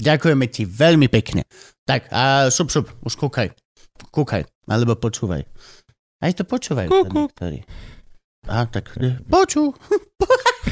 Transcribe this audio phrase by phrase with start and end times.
[0.00, 1.44] Ďakujeme ti veľmi pekne.
[1.84, 3.52] Tak a šup, šup, už kúkaj.
[4.08, 5.44] Kúkaj, alebo počúvaj.
[6.20, 6.88] Aj to počúvajú.
[6.88, 7.28] Kúku.
[7.28, 7.60] Niektorí.
[8.48, 9.76] A tak, e, počú.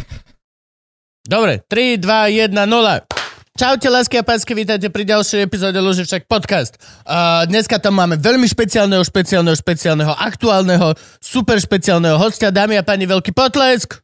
[1.28, 3.18] Dobre, 3, 2, 1, 0.
[3.58, 6.78] Čaute, lásky a pásky, vítajte pri ďalšej epizóde Luživčak podcast.
[7.02, 12.54] Uh, dneska tam máme veľmi špeciálneho, špeciálneho, špeciálneho, aktuálneho, super špeciálneho hostia.
[12.54, 13.98] Dámy a páni, veľký potlesk.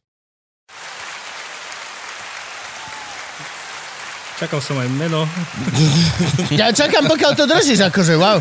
[4.35, 5.23] Čakal som aj meno.
[6.59, 8.37] Ja čakám, pokiaľ to držíš, akože, wow.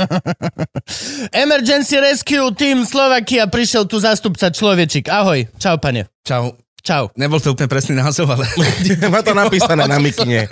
[1.44, 5.08] Emergency Rescue Team Slovakia prišiel tu zástupca človečik.
[5.08, 6.12] Ahoj, čau, pane.
[6.24, 6.56] Čau.
[6.80, 7.12] Čau.
[7.12, 8.48] Nebol to úplne presný názov, ale...
[9.12, 10.48] Má to napísané na mikine.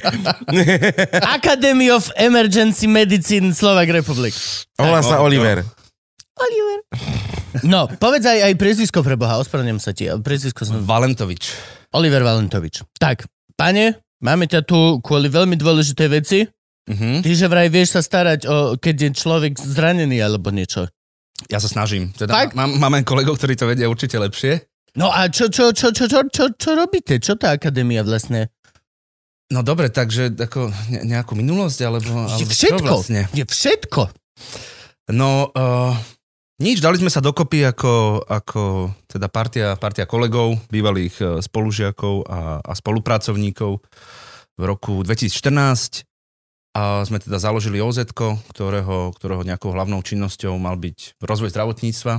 [1.24, 4.36] Academy of Emergency Medicine Slovak Republic.
[4.76, 5.64] Volá sa Oliver.
[6.36, 6.78] Oliver.
[7.64, 10.04] No, povedz aj, aj priezvisko pre Boha, ospravedlňujem sa ti.
[10.08, 10.84] Priezvisko som...
[10.84, 11.56] Valentovič.
[11.96, 12.84] Oliver Valentovič.
[13.00, 13.24] Tak,
[13.58, 16.46] pane, máme ťa tu kvôli veľmi dôležitej veci.
[16.88, 17.20] Mhm.
[17.20, 20.88] Ty, že vraj vieš sa starať o, keď je človek zranený alebo niečo.
[21.52, 22.10] Ja sa snažím.
[22.16, 22.56] Teda Fakt?
[22.56, 24.64] mám, máme kolegov, ktorí to vedia určite lepšie.
[24.96, 27.20] No a čo, čo, čo, čo, čo, čo, čo robíte?
[27.20, 28.50] Čo tá akadémia vlastne?
[29.52, 32.84] No dobre, takže ako ne, nejakú minulosť, alebo, Je alebo čo všetko.
[32.84, 33.20] vlastne?
[33.36, 34.02] Je všetko.
[35.14, 35.94] No, uh,
[36.58, 42.62] nič, dali sme sa dokopy ako, ako teda partia, partia kolegov, bývalých eh, spolužiakov a,
[42.62, 43.82] a spolupracovníkov
[44.58, 46.08] v roku 2014
[46.78, 48.06] a sme teda založili OZ,
[48.54, 52.14] ktorého, ktorého nejakou hlavnou činnosťou mal byť rozvoj zdravotníctva.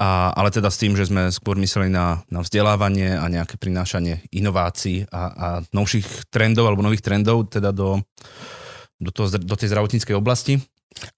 [0.00, 4.24] A, ale teda s tým, že sme skôr mysleli na, na vzdelávanie a nejaké prinášanie
[4.32, 8.00] inovácií a, a novších trendov alebo nových trendov teda do,
[8.96, 10.56] do, toho, do tej zdravotníckej oblasti.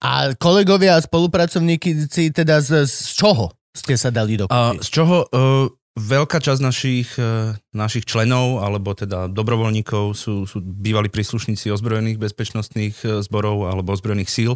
[0.03, 4.85] A kolegovia a spolupracovníci teda z, z čoho ste sa dali A dokopy?
[4.85, 5.65] z čoho uh,
[5.97, 12.95] veľká časť našich, uh, našich členov, alebo teda dobrovoľníkov sú, sú bývalí príslušníci ozbrojených bezpečnostných
[13.03, 14.53] uh, zborov alebo ozbrojených síl.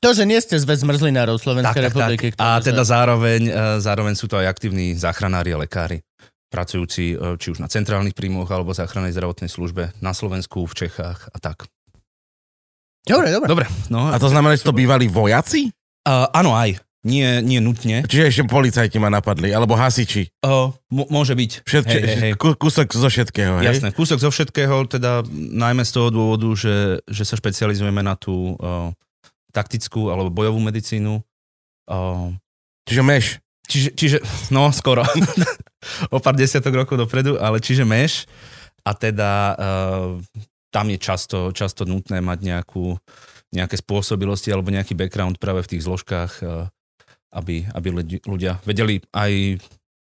[0.00, 2.32] To, že nie ste zväz zmrzlinárov Slovenskej republiky.
[2.40, 3.40] A ktorý teda sa- zároveň,
[3.84, 6.00] zároveň sú to aj aktívni záchranári a lekári
[6.50, 11.38] pracujúci či už na centrálnych príjmoch alebo záchrannej zdravotnej službe na Slovensku, v Čechách a
[11.38, 11.70] tak.
[13.02, 13.48] Dobre, dobre.
[13.48, 15.72] Dobre, no A to znamená, že to bývali vojaci?
[16.04, 18.04] uh, áno aj, nie, nie nutne.
[18.04, 20.28] Čiže ešte policajti ma napadli, alebo hasiči.
[20.40, 21.64] Uh, m- môže byť.
[21.64, 22.32] Všetky, Hej, hej, hej.
[22.36, 23.72] Kú- Kúsok zo všetkého, hej?
[23.72, 28.52] Jasné, kúsok zo všetkého, teda najmä z toho dôvodu, že, že sa špecializujeme na tú
[28.54, 28.92] uh,
[29.50, 31.24] taktickú alebo bojovú medicínu.
[31.86, 32.36] Uh,
[32.84, 33.26] Čiže meš.
[33.64, 34.16] čiže, čiže,
[34.50, 35.00] no skoro,
[36.14, 38.28] o pár desiatok rokov dopredu, ale čiže meš
[38.82, 40.20] a teda uh,
[40.70, 42.94] tam je často, často nutné mať nejakú,
[43.50, 46.70] nejaké spôsobilosti alebo nejaký background práve v tých zložkách, uh,
[47.34, 49.58] aby, aby ľudi- ľudia vedeli aj,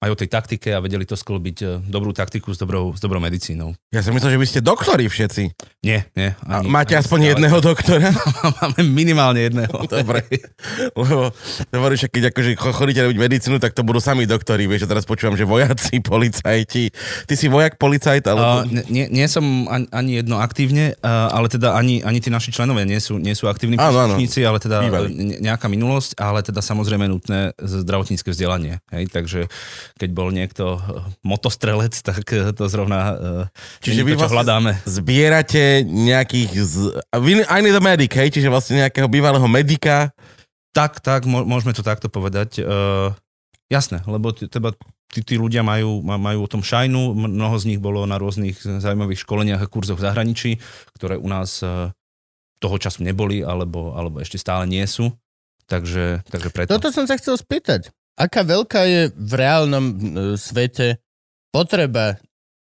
[0.01, 3.21] aj o tej taktike a vedeli to sklbiť uh, dobrú taktiku s dobrou, s dobrou
[3.21, 3.77] medicínou.
[3.93, 5.53] Ja som myslel, že vy ste doktori všetci.
[5.85, 6.33] Nie, nie.
[6.49, 8.09] A máte aspoň jedného doktora?
[8.65, 9.77] Máme minimálne jedného.
[9.93, 10.25] Dobre.
[10.97, 11.37] Lebo
[11.77, 14.65] hovoríš, že keď akože cho- chodíte robiť medicínu, tak to budú sami doktori.
[14.65, 16.89] Vieš, teraz počúvam, že vojaci, policajti.
[17.29, 18.69] Ty si vojak, policajt, Uh, alebo...
[18.93, 22.85] nie, nie som ani, ani jedno aktívne, uh, ale teda ani, ani tí naši členovia
[22.87, 25.09] nie sú, nie sú aktívni Áno, ale teda Bývali.
[25.13, 28.79] ne, nejaká minulosť, ale teda samozrejme nutné zdravotnícke vzdelanie.
[28.93, 29.11] Hej?
[29.11, 29.41] Takže
[30.01, 34.37] keď bol niekto uh, motostrelec, tak uh, to zrovna uh, Čiže vy to, čo vlastne-
[34.41, 34.71] hľadáme.
[34.89, 36.51] Zbierate nejakých...
[36.57, 36.75] Z...
[37.13, 38.33] I need a medic, hej?
[38.33, 40.17] Čiže vlastne nejakého bývalého medika.
[40.73, 42.65] Tak, tak, mô- môžeme to takto povedať.
[42.65, 43.13] Uh,
[43.69, 44.73] jasné, lebo teba,
[45.13, 48.57] tí, tí ľudia majú, ma- majú o tom šajnu, mnoho z nich bolo na rôznych
[48.57, 50.51] zaujímavých školeniach a kurzoch v zahraničí,
[50.97, 51.61] ktoré u nás
[52.61, 55.11] toho času neboli, alebo, alebo ešte stále nie sú.
[55.71, 56.77] Takže, takže preto.
[56.77, 57.95] Toto som sa chcel spýtať.
[58.19, 59.95] Aká veľká je v reálnom e,
[60.37, 61.03] svete
[61.51, 62.19] potreba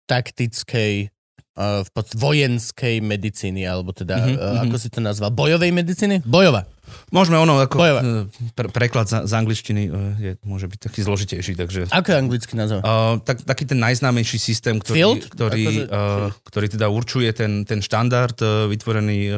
[0.09, 1.13] taktickej,
[1.59, 4.71] v pod, vojenskej medicíny, alebo teda, mhm.
[4.71, 6.23] ako si to nazval, bojovej medicíny?
[6.23, 6.71] Bojová.
[7.13, 8.01] Môžeme ono, ako Bojová.
[8.01, 8.25] uh,
[8.57, 11.81] pre, preklad z, z angličtiny uh, je, môže byť taký zložitejší, takže...
[11.93, 12.81] Ako je anglicky názov?
[12.81, 15.23] Uh, tak, taký ten najznámejší systém, ktorý, Field?
[15.29, 19.37] ktorý, Akože- uh, ktorý teda určuje ten, ten štandard uh, vytvorený uh,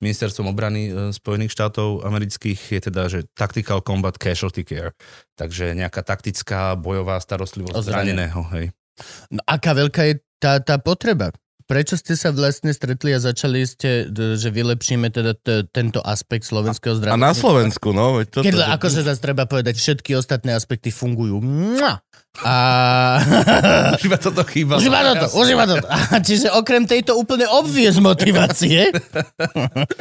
[0.00, 4.96] ministerstvom obrany uh, Spojených štátov amerických, je teda, že Tactical Combat Casualty Care.
[5.36, 8.40] Takže nejaká taktická bojová starostlivosť zraneného.
[8.56, 8.72] Hej.
[9.32, 11.30] No, aká veľká je tá, tá potreba?
[11.62, 16.92] prečo ste sa vlastne stretli a začali ste, že vylepšíme teda t- tento aspekt slovenského
[16.92, 17.16] A zdravia?
[17.16, 18.20] na Slovensku, no.
[18.20, 21.40] veď toto, Keď, že- akože zase treba povedať, všetky ostatné aspekty fungujú.
[21.40, 22.04] Mua!
[22.44, 22.54] A...
[23.96, 24.76] Už iba toto chýba.
[24.76, 25.84] Už iba toto, už iba toto.
[25.88, 28.92] A Čiže okrem tejto úplne obvious motivácie.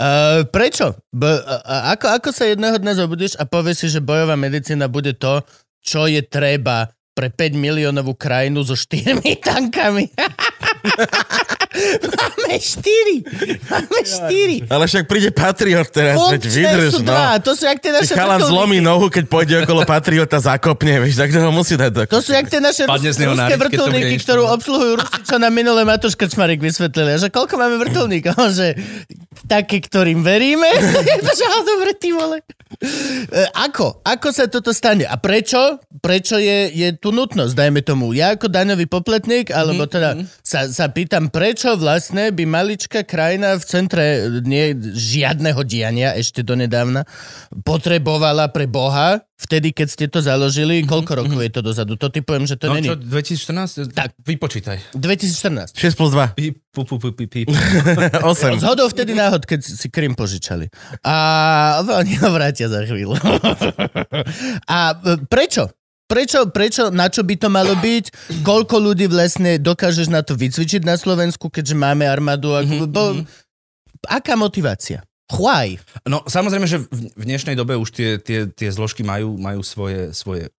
[0.00, 0.96] uh, prečo?
[1.10, 5.12] B- a- ako, ako sa jedného dňa zobudíš a povieš si, že bojová medicína bude
[5.12, 5.44] to,
[5.80, 10.12] čo je treba pre 5 miliónovú krajinu so 4 tankami.
[12.04, 13.72] Máme 4.
[13.72, 14.68] Máme 4.
[14.68, 17.16] Ale však príde Patriot teraz, veď Funkčné vydrž, sú no.
[17.40, 18.52] To sú jak tie naše Chalan vrtuľníky.
[18.52, 22.00] zlomí nohu, keď pôjde okolo Patriota, zakopne, vieš, tak to ho musí dať do...
[22.04, 26.60] To sú jak tie naše ruské vrtulníky, ktorú obsluhujú Rusi, čo nám minulé Matúš Krčmarik
[26.60, 27.16] vysvetlili.
[27.16, 28.36] A Že koľko máme vrtulníkov?
[28.60, 28.76] Že
[29.48, 30.68] také, ktorým veríme?
[31.38, 32.40] že dobre, ty vole.
[32.80, 34.00] E, Ako?
[34.02, 35.04] Ako sa toto stane?
[35.04, 35.78] A prečo?
[36.00, 37.52] Prečo je, je tu nutnosť?
[37.52, 43.02] Dajme tomu, ja ako daňový popletník, alebo teda sa, sa pýtam, prečo vlastne by maličká
[43.02, 44.04] krajina v centre
[44.42, 47.04] nie, žiadneho diania ešte donedávna
[47.62, 51.92] potrebovala pre Boha, vtedy, keď ste to založili, koľko rokov je to dozadu?
[52.00, 52.88] To typujem, že to No není.
[52.88, 53.92] čo, 2014?
[53.92, 54.16] Tak.
[54.24, 54.96] Vypočítaj.
[54.96, 55.76] 2014.
[55.76, 57.40] 6 plus 2, Pi, pu, pu, pu, pi, pi.
[58.24, 58.64] 8.
[58.64, 60.72] Zhodou vtedy náhod, keď si Krym požičali.
[61.04, 61.14] A
[61.84, 63.14] oni ho vrátia za chvíľu.
[64.66, 65.68] A e, prečo?
[66.06, 68.38] Prečo, prečo, na čo by to malo byť?
[68.46, 72.54] Koľko ľudí vlastne dokážeš na to vycvičiť na Slovensku, keďže máme armádu?
[72.54, 73.26] Ako, bo,
[74.06, 75.02] aká motivácia?
[75.34, 75.82] Why?
[76.06, 80.14] No samozrejme, že v v dnešnej dobe už tie, tie, tie zložky majú, majú svoje,
[80.14, 80.54] svoje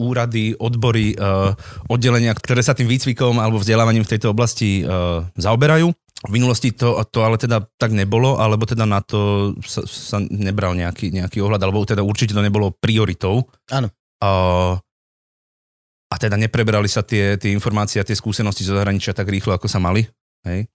[0.00, 1.52] úrady, odbory, uh,
[1.90, 5.90] oddelenia, ktoré sa tým výcvikom alebo vzdelávaním v tejto oblasti uh, zaoberajú.
[6.18, 10.74] V minulosti to, to ale teda tak nebolo, alebo teda na to sa, sa nebral
[10.74, 13.46] nejaký, nejaký ohľad, alebo teda určite to nebolo prioritou.
[13.70, 13.90] Áno.
[16.08, 19.68] A teda nepreberali sa tie, tie informácie a tie skúsenosti zo zahraničia tak rýchlo, ako
[19.68, 20.08] sa mali.
[20.48, 20.66] Hej.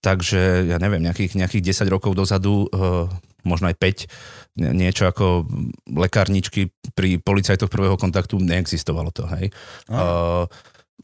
[0.00, 3.04] Takže, ja neviem, nejakých, nejakých 10 rokov dozadu, uh,
[3.44, 4.08] možno aj 5,
[4.56, 5.44] nie- niečo ako
[5.92, 9.52] lekárničky pri policajtoch prvého kontaktu neexistovalo to, hej.
[9.92, 10.48] Uh,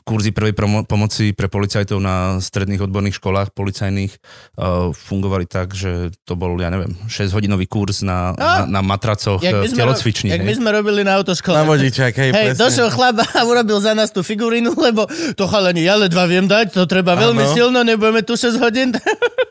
[0.02, 6.12] kurzy prvej promo- pomoci pre policajtov na stredných odborných školách policajných uh, fungovali tak, že
[6.22, 8.66] to bol, ja neviem, 6-hodinový kurz na, A.
[8.66, 10.28] na, na matracoch v sme, ro- telocvični.
[10.28, 11.54] jak my sme robili na autoškole.
[11.54, 12.60] Na vodičák, hej, Hej, presne.
[12.60, 16.72] došiel chlap a urobil za nás tú figurínu, lebo to chalani, ja ledva viem dať,
[16.72, 17.52] to treba veľmi Áno.
[17.52, 18.90] silno, nebudeme tu 6 hodín.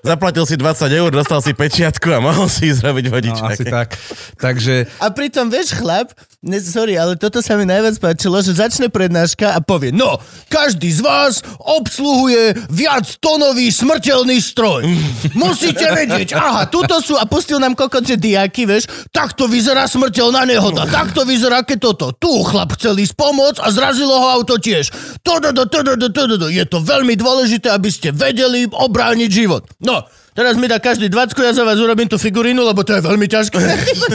[0.05, 3.49] Zaplatil si 20 eur, dostal si pečiatku a mohol si ísť robiť No, vodičák.
[3.51, 3.97] asi tak.
[4.35, 6.13] Takže A pritom, vieš, chlap,
[6.45, 10.93] ne, sorry, ale toto sa mi najviac páčilo, že začne prednáška a povie, no, každý
[10.93, 14.85] z vás obsluhuje viac tonový smrteľný stroj.
[15.33, 20.45] Musíte vedieť, aha, tuto sú, a pustil nám kokot, že diaky, vieš, takto vyzerá smrteľná
[20.45, 22.05] nehoda, takto vyzerá keď toto.
[22.13, 24.93] Tu chlap chcel ísť pomôcť a zrazilo ho auto tiež.
[25.25, 26.47] Tododo, tododo, tododo.
[26.47, 29.65] Je to veľmi dôležité, aby ste vedeli obrániť život.
[29.81, 33.01] No, teraz mi dá každý 20, ja za vás urobím tú figurínu, lebo to je
[33.01, 33.57] veľmi ťažké.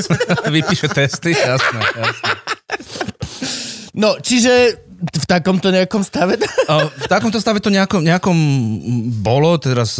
[0.55, 2.33] vypíše testy, jasné, jasné.
[3.97, 6.37] No, čiže v takomto nejakom stave?
[6.69, 8.37] A V takomto stave to nejakom, nejakom
[9.25, 9.97] bolo, teraz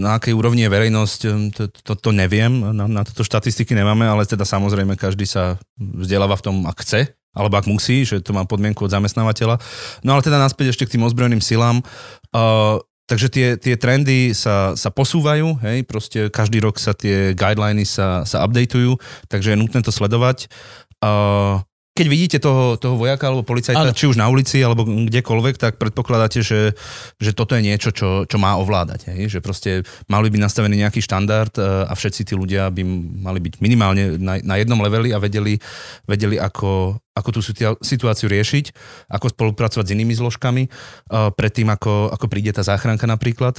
[0.00, 1.20] na akej úrovni je verejnosť,
[1.52, 6.40] to, to, to neviem, na, na toto štatistiky nemáme, ale teda samozrejme každý sa vzdeláva
[6.40, 9.60] v tom, ak chce, alebo ak musí, že to má podmienku od zamestnávateľa.
[10.00, 11.84] No ale teda naspäť ešte k tým ozbrojeným silám.
[12.32, 17.88] Uh, takže tie, tie trendy sa, sa posúvajú, hej, proste každý rok sa tie guideliny
[17.88, 19.00] sa, sa updateujú,
[19.32, 20.52] takže je nutné to sledovať.
[21.00, 21.64] Uh,
[21.98, 23.96] keď vidíte toho, toho vojaka alebo policajta, Áno.
[23.96, 26.78] či už na ulici alebo kdekoľvek, tak predpokladáte, že,
[27.18, 29.10] že toto je niečo, čo, čo má ovládať.
[29.10, 29.34] Hej?
[29.34, 29.70] Že proste
[30.06, 32.86] mali by nastavený nejaký štandard e, a všetci tí ľudia by
[33.18, 35.58] mali byť minimálne na, na jednom leveli a vedeli,
[36.06, 37.40] vedeli ako, ako tú
[37.82, 38.70] situáciu riešiť,
[39.10, 43.58] ako spolupracovať s inými zložkami, uh, predtým ako, ako príde tá záchranka napríklad.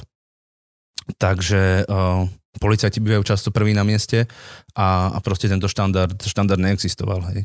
[1.20, 2.24] Takže uh,
[2.62, 4.30] policajti bývajú často prví na mieste
[4.78, 7.20] a, a proste tento štandard, štandard neexistoval.
[7.34, 7.44] Hej.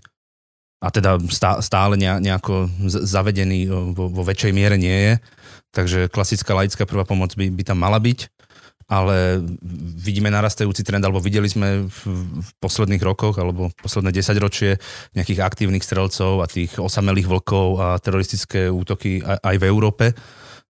[0.85, 5.15] A teda stá, stále ne, nejako zavedený vo, väčšej miere nie je.
[5.73, 8.29] Takže klasická laická prvá pomoc by, by tam mala byť
[8.85, 9.41] ale
[9.97, 12.01] vidíme narastajúci trend, alebo videli sme v,
[12.41, 14.77] v posledných rokoch, alebo posledné 10 ročie
[15.17, 20.05] nejakých aktívnych strelcov a tých osamelých vlkov a teroristické útoky aj, aj v Európe.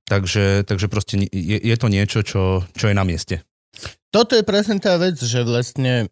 [0.07, 3.43] Takže, takže proste je, je to niečo, čo, čo je na mieste.
[4.15, 6.07] Toto je presne tá vec, že vlastne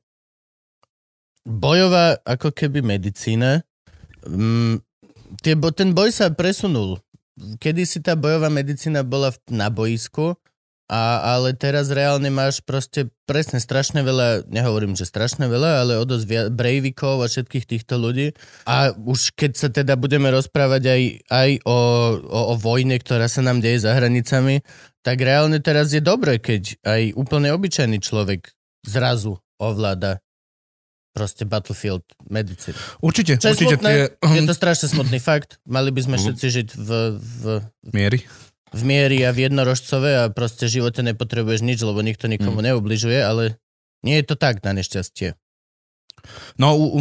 [1.46, 3.62] bojová ako keby medicína,
[4.26, 4.74] mm,
[5.42, 7.00] tie, ten boj sa presunul.
[7.32, 10.36] Kedy si tá bojová medicína bola v, na boisku
[10.92, 16.04] A, ale teraz reálne máš proste presne strašne veľa, nehovorím, že strašne veľa, ale o
[16.04, 18.36] dosť via- a všetkých týchto ľudí.
[18.68, 21.02] A už keď sa teda budeme rozprávať aj,
[21.32, 21.78] aj o,
[22.28, 24.60] o, o vojne, ktorá sa nám deje za hranicami,
[25.00, 28.52] tak reálne teraz je dobre, keď aj úplne obyčajný človek
[28.84, 30.20] zrazu ovláda
[31.12, 32.74] proste Battlefield medicínu.
[32.98, 34.34] Určite, Čo je určite smutné, tie Mhm.
[34.34, 35.60] je to strašne smutný fakt.
[35.64, 37.42] Mali by sme všetci žiť v, v,
[37.90, 38.24] miery.
[38.72, 42.66] v miery a v jednorožcove a proste v živote nepotrebuješ nič, lebo nikto nikomu Mhm.
[42.72, 43.60] neubližuje, ale
[44.00, 45.36] nie je to tak na nešťastie.
[46.54, 47.00] No, u, u,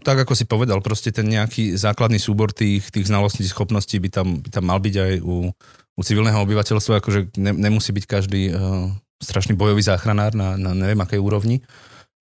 [0.00, 4.40] tak ako si povedal, proste ten nejaký základný súbor tých, tých znalostí, schopností by tam,
[4.40, 5.52] by tam mal byť aj u,
[5.94, 8.88] u civilného obyvateľstva, akože ne, nemusí byť každý uh,
[9.20, 11.60] strašný bojový záchranár na, na neviem akej úrovni,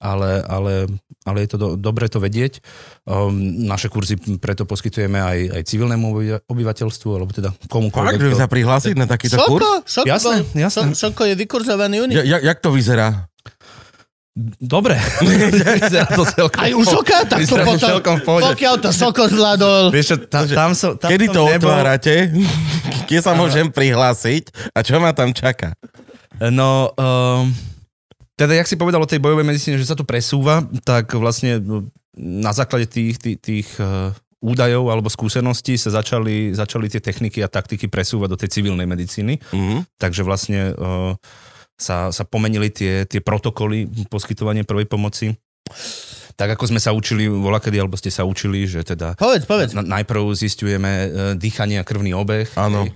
[0.03, 0.73] ale, ale,
[1.23, 2.59] ale je to do, dobre to vedieť.
[3.07, 3.31] Um,
[3.63, 8.19] naše kurzy preto poskytujeme aj, aj civilnému obyva- obyvateľstvu, alebo teda Fakt, komukoľvek.
[8.19, 9.63] že kto- sa prihlásiť na takýto kurz?
[9.63, 10.91] Šoko, šoko, Jasné, jasné.
[10.91, 12.15] Šo, šoko je vykurzovaný unik.
[12.19, 13.31] Ja, ja, jak to vyzerá?
[14.59, 14.97] Dobre.
[15.21, 17.21] Vyzerá to celkom Aj u šoka?
[17.29, 19.93] Tak to to potom, pokiaľ to šoko zvládol.
[19.93, 21.69] Vieš čo, tam, tam som, tam Kedy to nebol.
[21.69, 22.33] otvárate?
[23.05, 24.73] Kde sa môžem prihlásiť?
[24.73, 25.77] A čo ma tam čaká?
[26.49, 27.53] No, um,
[28.33, 31.61] teda, jak si povedal o tej bojovej medicíne, že sa to presúva, tak vlastne
[32.17, 34.09] na základe tých, tých, tých uh,
[34.43, 39.39] údajov alebo skúseností sa začali, začali tie techniky a taktiky presúvať do tej civilnej medicíny.
[39.53, 39.85] Mhm.
[39.97, 41.13] Takže vlastne uh,
[41.77, 45.33] sa, sa pomenili tie, tie protokoly poskytovania prvej pomoci.
[46.33, 49.77] Tak ako sme sa učili volakedy, alebo ste sa učili, že teda Povedz, povedz.
[49.77, 52.49] na, najprv zistujeme uh, dýchanie a krvný obeh.
[52.57, 52.89] Áno.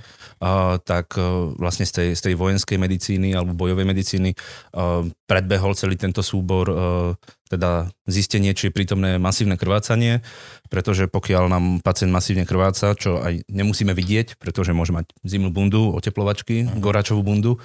[0.85, 5.97] Tak uh, vlastne z tej, z tej vojenskej medicíny alebo bojovej medicíny uh, predbehol celý
[5.97, 6.77] tento súbor uh,
[7.47, 10.19] teda zistenie, či je prítomné masívne krvácanie,
[10.67, 15.95] pretože pokiaľ nám pacient masívne krváca, čo aj nemusíme vidieť, pretože môže mať zimnú bundu,
[15.95, 17.55] oteplovačky, goračovú bundu,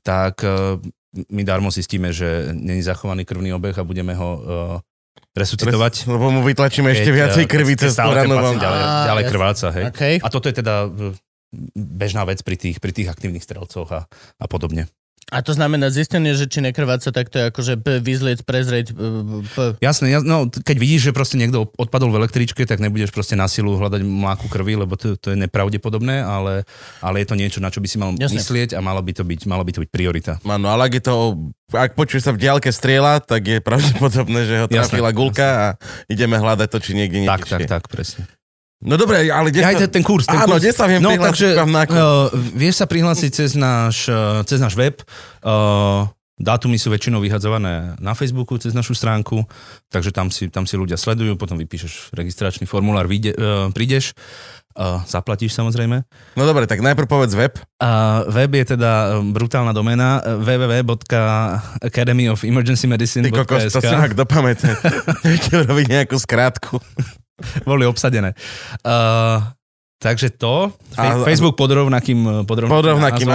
[0.00, 0.40] tak
[1.28, 4.40] my darmo zistíme, že není zachovaný krvný obeh a budeme ho uh,
[5.36, 6.08] resuscitovať.
[6.08, 9.84] Lebo mu vytlačíme ešte viacej krvi cez ďalej, ďalej krváca, hej.
[9.92, 10.14] Okay.
[10.24, 11.12] A toto je teda e,
[11.74, 14.00] bežná vec pri tých, pri tých aktívnych strelcoch a,
[14.36, 14.86] a podobne.
[15.26, 18.94] A to znamená zistenie, že či nekrváca, tak to je akože vyzliec, prezrieť.
[18.94, 23.34] p- Jasné, jas, no, keď vidíš, že proste niekto odpadol v električke, tak nebudeš proste
[23.34, 26.62] na silu hľadať mláku krvi, lebo to, to je nepravdepodobné, ale,
[27.02, 28.38] ale je to niečo, na čo by si mal Jasné.
[28.38, 30.32] myslieť a malo by to byť, malo by to byť priorita.
[30.46, 31.14] Áno, ale ak je to,
[31.74, 35.66] ak počuje sa v diálke strieľa, tak je pravdepodobné, že ho Jasné, trafila gulka a
[36.06, 38.30] ideme hľadať to, či niekde niečo Tak, tak, tak, presne.
[38.84, 40.28] No dobre, ale kde Ja aj ten, ten kurz.
[40.28, 40.68] Ten Áno, kurz.
[40.68, 41.96] kde sa viem no, prihlásiť takže, na kurz?
[41.96, 45.00] uh, vieš sa prihlásiť cez náš, uh, cez náš web.
[45.40, 46.04] Uh,
[46.36, 49.48] dátumy sú väčšinou vyhadzované na Facebooku cez našu stránku,
[49.88, 54.12] takže tam si, tam si ľudia sledujú, potom vypíšeš registračný formulár, vyjde, uh, prídeš,
[54.76, 56.04] uh, zaplatíš samozrejme.
[56.36, 57.56] No dobre, tak najprv povedz web.
[57.80, 60.36] A web je teda brutálna domena e,
[63.24, 64.76] Ty kokos, to si ak dopamätať.
[65.24, 66.76] Viete urobiť nejakú skrátku.
[67.68, 68.32] Boli obsadené.
[68.80, 69.44] Uh,
[69.96, 73.26] takže to, A- Fe- Facebook pod rovnakým, pod rovnakým, Pod rovnakým.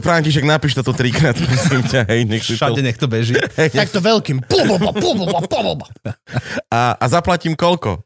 [0.00, 2.00] František, napíš to tu trikrát, prosím ťa.
[2.08, 2.60] Hej, nech si to...
[2.60, 3.36] Všade nech to beží.
[3.80, 4.44] Takto veľkým.
[6.72, 8.04] A, a zaplatím koľko?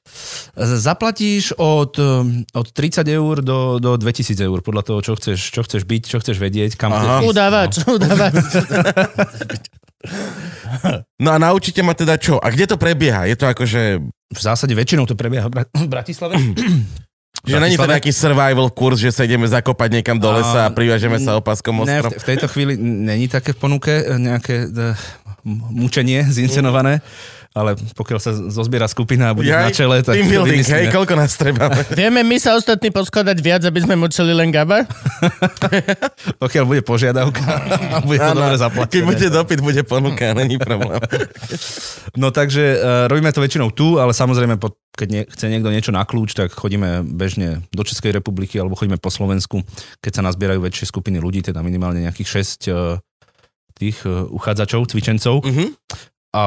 [0.58, 5.60] Zaplatíš od, um, od 30 eur do, do 2000 eur, podľa toho, čo chceš, čo
[5.62, 7.22] chceš byť, čo chceš vedieť, kam Aha.
[7.22, 7.30] chceš.
[7.30, 8.34] Udávač, udávač.
[11.16, 12.36] No a naučíte ma teda čo?
[12.36, 13.24] A kde to prebieha?
[13.24, 14.04] Je to akože...
[14.34, 16.34] V zásade väčšinou to prebieha v Bra- v Bratislave.
[17.44, 20.72] Že není to nejaký survival kurz, že sa ideme zakopať niekam do lesa a A-
[20.72, 24.64] privážeme sa opaskom o Ne, v, v tejto chvíli není také v ponuke e, nejaké
[24.64, 24.96] e,
[25.44, 27.04] mučenie zincenované,
[27.54, 30.90] ale pokiaľ sa zozbiera skupina a bude na čele, tak team building, hej, vymyslíme.
[30.90, 31.70] koľko nás treba?
[32.02, 34.82] Vieme my sa ostatní poskladať viac, aby sme mučili len Gaba?
[36.42, 37.46] pokiaľ bude požiadavka
[37.94, 38.90] a bude to dobre zaplatené.
[38.90, 40.98] keď bude dopyt, bude ponuka, není problém.
[42.18, 45.94] No takže uh, robíme to väčšinou tu, ale samozrejme, po, keď nie, chce niekto niečo
[45.94, 49.62] na kľúč, tak chodíme bežne do Českej republiky alebo chodíme po Slovensku,
[50.02, 52.98] keď sa nazbierajú väčšie skupiny ľudí, teda minimálne nejakých 6 uh,
[53.78, 55.46] tých uh, uchádzačov, cvičencov.
[55.46, 55.78] Mhm.
[56.34, 56.44] A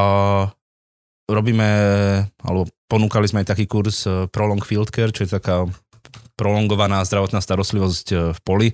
[1.27, 1.69] robíme,
[2.41, 5.67] alebo ponúkali sme aj taký kurz eh, Prolong Field Care, čo je taká
[6.37, 8.67] prolongovaná zdravotná starostlivosť eh, v poli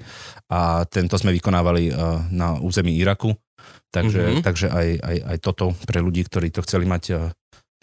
[0.54, 1.94] a tento sme vykonávali eh,
[2.30, 3.34] na území Iraku.
[3.94, 4.30] Takže, Mhm.
[4.30, 4.46] mm-hmm.
[4.46, 7.30] takže aj, aj, aj toto pre ľudí, ktorí to chceli mať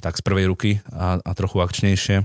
[0.01, 2.25] tak z prvej ruky a, a trochu akčnejšie.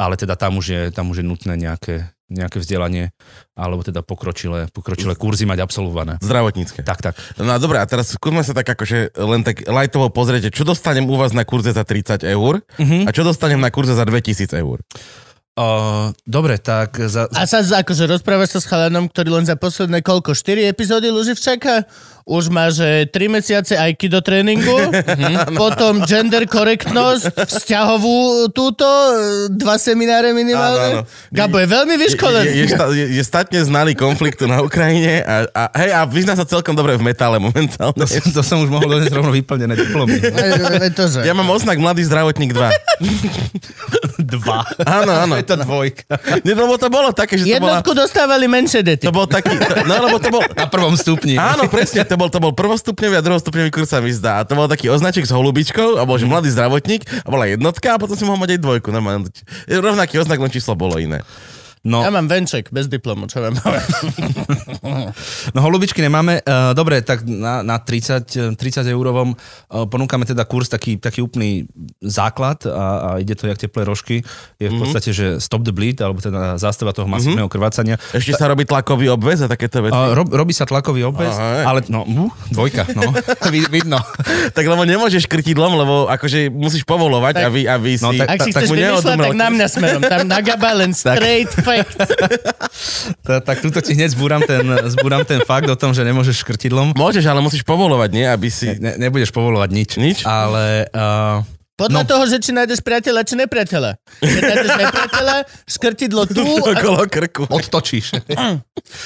[0.00, 3.10] Ale teda tam už je, tam už je nutné nejaké, nejaké vzdelanie
[3.58, 6.16] alebo teda pokročilé, pokročilé kurzy mať absolvované.
[6.22, 6.80] Zdravotnícke.
[6.86, 7.14] Tak, tak.
[7.36, 11.04] No a dobré, a teraz skúsme sa tak akože len tak lajtovo pozrieť, čo dostanem
[11.04, 13.04] u vás na kurze za 30 eur Mhm.
[13.04, 14.80] a čo dostanem na kurze za 2000 eur.
[15.60, 20.00] Uh, dobre, tak za, A sa akože rozprávaš sa s chalanom, ktorý len za posledné
[20.00, 21.84] koľko, 4 epizódy Luživčaka?
[22.30, 24.78] Už má, že 3 mesiace aikido tréningu,
[25.58, 28.18] potom gender korektnosť, vzťahovú
[28.54, 28.86] túto,
[29.50, 31.02] dva semináre minimálne.
[31.02, 31.28] Áno, áno.
[31.28, 32.46] Gabo je veľmi vyškolený.
[32.46, 36.38] je, je, sta- je, je statne znalý konfliktu na Ukrajine a, a, hej, a vyzná
[36.38, 37.98] sa celkom dobre v metále momentálne.
[37.98, 40.18] to, som- to som už mohol doniesť rovno vyplnené diplomy.
[41.26, 42.70] Ja mám oznak Mladý zdravotník 2.
[44.30, 44.62] Dva.
[44.84, 45.34] Áno, áno.
[45.34, 46.04] Je to dvojka.
[46.44, 47.80] Nie, lebo to bolo také, že to bola...
[47.80, 49.08] Jednotku dostávali menšie dety.
[49.08, 49.56] To bol taký...
[49.88, 50.44] No, lebo to bol...
[50.44, 51.34] Na prvom stupni.
[51.34, 54.44] Áno, presne, to bol, to bol prvostupňový a druhostupňový kurz sa mi zdá.
[54.44, 57.96] A to bol taký označek s holubičkou a bol, že mladý zdravotník a bola jednotka
[57.96, 58.92] a potom si mohol mať aj dvojku.
[58.92, 59.32] Normálne.
[59.64, 61.24] Rovnaký oznak, len číslo bolo iné.
[61.80, 63.56] No, Ja mám venček bez diplomu, čo vám
[65.56, 66.44] no holubičky nemáme.
[66.44, 71.64] Uh, dobre, tak na, na 30, 30 eurovom uh, ponúkame teda kurz taký, taký úplný
[72.04, 74.20] základ a, a ide to jak teplé rožky.
[74.60, 77.96] Je v podstate, že stop the bleed, alebo teda zástava toho masívneho krvácania.
[78.12, 79.96] Ešte sa robí tlakový obvez a takéto veci.
[79.96, 81.64] Rob, robí sa tlakový obvez, Aha.
[81.64, 83.08] ale no, uh, dvojka, no.
[83.52, 83.96] Vid, vidno.
[84.52, 88.04] Tak lebo nemôžeš krtidlom, lebo akože musíš povolovať, Tak- aby, aby si...
[88.04, 90.02] No, tak- tak neodumrel tak na mňa smerom.
[90.04, 91.68] Tam na Gaba len straight fact.
[91.69, 91.69] Ta, tak
[93.62, 96.92] tuto ti hneď zbúram ten, zbúram ten fakt o tom, že nemôžeš škrtidlom.
[96.96, 98.24] Môžeš, ale musíš povolovať, nie?
[98.24, 98.74] Aby si...
[98.76, 99.90] Ne, nebudeš povolovať nič.
[99.96, 100.18] Nič?
[100.24, 101.44] Ale uh,
[101.80, 102.08] Podľa No.
[102.08, 103.90] toho, že či nájdeš priateľa, či nepriateľa.
[104.20, 107.48] Keď nájdeš nepriateľa, škrtidlo tu Okolo krku.
[107.48, 108.20] odtočíš.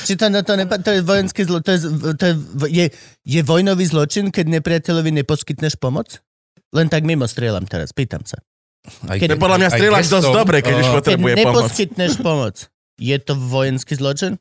[0.06, 1.62] Či to, to, nepa- to je vojenský zlo...
[1.62, 1.78] To je,
[2.18, 2.35] to je,
[2.66, 2.87] je,
[3.23, 6.18] je vojnový zločin, keď nepriateľovi neposkytneš pomoc?
[6.75, 8.42] Len tak mimo strieľam teraz, pýtam sa.
[9.09, 11.47] Aj, Keď- To podľa mňa strieľaš dosť dobre, keď už uh, Keď potrebuje pomoc.
[11.49, 12.57] neposkytneš pomoc,
[13.00, 14.33] je to vojenský zločin?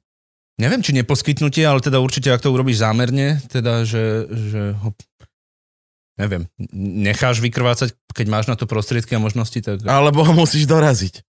[0.60, 4.94] Neviem, či neposkytnutie, ale teda určite, ak to urobíš zámerne, teda, že, že ho,
[6.22, 6.46] neviem,
[6.78, 11.26] necháš vykrvácať, keď máš na to prostriedky a možnosti, tak Alebo ho musíš doraziť.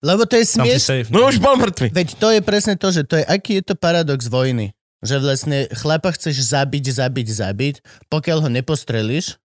[0.00, 1.12] Lebo to je smieš...
[1.12, 1.92] No už bol mŕtvy.
[1.92, 4.72] Veď to je presne to, že to je, aký je to paradox vojny.
[5.04, 7.74] Že vlastne chlapa chceš zabiť, zabiť, zabiť,
[8.08, 9.36] pokiaľ ho nepostrelíš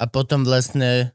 [0.00, 1.12] a potom vlastne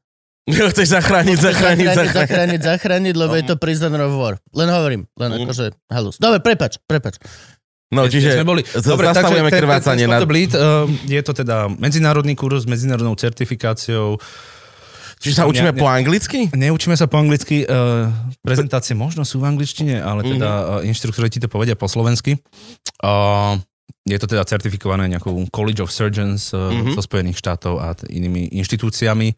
[0.47, 2.13] chceš zachrániť, zachrániť, zachrániť.
[2.15, 4.35] zachrániť, zachrániť, lebo je to prisoner of war.
[4.49, 5.43] Len hovorím, len Mm.
[5.43, 6.15] akože halus.
[6.17, 7.19] Dobre, prepač, prepač.
[7.89, 8.61] No, čiže sme boli.
[8.61, 10.05] Dobre, zastavujeme takže krvácanie.
[10.05, 10.21] ten Na...
[10.23, 14.21] Bleed, uh, je to teda medzinárodný kurz s medzinárodnou certifikáciou.
[15.19, 16.47] Čiže sa učíme Ne- ne- po anglicky?
[16.49, 18.07] Neučíme sa po anglicky, uh,
[18.39, 22.39] prezentácie možno sú v angličtine, ale teda uh, inštruktori ti to povedia po slovensky.
[22.99, 23.59] Uh,
[24.05, 26.93] je to teda certifikované nejakou College of Surgeons uh, Mhm.
[26.93, 29.33] zo Spojených štátov a t- inými inštitúciami.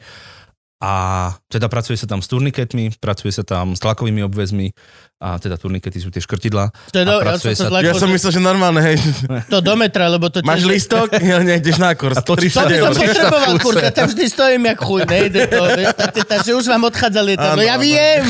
[0.82, 4.74] A teda pracuje sa tam s turniketmi, pracuje sa tam s tlakovými obvezmi
[5.22, 6.74] a teda turnikety sú tie škrtidla.
[6.90, 8.98] To je A do, ja som sa zlako, Ja som myslel, že normálne, hej.
[9.46, 12.18] to do metra, lebo to Máš tiež- listok, ja nejdeš na kurz.
[12.18, 15.40] A točíš To by 30 som potreboval, kurz, ja tam vždy stojím jak chuj, nejde
[15.46, 15.62] to.
[16.26, 18.26] Takže už vám odchádza lietadlo, Áno, ja viem.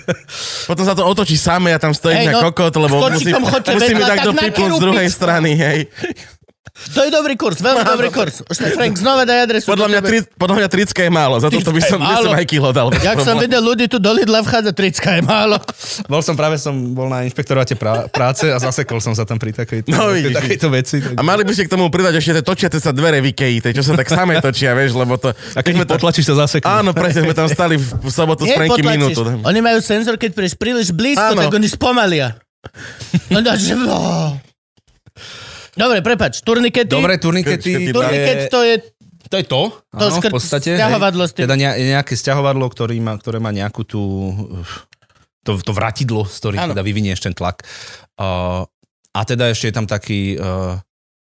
[0.70, 4.02] Potom sa to otočí same, ja tam stojím na no, kokot, lebo musím, musím mi
[4.02, 5.78] vedľa, tak do z druhej strany, hej.
[6.74, 8.42] To je dobrý kurz, veľmi dobrý kurz.
[8.44, 9.70] Už Frank znova daj adresu.
[9.70, 12.06] Podľa mňa, tri, podľa mňa 30 je málo, za toto by 30 je som, by
[12.10, 12.30] som málo.
[12.34, 12.88] aj kilo dal.
[12.92, 15.56] Jak som videl ľudí tu do Lidla vchádza, 30 je málo.
[16.10, 19.54] Bol som práve som bol na inšpektoráte prá- práce a zasekol som sa tam pri
[19.54, 20.34] takejto, No, vidíš.
[20.34, 20.96] takejto veci.
[20.98, 21.14] Tak...
[21.14, 23.70] A mali by ste k tomu pridať ešte tie točiace sa dvere v Ikei, tie,
[23.70, 25.30] čo sa tak samé točia, vieš, lebo to...
[25.54, 26.66] A keď sme potlačíš, sa zaseknú.
[26.66, 29.22] Áno, presne, sme tam stali v sobotu s Franky minútu.
[29.22, 31.46] Oni majú senzor, keď prídeš príliš blízko, Áno.
[31.46, 32.34] tak oni spomalia.
[33.30, 33.78] No, no, že...
[35.74, 36.86] Dobre, prepač, turnikety.
[36.88, 37.90] Dobre, turnikety.
[37.90, 38.74] Turniket je- to je
[39.24, 40.70] To je to, To áno, škrt- v podstate.
[40.76, 41.34] sťahovadlo hej.
[41.34, 44.02] Teda ne, nejaké sťahovadlo, ktorý má, ktoré má nejakú tú...
[45.42, 46.70] To, to vratidlo, z ktorých Áno.
[46.72, 47.64] teda vyvinieš ten tlak.
[48.14, 48.64] Uh,
[49.10, 50.36] a teda ešte je tam taký...
[50.36, 50.76] Uh,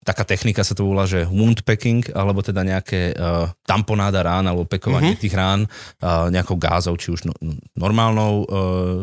[0.01, 4.61] taká technika sa to volá, že wound packing, alebo teda nejaké uh, tamponáda rán, alebo
[4.63, 5.21] pekovanie Mhm.
[5.21, 7.33] tých rán uh, nejakou gázou, či už no,
[7.73, 9.01] normálnou uh,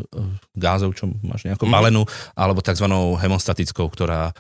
[0.55, 1.73] gázou, čo máš nejakú Mhm.
[1.73, 2.03] balenú,
[2.35, 2.87] alebo tzv.
[3.17, 4.31] hemostatickou, ktorá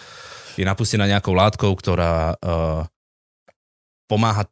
[0.55, 2.85] je napustená nejakou látkou, ktorá uh,
[4.07, 4.45] pomáha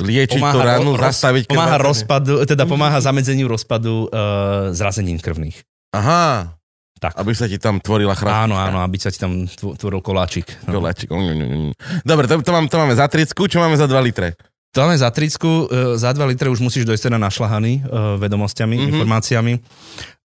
[0.00, 5.60] Liečiť tú pomáha, ránu, roz, zastaviť pomáha rozpadu, teda pomáha zamedzeniu rozpadu uh, zrazenín krvných.
[5.92, 6.56] Aha,
[6.96, 7.20] Tak.
[7.20, 8.48] aby sa ti tam tvorila chrastka.
[8.48, 10.48] Áno, áno, aby sa ti tam tvo- tvoril koláčik.
[10.64, 10.80] No.
[10.80, 11.12] Koláčik.
[12.00, 14.40] Dobre, to, to, mám, to máme za tricku, čo máme za 2 litre?
[14.72, 18.72] To máme za tricku, uh, za 2 litre už musíš dojsť teda našľahaný uh, vedomosťami,
[18.72, 18.80] Mhm.
[18.80, 18.92] mm-hmm.
[18.96, 19.52] informáciami.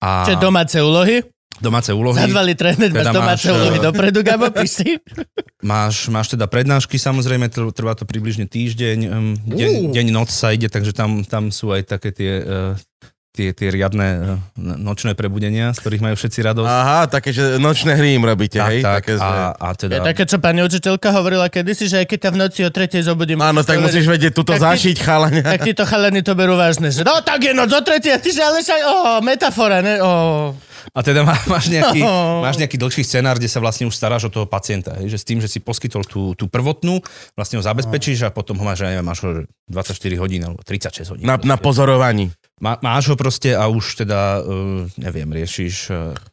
[0.03, 1.23] A Čo domáce úlohy?
[1.61, 2.17] Domáce úlohy.
[2.17, 4.97] Za dva litre hneď máš Teda domáce máš, úlohy eh, dopredu, Gabo, si.
[5.61, 8.97] Máš, máš teda prednášky, samozrejme, tr- trvá to približne týždeň,
[9.45, 9.93] deň, Uh.
[9.93, 12.73] deň, noc sa ide, takže tam, tam sú aj také tie uh,
[13.31, 16.67] tie, tie riadne eh, nočné prebudenia, z ktorých majú všetci radosť.
[16.67, 18.81] Aha, také, že nočné hry im robíte, tak, hej?
[18.83, 19.93] tak, také, a, a teda...
[19.97, 23.01] Je také, čo pani učiteľka hovorila kedysi, že aj keď ťa v noci o tretej
[23.07, 23.39] zobudím...
[23.39, 25.43] Áno, tak musíš vedieť túto Tak ty- zašiť, chalania.
[25.47, 28.29] Tak títo chalani to berú vážne, že no tak je noc o tretej, a ty
[28.29, 29.97] že ale však, oh, metafora, ne?
[30.03, 30.51] Oh.
[30.91, 32.41] A teda má, máš, nejaký, Oh.
[32.41, 34.97] máš nejaký dlhší scenár, kde sa vlastne už staráš o toho pacienta.
[34.97, 35.13] Hej?
[35.13, 36.99] Že s tým, že si poskytol tú, tú prvotnú,
[37.37, 39.29] vlastne ho zabezpečíš a potom ho máš, ja neviem, máš ho
[39.69, 41.23] 24 hodín alebo 36 hodín.
[41.23, 42.33] Na, na pozorovaní.
[42.61, 45.89] Má, máš ho proste a už teda, uh, neviem, riešiš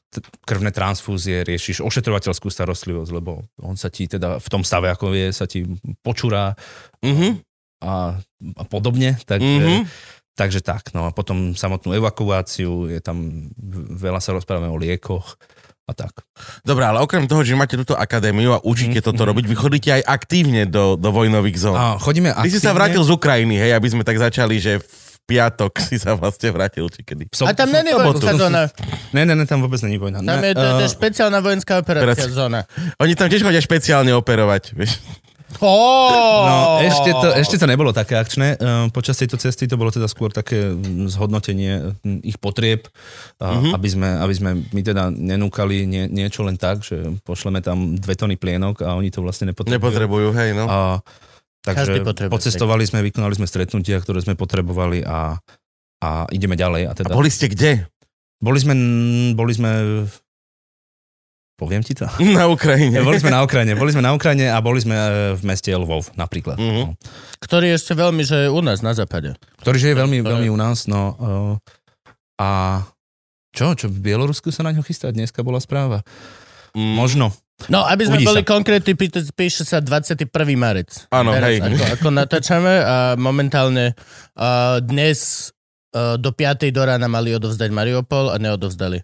[0.09, 5.13] t- krvné transfúzie, riešiš ošetrovateľskú starostlivosť, lebo on sa ti teda v tom stave, ako
[5.13, 5.65] je, sa ti
[5.99, 6.53] počúra
[7.01, 7.41] Mhm.
[7.81, 8.21] a,
[8.55, 9.17] a podobne.
[9.19, 9.81] Takže, Mhm.
[10.35, 10.93] takže tak.
[10.93, 13.49] No a potom samotnú evakuáciu, je tam,
[13.91, 15.41] veľa sa rozprávame o liekoch
[15.85, 16.13] a tak.
[16.61, 19.29] Dobre, ale okrem toho, že máte túto akadémiu a učíte Mhm, toto mhm.
[19.33, 21.73] robiť, vy chodíte aj aktívne do, do vojnových zón.
[21.75, 24.85] A chodíme Ty si sa aktívne- vrátil z Ukrajiny, hej, aby sme tak začali, že
[25.29, 27.29] piatok si sa vlastne vrátil, či kedy.
[27.29, 28.73] v sob- A tam není vojenská zóna.
[29.13, 30.19] Ne, ne, ne, tam vôbec není vojna.
[30.19, 32.33] Tam ne, je, to, to je eh, špeciálna vojenská operácia Operácia.
[32.33, 32.61] zóna.
[32.97, 34.97] Oni tam tiež chodia špeciálne operovať, vieš.
[35.59, 36.45] Oh!
[36.45, 38.55] No, ešte to, ešte to nebolo také akčné.
[38.55, 40.77] Uh, počas tejto cesty to bolo teda skôr také
[41.09, 42.85] zhodnotenie mm, ich potrieb,
[43.39, 43.73] Mhm.
[43.73, 48.13] aby, sme, aby sme my teda nenúkali nie, niečo len tak, že pošleme tam dve
[48.13, 49.73] tony plienok a oni to vlastne nepotrebujú.
[49.79, 50.65] Nepotrebujú, hej, no.
[50.67, 50.79] A,
[51.63, 55.37] takže pocestovali sme, vykonali sme stretnutia, ktoré sme potrebovali a,
[56.01, 56.83] a ideme ďalej.
[56.87, 57.87] A A teda, boli ste kde?
[58.39, 58.75] boli sme,
[59.35, 59.71] boli sme
[61.59, 62.07] Poviem ti to?
[62.39, 63.03] Na Ukrajine.
[63.03, 66.15] Boli sme na Ukrajine, boli sme na Ukrajine a boli sme e, v meste Lvov
[66.15, 66.55] napríklad.
[66.55, 66.83] Mhm.
[66.87, 66.95] No.
[67.43, 69.35] Ktorý je ešte veľmi, že je u nás na západe.
[69.59, 71.03] Ktorý veľmi, To je- veľmi u nás, no.
[71.19, 71.55] Uh,
[72.39, 72.49] a
[73.51, 75.11] čo, čo v Bielorusku sa na ňo chystá?
[75.11, 76.07] Dneska bola správa.
[76.79, 76.95] Mm.
[76.95, 77.35] Možno.
[77.67, 78.55] No, aby sme Uvidí boli sa.
[78.55, 78.95] konkrétni,
[79.35, 80.31] píše, sa 21.
[80.55, 81.11] marec.
[81.11, 81.59] Áno, hej.
[81.59, 83.99] Ako, ako natáčame a momentálne
[84.39, 85.51] uh, dnes
[85.91, 86.71] uh, do 5.
[86.71, 89.03] do rána mali odovzdať Mariupol a neodovzdali.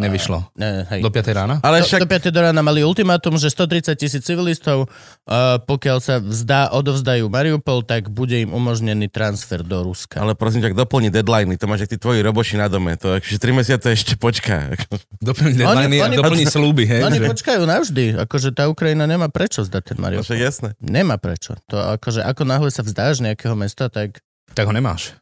[0.00, 0.38] Nevyšlo.
[0.54, 1.00] Ne, hej.
[1.00, 1.54] Do 5 rána?
[1.60, 2.00] Ale Do, však...
[2.00, 2.28] do 5.
[2.28, 4.88] do rána mali ultimátum, že 130 tisíc civilistov,
[5.24, 10.16] uh, pokiaľ sa vzdá, odovzdajú Mariupol, tak bude im umožnený transfer do Ruska.
[10.16, 13.36] Ale prosím ťa, doplni deadliny, to máš jak tí tvoji roboši na dome, to akože
[13.36, 14.72] 3 mesiace ešte počká.
[15.20, 17.02] Doplní deadline a oni- doplní slúby, hej?
[17.02, 20.24] Oni že- počkajú navždy, akože tá Ukrajina nemá prečo zdať ten No Mariupol.
[20.24, 20.68] však jasné.
[20.78, 21.60] Nemá prečo.
[21.66, 25.12] To akože ako náhle sa vzdáš nejakého mesta, tak Tak ho nemáš.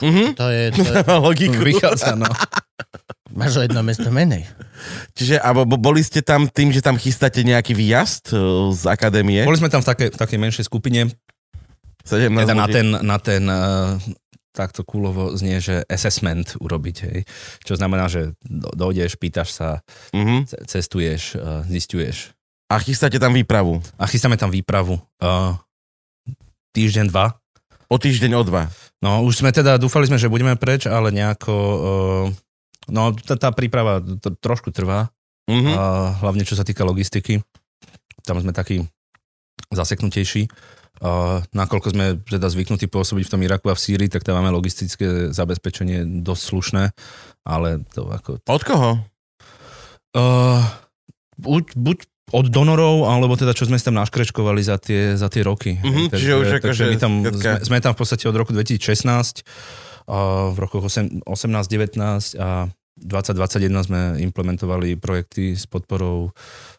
[0.00, 0.32] Mhm.
[0.32, 0.62] to je...
[0.70, 1.60] To je Logiku.
[1.60, 2.24] Vychádza, no.
[3.30, 4.44] máš o jedno mesto menej.
[5.12, 8.36] Čiže, alebo bo- boli ste tam tým, že tam chystáte nejaký výjazd e,
[8.70, 9.42] z akadémie?
[9.42, 11.08] Boli sme tam v takej, v takej menšej skupine,
[12.02, 13.94] 17 teda na ten, na ten uh,
[14.50, 17.18] takto kúlovo znie, že assessment urobiť, hej.
[17.62, 19.68] Čo znamená, že do- dojdeš, pýtaš sa,
[20.10, 20.44] Mhm.
[20.44, 22.34] ce- cestuješ, uh, zistuješ.
[22.66, 23.78] A chystáte tam výpravu.
[23.96, 24.98] A chystáme tam výpravu.
[25.22, 25.54] Uh,
[26.72, 27.36] týždeň, dva.
[27.86, 28.66] O týždeň, o dva.
[28.98, 32.26] No už sme teda, dúfali sme, že budeme preč, ale nejako, uh,
[32.88, 35.10] no tá, tá príprava to, trošku trvá,
[35.50, 35.72] Mhm.
[35.74, 35.82] a
[36.22, 37.42] hlavne čo sa týka logistiky.
[38.22, 38.86] Tam sme takí
[39.74, 40.46] zaseknutejší.
[41.02, 44.54] Uh, nakoľko sme teda zvyknutí pôsobiť v tom Iraku a v Sýrii, tak tam máme
[44.54, 46.82] logistické zabezpečenie dosť slušné,
[47.42, 48.38] ale to ako...
[48.46, 48.90] Od koho?
[50.14, 50.62] Uh,
[51.42, 51.98] buď, buď
[52.30, 55.74] od donorov, alebo teda čo sme si tam naškrečkovali za tie, za tie roky.
[55.82, 58.54] Mhm, Takže- čiže už takže akože my tam, sme, sme tam v podstate od roku
[58.54, 59.81] 2016, uh,
[60.52, 62.66] v rokoch 8, 18, 19 a
[62.98, 66.30] 2021 sme implementovali projekty s podporou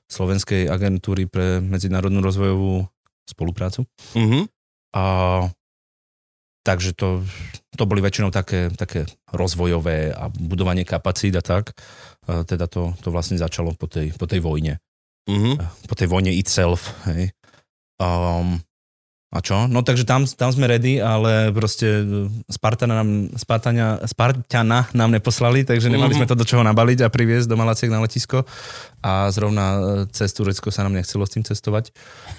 [0.05, 2.85] Slovenskej agentúry pre medzinárodnú rozvojovú
[3.25, 3.87] spoluprácu.
[4.13, 4.45] Mhm.
[4.93, 5.03] A
[6.63, 7.25] takže to,
[7.75, 11.73] to boli väčšinou také, také rozvojové a budovanie kapacít a tak.
[12.29, 14.77] A teda to, to vlastne začalo po tej, po tej vojne.
[15.25, 15.59] Mhm.
[15.89, 16.93] Po tej vojne itself.
[17.09, 17.33] Hej.
[17.97, 18.61] Um,
[19.33, 19.65] a čo?
[19.65, 22.05] No takže tam, tam sme ready, ale proste
[22.45, 26.17] Spartana nám, Spartania, Spartana nám neposlali, takže nemali Mhm.
[26.21, 28.45] sme to do čoho nabaliť a priviesť do Malaciek na letisko
[29.01, 29.79] a zrovna e,
[30.13, 31.89] cez Turecko sa nám nechcelo s tým cestovať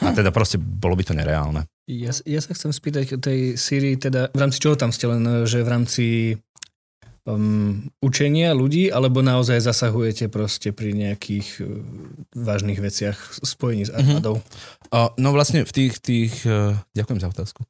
[0.00, 1.66] a teda proste bolo by to nereálne.
[1.84, 5.44] Ja, ja sa chcem spýtať o tej Syrii, teda v rámci čoho tam ste len,
[5.44, 6.04] že v rámci
[7.24, 11.66] um, učenia ľudí, alebo naozaj zasahujete proste pri nejakých uh,
[12.36, 14.44] vážnych veciach spojení s armádou?
[14.92, 17.64] Uh, no vlastne v tých, tých uh, ďakujem za otázku.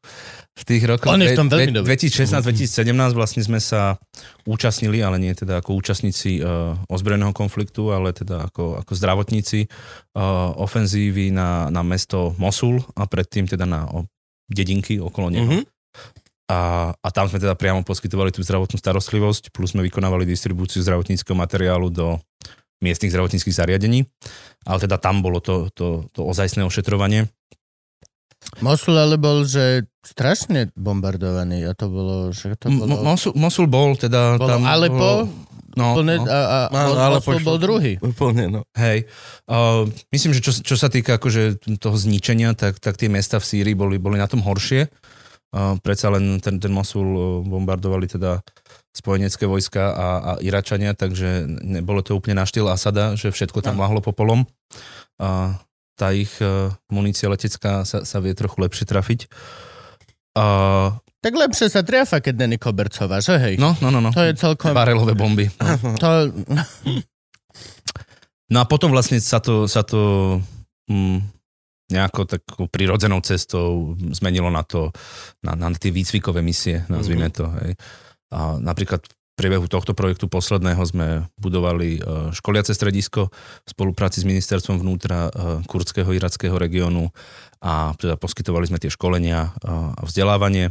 [0.55, 1.95] V tých rokoch On je v tom veľmi dobrý.
[1.95, 3.99] 2016-2017 vlastne sme sa
[4.47, 10.55] účastnili, ale nie teda ako účastníci uh, ozbrojeného konfliktu, ale teda ako, ako zdravotníci uh,
[10.59, 14.07] ofenzívy na, na mesto Mosul a predtým teda na o,
[14.51, 15.62] dedinky okolo neho.
[15.62, 15.73] Mhm.
[16.44, 21.33] A, a tam sme teda priamo poskytovali tú zdravotnú starostlivosť, plus sme vykonávali distribúciu zdravotníckého
[21.33, 22.20] materiálu do
[22.85, 24.04] miestnych zdravotníckých zariadení.
[24.68, 27.33] Ale teda tam bolo to, to, to ozajstné ošetrovanie.
[28.61, 33.00] Mosul ale bol, že strašne bombardovaný a to bolo, že to M- bolo...
[33.00, 34.37] Mosul, Mosul bol teda...
[34.37, 35.28] bolo tam Alepo, bolo-
[35.80, 36.28] no, plné, no.
[36.28, 37.96] a, a, a Alepo Mosul bol druhý.
[38.04, 38.68] Úplne, no.
[38.76, 39.09] Hej.
[39.48, 43.48] Uh, myslím, že čo, čo sa týka akože toho zničenia, tak, tak tie mesta v
[43.48, 44.92] Sýrii boli, boli na tom horšie.
[45.55, 48.43] Predsa len ten, ten Mosul uh, bombardovali teda
[48.90, 53.79] spojenecké vojska a, a Iračania, takže nebolo to úplne na štýl Asada, že všetko tam
[53.79, 54.47] lahlo popolom.
[55.23, 55.59] A
[55.95, 59.31] tá ich uh, munícia letecká sa, sa vie trochu lepšie trafiť.
[60.35, 60.90] Uh,
[61.23, 63.55] Tak lepšie sa triafa, keď není kobercová, že hej?
[63.62, 64.11] no, no, no, no.
[64.11, 64.75] To je celkom...
[64.75, 65.47] Barelové bomby.
[66.03, 66.35] To,
[68.53, 70.38] No a potom vlastne sa to, sa to
[70.87, 71.19] mm,
[71.92, 74.88] nejako takou prirodzenou cestou zmenilo na to,
[75.44, 77.44] na, na tie výcvikové misie, nazvime to.
[77.61, 77.77] Hej.
[78.33, 83.35] A napríklad v priebehu tohto projektu posledného sme budovali e, školiace stredisko
[83.66, 85.31] v spolupráci s ministerstvom vnútra e,
[85.66, 87.11] kurdského irackého regiónu
[87.59, 90.70] a teda poskytovali sme tie školenia e, a vzdelávanie.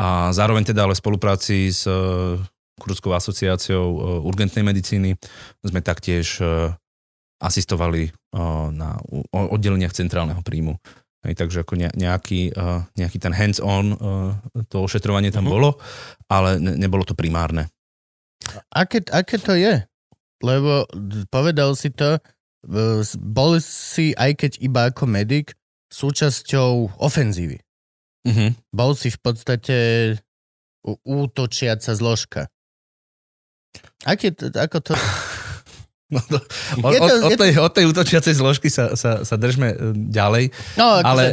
[0.00, 1.82] A zároveň teda ale v spolupráci s
[2.78, 5.18] Kurdskou asociáciou urgentnej medicíny
[5.66, 6.38] sme taktiež
[7.38, 8.10] asistovali
[8.72, 8.98] na
[9.32, 10.74] oddeleniach centrálneho príjmu.
[11.26, 12.54] Hej, takže ako ne- nejaký,
[12.94, 13.94] nejaký ten hands-on
[14.70, 15.50] to ošetrovanie tam Mhm.
[15.50, 15.70] bolo,
[16.26, 17.66] ale ne- nebolo to primárne.
[18.70, 19.82] aké, aké to je?
[20.40, 20.86] Lebo
[21.28, 22.22] povedal si to,
[23.18, 25.58] bol si, aj keď iba ako medic,
[25.90, 27.58] súčasťou ofenzívy.
[28.28, 28.50] Uh-huh.
[28.70, 29.76] Bol si v podstate
[31.02, 32.46] útočiaca zložka.
[34.06, 34.92] Aké ako to...
[36.08, 36.40] No to,
[36.80, 39.76] o, Je to- to- tej, od tej útočiacej zložky sa, sa, sa držme e,
[40.08, 40.44] ďalej,
[40.74, 41.24] No, akože, ale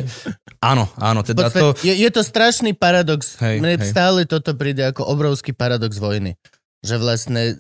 [0.60, 1.68] áno, áno, teda podstate, to...
[1.80, 3.40] je, je to strašný paradox.
[3.40, 3.88] Hej, Mne hej.
[3.88, 6.36] stále toto príde ako obrovský paradox vojny.
[6.84, 7.54] Že vlastne e,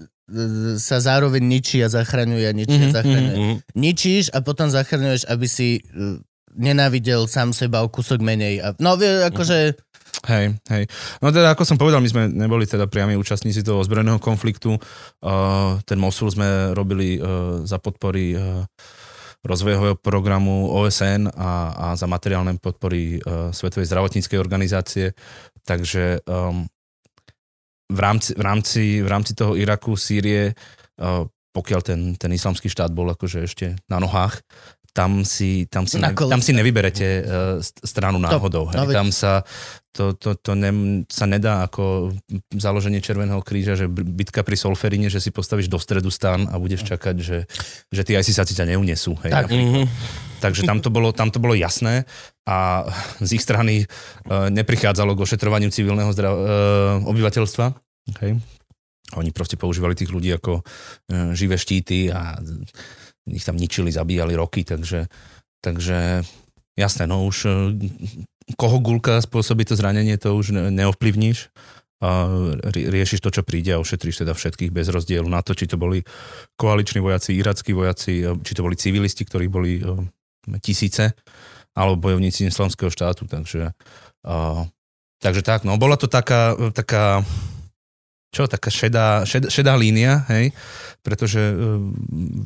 [0.75, 3.37] sa zároveň ničí a zachraňuje a ničí a Mhm, zachraňuje.
[3.37, 3.55] Mhm.
[3.73, 6.19] Ničíš a potom zachraňuješ, aby si e,
[6.51, 8.59] nenávidel sám seba o kúsok menej.
[8.59, 9.79] A, no, akože...
[10.25, 10.83] Hej, hej.
[11.21, 14.73] No teda, ako som povedal, my sme neboli teda priami účastníci toho ozbrojeného konfliktu.
[15.21, 18.65] Uh, ten Mosul sme robili uh, za podpory uh,
[19.45, 25.13] rozvojového programu OSN a, a za materiálne podpory uh, Svetovej zdravotníckej organizácie.
[25.61, 26.65] Takže um,
[27.85, 32.89] v, rámci, v, rámci, v rámci toho Iraku, Sýrie, uh, pokiaľ ten, ten islamský štát
[32.89, 34.41] bol akože ešte na nohách,
[34.95, 37.23] tam si, tam si, ne, tam si nevyberete uh,
[37.59, 38.71] st- stranu náhodou.
[38.71, 38.87] no Hej.
[38.87, 39.43] veď- Tam sa
[39.91, 40.71] to, to, to ne,
[41.07, 42.15] sa nedá ako
[42.51, 46.87] založenie Červeného kríža, že bitka pri Solferine, že si postavíš do stredu stan a budeš
[46.87, 47.43] čakať, že,
[47.91, 49.19] že tí ISISáci ťa neunesú.
[49.27, 49.31] Hej.
[49.35, 49.51] Tak.
[49.51, 49.83] Mhm.
[50.39, 52.07] Takže tam to, bolo, tam to bolo jasné
[52.47, 52.87] a
[53.19, 56.45] z ich strany uh, neprichádzalo k ošetrovaniu civilného zdrav, uh,
[57.03, 57.65] obyvateľstva.
[58.15, 58.37] Okay.
[59.15, 62.35] Oni proste používali tých ľudí ako uh, živé štíty a
[63.29, 65.09] ich tam ničili, zabíjali roky, takže,
[65.61, 66.21] takže
[66.77, 67.73] jasné, no už uh,
[68.53, 71.49] koho gulka spôsobí to zranenie, to už ne- neovplyvníš.
[72.03, 72.29] A
[72.69, 75.79] rie- riešiš to, čo príde a ošetríš teda všetkých bez rozdielu na to, či to
[75.79, 76.05] boli
[76.59, 81.17] koaliční vojaci, irackí vojaci, eh, či to boli civilisti, ktorí boli eh, tisíce,
[81.73, 83.75] alebo bojovníci islamského štátu, takže,
[84.23, 84.63] uh,
[85.19, 87.19] takže tak, no bola to taká, taká
[88.35, 90.51] čo, taká šedá, šed, šedá línia, hej,
[90.99, 91.79] pretože uh,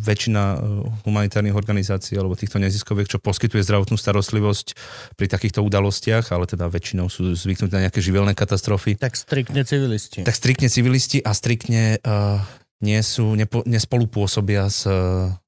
[0.06, 4.78] väčšina uh, humanitárnych organizácií alebo týchto neziskoviek, čo poskytuje zdravotnú starostlivosť
[5.18, 10.22] pri takýchto udalostiach, ale teda väčšinou sú zvyknuté na nejaké živelné katastrofy, Tak striktne civilisti.
[10.22, 12.38] tak striktne civilisti a striktne uh,
[12.80, 14.88] nie sú, nepo, nespolupôsobia s,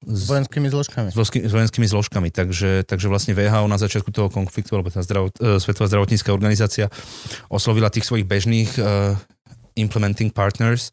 [0.03, 1.09] S vojenskými zložkami.
[1.11, 2.27] s, vosky- s vojenskými zložkami.
[2.27, 6.91] Takže, takže vlastne VHO na začiatku toho konfliktu, alebo tá zdravot, e, Svetová zdravotnícká organizácia
[7.47, 9.15] oslovila tých svojich bežných uh,
[9.75, 10.91] implementing partners,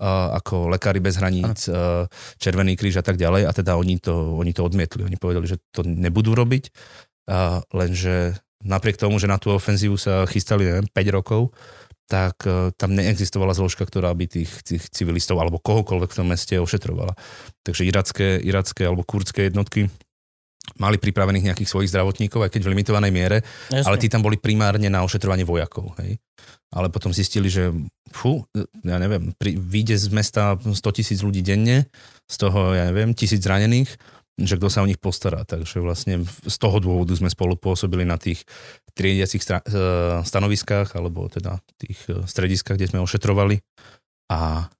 [0.00, 2.04] uh, ako Lekári bez hraníc, uh,
[2.36, 3.48] Červený kríž a tak ďalej.
[3.48, 5.04] A teda oni to, oni to odmietli.
[5.04, 6.70] Oni povedali, že to nebudú robiť,
[7.30, 11.54] uh, lenže napriek tomu, že na tú ofenzívu sa chystali, neviem, 5 rokov,
[12.08, 16.56] tak uh, tam neexistovala zložka, ktorá by tých, tých civilistov alebo kohokoľvek v tom meste
[16.56, 17.14] ošetrovala.
[17.62, 19.92] Takže iracké, iracké alebo kurdské jednotky
[20.76, 23.38] mali pripravených nejakých svojich zdravotníkov, aj keď v limitovanej miere,
[23.72, 23.88] Jasne.
[23.88, 25.96] ale tí tam boli primárne na ošetrovanie vojakov.
[26.04, 26.20] Hej.
[26.68, 27.72] Ale potom zistili, že
[28.12, 28.44] fú,
[28.84, 31.88] ja neviem, pri, vyjde z mesta 100 tisíc ľudí denne,
[32.28, 33.88] z toho, ja neviem, tisíc zranených,
[34.38, 35.42] že kto sa o nich postará.
[35.42, 38.46] Takže vlastne z toho dôvodu sme spolu pôsobili na tých
[38.94, 43.58] triediacich stra- e, stanoviskách, alebo teda tých e, strediskách, kde sme ošetrovali.
[44.30, 44.70] A,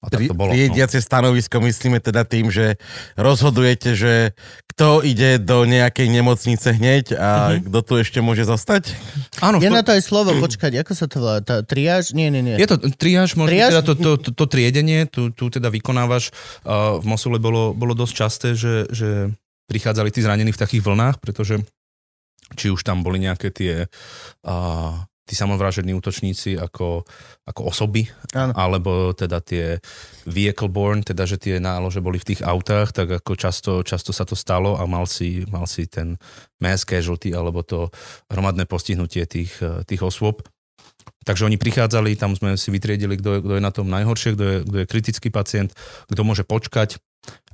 [0.00, 0.50] a tak to bolo.
[0.50, 0.56] No.
[0.56, 2.80] Triediace stanovisko myslíme teda tým, že
[3.14, 4.32] rozhodujete, že
[4.72, 7.68] kto ide do nejakej nemocnice hneď a Mhm.
[7.68, 8.96] kto tu ešte môže zostať?
[9.44, 11.44] Áno, Je v na to aj slovo, počkať, ako sa to volá?
[11.44, 12.16] Tá, triáž?
[12.16, 12.56] Nie, nie, nie.
[12.56, 13.76] Je to triáž, možno Triáž?
[13.76, 16.32] teda to, to, to, to triedenie, tu, tu teda vykonávaš.
[16.64, 19.28] Uh, v Mosule bolo, bolo dosť časté, že, že
[19.68, 21.60] prichádzali tí zranení v takých vlnách, pretože
[22.56, 23.84] či už tam boli nejaké tie
[24.48, 24.96] uh,
[25.30, 27.06] tí samovražední útočníci ako,
[27.46, 28.50] ako osoby, Áno.
[28.58, 29.78] alebo teda tie
[30.26, 34.26] vehicle born, teda že tie nálože boli v tých autách, tak ako často, často sa
[34.26, 36.18] to stalo a mal si, mal si ten
[36.58, 37.86] mass casualty alebo to
[38.26, 40.42] hromadné postihnutie tých, tých osôb.
[41.22, 44.44] Takže oni prichádzali, tam sme si vytriedili, kto je, kto je na tom najhoršie, kto
[44.44, 45.70] je, kto je kritický pacient,
[46.10, 46.98] kto môže počkať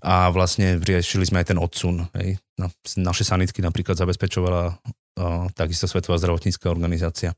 [0.00, 2.08] a vlastne riešili sme aj ten odsun.
[2.16, 2.40] Hej.
[2.56, 4.78] Na, naše sanitky napríklad zabezpečovala
[5.56, 7.32] takisto Svetová zdravotnícká organizácia.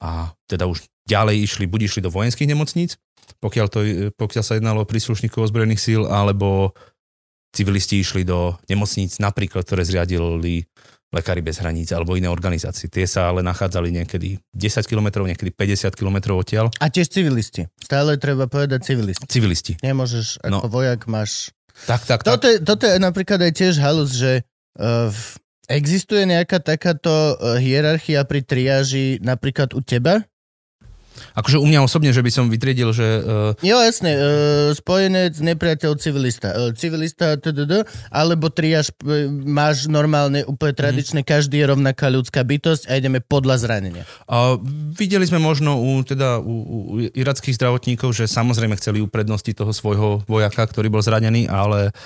[0.00, 3.00] A teda už ďalej išli, buď išli do vojenských nemocníc,
[3.40, 3.80] pokiaľ, to,
[4.16, 6.72] pokiaľ sa jednalo o príslušníkov ozbrojených síl, alebo
[7.56, 10.68] civilisti išli do nemocníc, napríklad, ktoré zriadili
[11.14, 12.90] Lekári bez hraníc alebo iné organizácie.
[12.90, 16.68] Tie sa ale nachádzali niekedy 10 km, niekedy 50 km odtiaľ.
[16.82, 17.70] A tiež civilisti.
[17.78, 19.24] Stále treba povedať civilisti.
[19.24, 19.72] Civilisti.
[19.80, 20.58] Nemôžeš, ako No.
[20.66, 21.54] vojak máš...
[21.86, 22.36] Tak, tak, tak.
[22.36, 24.42] Toto je, toto je napríklad aj tiež halus, že
[24.82, 25.08] uh,
[25.66, 30.24] existuje nejaká takáto uh, hierarchia pri triáži napríklad u teba?
[31.32, 34.20] Akože u mňa osobne, že by som vytriedil, že uh, Jo, jasne, uh,
[34.76, 36.52] spojenec, nepriateľ, civilista.
[36.52, 42.88] Uh, civilista, tdd, alebo triáž uh, máš normálne, úplne tradičné, každý je rovnaká ľudská bytosť
[42.88, 44.04] a ideme podľa zranenia.
[44.28, 44.60] A
[44.96, 50.24] videli sme možno u, teda, u, u irackých zdravotníkov, že samozrejme chceli uprednosti toho svojho
[50.28, 51.96] vojaka, ktorý bol zranený, ale,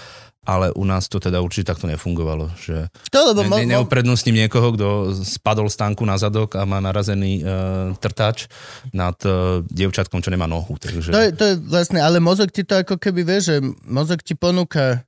[0.50, 2.50] ale u nás to teda určite takto nefungovalo.
[2.58, 6.82] Že To, lebo ne, mo, neuprednostním niekoho, kto spadol z tanku na zadok a má
[6.82, 8.50] narazený uh, trtač
[8.90, 10.74] nad uh, dievčatkom, čo nemá nohu.
[10.74, 11.14] Takže...
[11.14, 13.54] to, je, to je vlastne, ale mozog ti to ako keby vie, že
[13.86, 15.06] mozog ti ponúka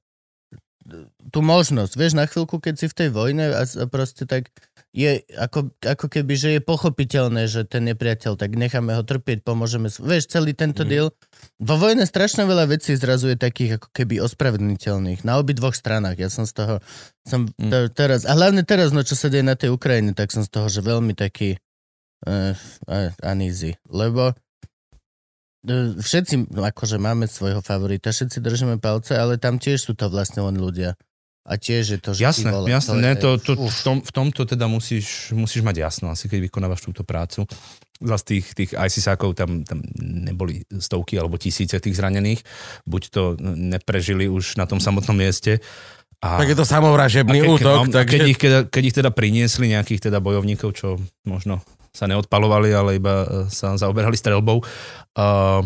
[1.31, 4.50] tú možnosť, vieš, na chvíľku, keď si v tej vojne a, a proste tak
[4.92, 9.88] je ako, ako keby, že je pochopiteľné, že ten nepriateľ, tak necháme ho trpieť, pomôžeme,
[9.88, 10.88] vieš, celý tento Mhm.
[10.92, 11.09] deal.
[11.57, 16.20] Vo vojne strašne veľa vecí zrazu je takých ako keby ospravedlniteľných, na obi dvoch stranách.
[16.20, 16.74] Ja som z toho,
[17.24, 17.70] som Mm.
[17.72, 20.52] te, teraz, a hlavne teraz, no čo sa deje na tej Ukrajine, tak som z
[20.52, 21.57] toho, že veľmi taký
[22.22, 22.55] uh,
[23.26, 24.31] uneasy, lebo
[25.66, 30.07] e, všetci, no akože máme svojho favorita, všetci držíme palce, ale tam tiež sú to
[30.07, 30.94] vlastne len ľudia.
[31.42, 32.22] A tiež je to, že...
[32.22, 32.94] Jasné, vole, jasné.
[32.94, 33.66] je- Ne, to, to, uf.
[33.66, 37.50] v, tom, v tomto teda musíš, musíš mať jasno, asi keď vykonávaš túto prácu.
[37.98, 42.42] Zas tých, tých ISISákov tam, tam neboli stovky alebo tisíce tých zranených.
[42.83, 45.59] Buď to neprežili už na tom samotnom mieste.
[46.18, 48.07] A, Tak je to samovražebný a ke- útok, no, takže...
[48.09, 51.59] keď, ich, keď, keď ich teda priniesli nejakých teda bojovníkov, čo možno
[51.90, 55.61] sa neodpalovali, ale iba e, sa zaoberali strelbou, uh,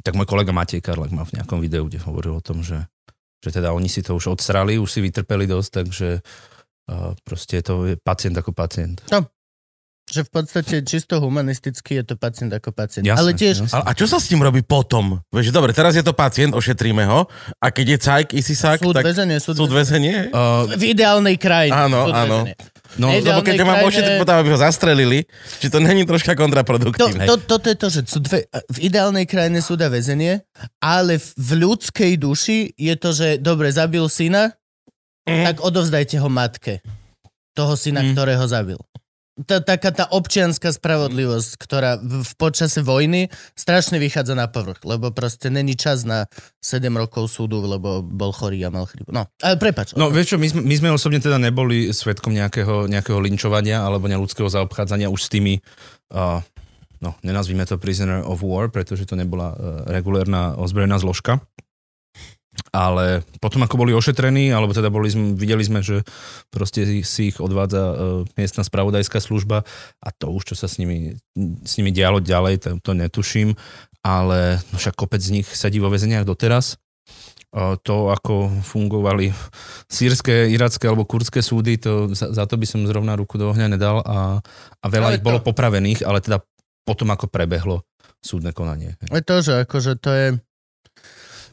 [0.00, 2.84] tak môj kolega Matej Karlak má v nejakom videu, kde hovoril o tom, že,
[3.42, 7.64] že teda oni si to už odstrali, už si vytrpeli dosť, takže uh, proste je
[7.66, 7.74] to
[8.06, 9.02] pacient ako pacient.
[10.12, 13.06] Že v podstate čisto humanisticky je to pacient ako pacient.
[13.06, 13.74] Jasné, ale tiež, jasné.
[13.80, 15.22] A, a čo sa s ním robí potom?
[15.30, 17.30] Vieš, dobre, teraz je to pacient, ošetríme ho.
[17.62, 20.30] A keď je cajk, isisák, súd tak väzenie, súd, súd väzenie?
[20.34, 21.74] Uh, V ideálnej krajine.
[21.74, 22.36] Áno, súd áno.
[22.44, 22.54] väzenie.
[22.94, 25.18] No, Lebo keď krajine- ošetriť potom, aby ho zastrelili,
[25.56, 27.24] či to není troška To, kontraproduktívne.
[27.24, 30.44] to, toto je to, že sú dve, v ideálnej krajine súda väzenie,
[30.78, 31.28] ale v,
[31.58, 34.52] ľudskej duši je to, že dobre, zabil syna,
[35.22, 35.44] Mhm.
[35.44, 36.82] tak odovzdajte ho matke
[37.52, 38.10] toho syna, Mm.
[38.10, 38.80] ktorého zabil.
[39.32, 45.08] Tá, taká tá občianská spravodlivosť, ktorá v, v počase vojny strašne vychádza na povrch, lebo
[45.08, 46.28] proste není čas na
[46.60, 49.08] 7 rokov súdu, lebo bol chorý a mal chrybu.
[49.08, 49.96] No, ale prepač.
[49.96, 54.04] No vieš čo, my sme, my sme osobne teda neboli svetkom nejakého, nejakého linčovania alebo
[54.04, 55.64] neľudského zaobchádzania už s tými,
[56.12, 56.44] uh,
[57.00, 59.56] no nenazvíme to prisoner of war, pretože to nebola uh,
[59.88, 61.40] regulérna ozbrojená zložka.
[62.72, 66.04] Ale potom ako boli ošetrení, alebo teda boli, videli sme, že
[66.52, 67.94] proste si ich odvádza uh,
[68.36, 69.64] miestna spravodajská služba
[70.00, 71.16] a to už, čo sa s nimi,
[71.64, 73.56] s nimi dialo ďalej, to, to netuším,
[74.04, 76.76] ale no však kopec z nich sedí vo väzeniach doteraz.
[77.52, 79.32] Uh, to, ako fungovali
[79.88, 83.68] sírske, iracké alebo kurdské súdy, to, za, za to by som zrovna ruku do ohňa
[83.68, 84.40] nedal a,
[84.80, 86.40] a veľa Ale ich bolo to- popravených, ale teda
[86.84, 87.84] potom ako prebehlo
[88.20, 88.96] súdne konanie.
[89.08, 90.26] Je to, že akože to je...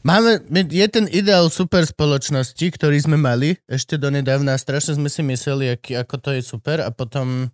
[0.00, 5.20] Máme, je ten ideál super spoločnosti, ktorý sme mali ešte donedávna a strašne sme si
[5.20, 7.52] mysleli, aký, ako to je super a potom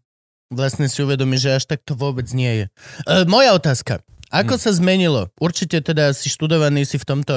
[0.55, 2.67] vlastne si uvedomí, že až tak to vôbec nie je.
[3.11, 3.99] E, moja otázka.
[4.31, 4.63] Ako Hm.
[4.63, 5.23] sa zmenilo?
[5.43, 7.35] Určite teda si študovaný si v tomto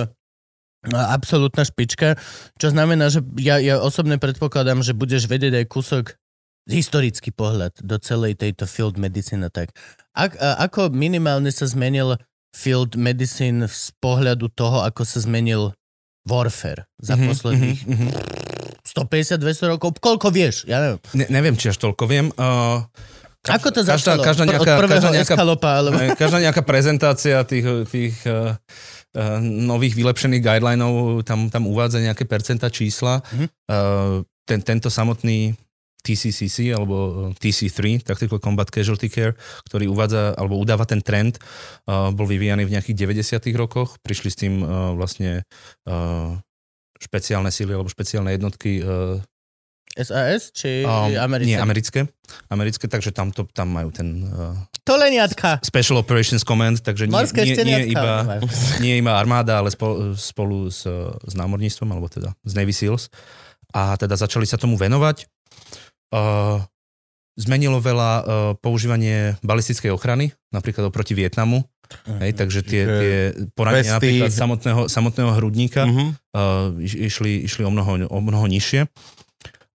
[0.85, 2.17] no, absolútna špička,
[2.61, 6.05] čo znamená, že ja, ja osobne predpokladám, že budeš vedieť aj kúsok
[6.69, 9.73] historický pohľad do celej tejto field medicine a tak.
[10.13, 12.21] Ak, a, ako minimálne sa zmenil
[12.55, 15.71] field medicine z pohľadu toho, ako sa zmenil
[16.25, 18.09] warfare za Mhm, posledných mhm, mhm.
[18.85, 20.01] 150-200 rokov?
[20.01, 20.65] Koľko vieš?
[20.65, 20.99] Ja neviem.
[21.13, 22.33] Ne, neviem, či až toľko viem.
[22.33, 22.81] Uh,
[23.45, 24.25] Ako to každá, začalo?
[24.25, 25.95] každá, Pr- nejaká, Od každá, nejaká, eskalopa, alebo...
[26.21, 28.57] Každá nejaká prezentácia tých, tých uh,
[29.15, 33.21] uh, nových vylepšených guidelinov tam, tam uvádza nejaké percenta čísla.
[33.31, 33.45] Mhm.
[33.69, 35.53] Uh, ten, tento samotný
[36.03, 39.35] TCCC alebo eh, TC3, Tactical Combat Casualty Care,
[39.67, 41.37] ktorý uvádza alebo udáva ten trend,
[41.87, 43.51] uh, bol vyvíjaný v nejakých 90.
[43.59, 43.99] rokoch.
[44.01, 45.43] Prišli s tým uh, vlastne
[45.85, 46.35] uh,
[46.99, 49.19] špeciálne síly alebo špeciálne jednotky uh,
[49.97, 51.49] SAS či um, americké?
[51.49, 51.99] Nie, americké.
[52.47, 54.53] Americké, takže tam, to, tam majú ten uh,
[54.85, 55.57] To leniatka.
[55.65, 58.39] Special Operations Command, takže nie, Morské nie, nie, iba,
[58.79, 60.85] nie iba armáda, ale spolu, spolu s,
[61.25, 63.09] s námorníctvom, alebo teda z Navy SEALs.
[63.73, 65.25] A teda začali sa tomu venovať.
[66.09, 66.65] Uh,
[67.35, 68.23] zmenilo veľa uh,
[68.57, 71.63] používanie balistickej ochrany, napríklad oproti Vietnamu.
[72.05, 73.13] Hej, takže tie, tie
[73.53, 76.05] poranenia napríklad samotného, samotného hrudníka Mhm.
[76.33, 78.85] uh, iš- išli, išli o, mnoho, o mnoho nižšie.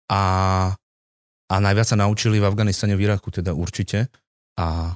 [0.06, 0.22] A,
[1.44, 4.06] a najviac sa naučili v Afganistane, v Iraku teda určite.
[4.54, 4.94] A,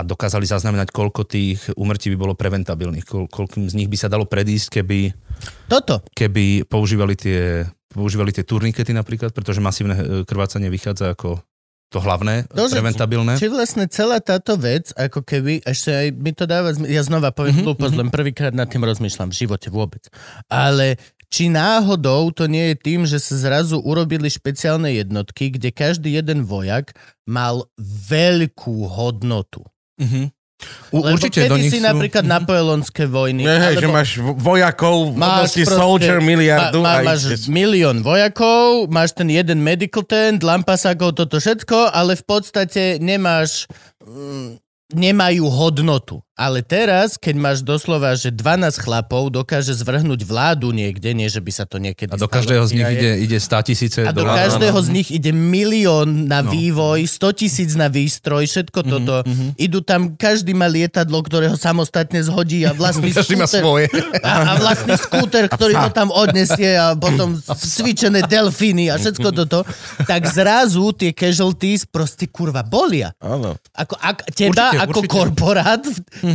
[0.00, 4.08] a dokázali zaznamenať, koľko tých úmrtí by bolo preventabilných, koľ, koľkým z nich by sa
[4.08, 5.12] dalo predísť, keby,
[5.68, 6.00] Toto.
[6.16, 11.44] keby používali tie, používali tie turnikety napríklad, pretože masívne e, krvácanie vychádza ako
[11.90, 13.34] to hlavné, To, preventabilné.
[13.34, 17.50] Či vlastne celá táto vec, ako keby, ešte aj mi to dáva, ja znova poviem
[17.50, 20.06] Mhm, mm-hmm, hlúposť, len prvýkrát nad tým rozmýšľam v živote vôbec.
[20.46, 26.14] Ale či náhodou to nie je tým, že sa zrazu urobili špeciálne jednotky, kde každý
[26.18, 26.94] jeden vojak
[27.26, 27.70] mal
[28.10, 29.66] veľkú hodnotu.
[30.00, 30.32] Mhm.
[30.92, 31.86] U, Lebo určite do nich si sú...
[31.86, 33.48] napríklad napoleonské vojny.
[33.48, 37.48] Nie, hej, že máš vo- vojakov, Máš máš proste- soldier miliardu Ma, ma, máš ideš.
[37.48, 43.64] milión vojakov, máš ten jeden medical tent, lampasakov, toto všetko, ale v podstate nemáš...
[44.04, 46.20] Mm, nemajú hodnotu.
[46.40, 51.52] Ale teraz, keď máš doslova, že 12 chlapov dokáže zvrhnúť vládu niekde, nie že by
[51.52, 54.24] sa to niekedy A do stalo každého z nich ide, ide 100 tisíce a do
[54.24, 54.40] dolárov.
[54.40, 56.48] každého z nich ide milión na No.
[56.48, 59.20] vývoj, 100 tisíc na výstroj, všetko toto.
[59.54, 63.86] Idú tam, každý má lietadlo, ktoré ho samostatne zhodí a vlastný Každý má skúter- svoje.
[64.18, 69.68] a, a vlastný skúter, ktorý ho tam odnesie a potom cvičené delfíny a všetko toto,
[70.02, 73.12] tak zrazu tie casualties proste kurva bolia.
[73.18, 73.60] Áno.
[73.72, 75.12] Ako, ak, teba Určite, ako určite.
[75.12, 75.82] korporát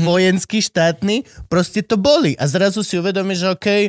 [0.04, 2.36] vojenský, štátny, proste to boli.
[2.36, 3.84] A zrazu si uvedomíš, že okej,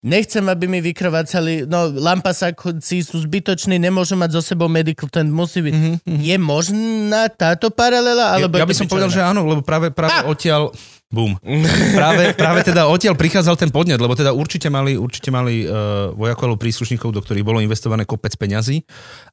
[0.00, 5.60] nechcem, aby mi vykrvácali, no lampasáci sú zbytoční, nemôžu mať so sebou medical tent, musí
[5.60, 5.74] byť.
[6.08, 8.36] Je možná táto paralela?
[8.36, 10.72] Alebo ja, ja by som povedal, že áno, lebo práve, práve odtiaľ...
[11.10, 11.34] Bum.
[11.98, 16.54] práve, práve teda odtiaľ prichádzal ten podnet, lebo teda určite mali, určite mali uh, vojakov
[16.54, 18.86] alebo príslušníkov, do ktorých bolo investované kopec peňazí,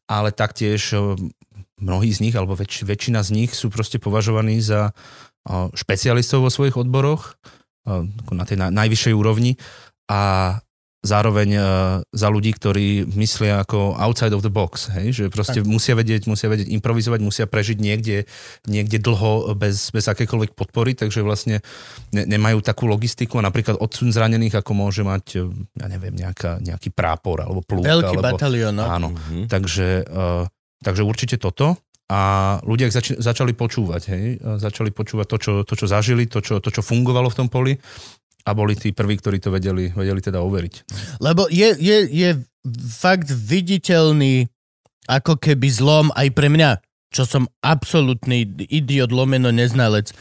[0.10, 1.14] ale taktiež uh,
[1.78, 4.90] mnohí z nich, alebo väč, väčšina z nich sú proste považovaní za
[5.74, 7.40] špecialistov vo svojich odboroch
[8.32, 9.56] na tej na, najvyššej úrovni
[10.12, 10.60] a
[10.98, 11.64] zároveň uh,
[12.12, 15.16] za ľudí, ktorí myslia ako outside of the box, hej?
[15.16, 18.28] že proste musia vedieť, musia vedieť improvizovať, musia prežiť niekde,
[18.68, 21.64] niekde dlho bez, bez akékoľvek podpory, takže vlastne
[22.12, 25.48] ne, nemajú takú logistiku a napríklad odsun zranených, ako môže mať, eh,
[25.80, 27.88] ja neviem, nejaká, nejaký prápor alebo plúk.
[27.88, 28.84] Veľký alebo, batalión, no.
[28.90, 29.48] Áno, Mhm.
[29.48, 30.44] takže, uh,
[30.84, 31.78] takže určite toto.
[32.08, 32.20] A
[32.64, 34.26] ľudia zač- začali počúvať, hej?
[34.40, 37.76] Začali počúvať to čo, to, čo zažili, to čo, to, čo fungovalo v tom poli
[38.48, 40.74] a boli tí prví, ktorí to vedeli, vedeli teda overiť.
[41.20, 42.30] Lebo je, je, je
[42.96, 44.48] fakt viditeľný
[45.12, 46.80] ako keby zlom aj pre mňa,
[47.12, 50.12] čo som absolútny idiot lomeno neznalec,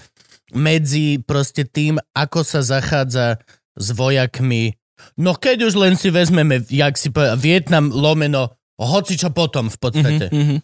[0.54, 3.38] medzi proste tým, ako sa zachádza
[3.78, 4.74] s vojakmi.
[5.18, 9.78] No keď už len si vezmeme, jak si povedal, Vietnam lomeno, hoci čo potom v
[9.78, 10.26] podstate.
[10.30, 10.58] Mm-hmm.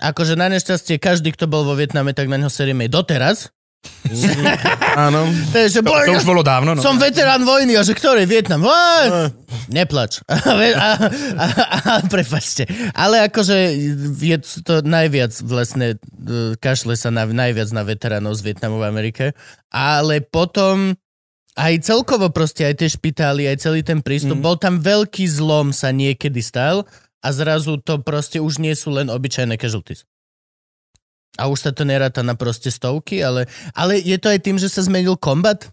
[0.00, 3.52] Akože na nešťastie každý, kto bol vo Vietname, tak na neho serieme doteraz.
[5.08, 5.24] Áno.
[5.52, 6.76] To je, že To, to už bolo dávno.
[6.76, 6.80] No.
[6.84, 8.64] som veterán vojny, a že ktorý Vietnam?
[9.72, 10.20] Neplač.
[10.28, 10.88] a, a,
[11.36, 11.46] a,
[11.80, 12.68] a, prepačte.
[12.92, 13.56] Ale akože
[14.20, 19.24] je to najviac vlastne, e, kašle sa na, najviac na veteránov z Vietnamu v Amerike.
[19.72, 20.98] Ale potom
[21.56, 24.44] aj celkovo proste, aj tie špitály, aj celý ten prístup, mm.
[24.44, 26.84] bol tam veľký zlom sa niekedy stal
[27.20, 30.08] a zrazu to proste už nie sú len obyčajné casualties.
[31.38, 34.66] A už sa to neráta na proste stovky, ale, ale je to aj tým, že
[34.66, 35.70] sa zmenil kombat?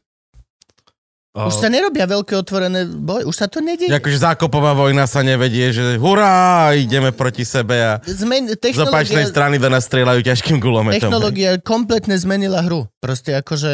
[1.38, 3.94] Už sa nerobia veľké otvorené boje, už sa to nedieje.
[3.94, 9.62] Akože zákopová vojna sa nevedie, že hurá, ideme proti sebe a Zmen, z opačnej strany
[9.62, 10.98] do nás strieľajú ťažkým gulometom.
[10.98, 12.90] technológia kompletne zmenila hru.
[12.98, 13.74] Proste akože...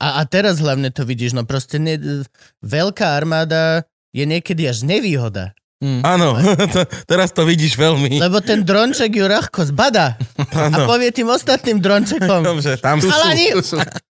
[0.00, 2.24] A, a teraz hlavne to vidíš, no proste ne,
[2.64, 3.84] veľká armáda
[4.16, 5.52] je niekedy až nevýhoda.
[5.82, 6.38] Áno,
[6.74, 8.22] to, teraz to vidíš veľmi.
[8.22, 10.14] Lebo ten dronček ju ľahko zbada
[10.54, 10.86] a Áno.
[10.86, 12.40] povie tým ostatným drončekom.
[12.40, 13.10] Dobre, tam sú.
[13.10, 13.50] Chalani,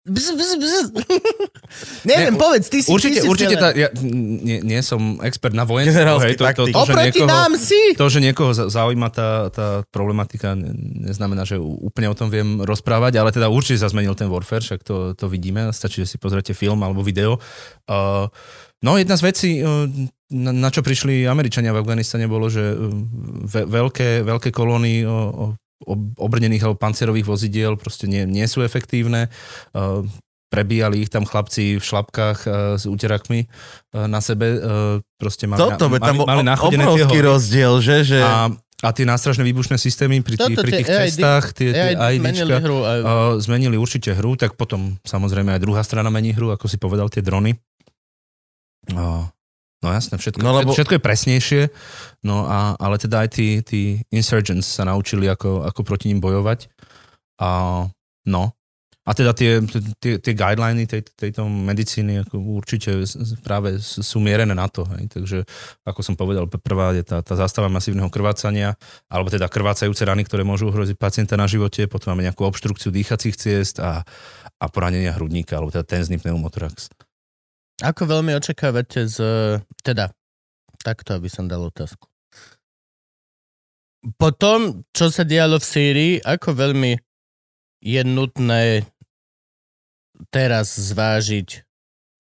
[0.07, 0.76] bz, bz, bz.
[2.07, 2.88] Neviem, Ne, povedz, ty si...
[2.88, 6.24] Určite, ty si určite tá, ja nie, nie som expert na vojenstvo.
[6.24, 7.76] Hej, to, to, to, Oproti niekoho, nám si!
[7.93, 10.72] to, že niekoho za- zaujíma tá, tá problematika, ne-
[11.03, 14.80] neznamená, že úplne o tom viem rozprávať, ale teda určite sa zmenil ten Warfare, však
[14.82, 17.36] to, to vidíme, stačí, že si pozriete film alebo video.
[17.84, 18.32] Uh,
[18.86, 19.90] No jedna z vecí, uh,
[20.30, 22.76] na, na čo prišli Američania v Afganistane, bolo, že
[23.48, 25.46] ve, veľké, veľké kolóny o, o,
[26.20, 29.30] obrnených alebo pancerových vozidiel proste nie, nie sú efektívne.
[30.48, 32.40] Prebíjali ich tam chlapci v šlapkách
[32.82, 33.46] s úterakmi
[33.94, 34.58] na sebe.
[35.22, 37.30] Proste mali, Toto, mali, tam bol mali nachodené tie obrovský hory.
[37.30, 37.98] rozdiel, že?
[38.04, 38.20] že...
[38.24, 38.50] A,
[38.82, 41.94] a tie nástražné výbušné systémy pri, tých, Toto pri tie tých AID cestách, tie, tie
[41.94, 42.80] aj zmenili hru.
[42.82, 43.00] Aj...
[43.02, 47.10] uh, zmenili určite hru, tak potom samozrejme aj druhá strana mení hru, ako si povedal,
[47.10, 47.58] tie drony.
[48.92, 49.28] Uh,
[49.84, 51.62] no jasné, všetko, No, no, lebo- všetko je presnejšie,
[52.24, 56.72] no a, ale teda aj tí, tí insurgents sa naučili, ako, ako proti ním bojovať.
[57.38, 57.86] A,
[58.26, 58.58] no,
[59.08, 59.64] a teda tie,
[60.04, 63.08] tie, tie guideliny tej, tejto medicíny ako určite
[63.40, 64.84] práve sú mierené na to.
[64.84, 65.16] Hej.
[65.16, 65.38] Takže,
[65.88, 68.76] ako som povedal, prvá je tá, tá zástava masívneho krvácania,
[69.08, 73.40] alebo teda krvácajúce rany, ktoré môžu ohroziť pacienta na živote, potom máme nejakú obštrukciu dýchacích
[73.40, 74.04] ciest a,
[74.60, 76.92] a poranenia hrudníka, alebo teda tenzný pneumotorax.
[77.84, 79.18] Ako veľmi očakávate z...
[79.86, 80.10] Teda,
[80.82, 82.10] takto, aby som dal otázku.
[84.18, 86.98] Po tom, čo sa dialo v Sýrii, ako veľmi
[87.84, 88.88] je nutné
[90.34, 91.62] teraz zvážiť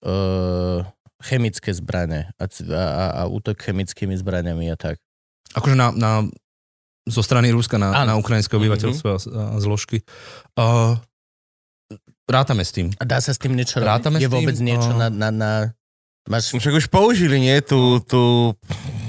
[0.05, 0.85] uh,
[1.25, 5.01] chemické zbrane a, a, a, útok chemickými zbraniami a tak.
[5.57, 6.11] Akože na, na,
[7.09, 10.05] zo strany Ruska na, na ukrajinské obyvateľstvo a, a zložky.
[10.53, 11.01] Uh,
[12.27, 12.91] rátame s tým.
[12.99, 13.87] A dá sa s tým niečo robiť?
[13.87, 14.35] Rátame je s tým?
[14.35, 15.51] vôbec niečo A- na, na, na...
[16.27, 17.55] Máš Však už použili, nie?
[17.63, 18.51] Tú, tú,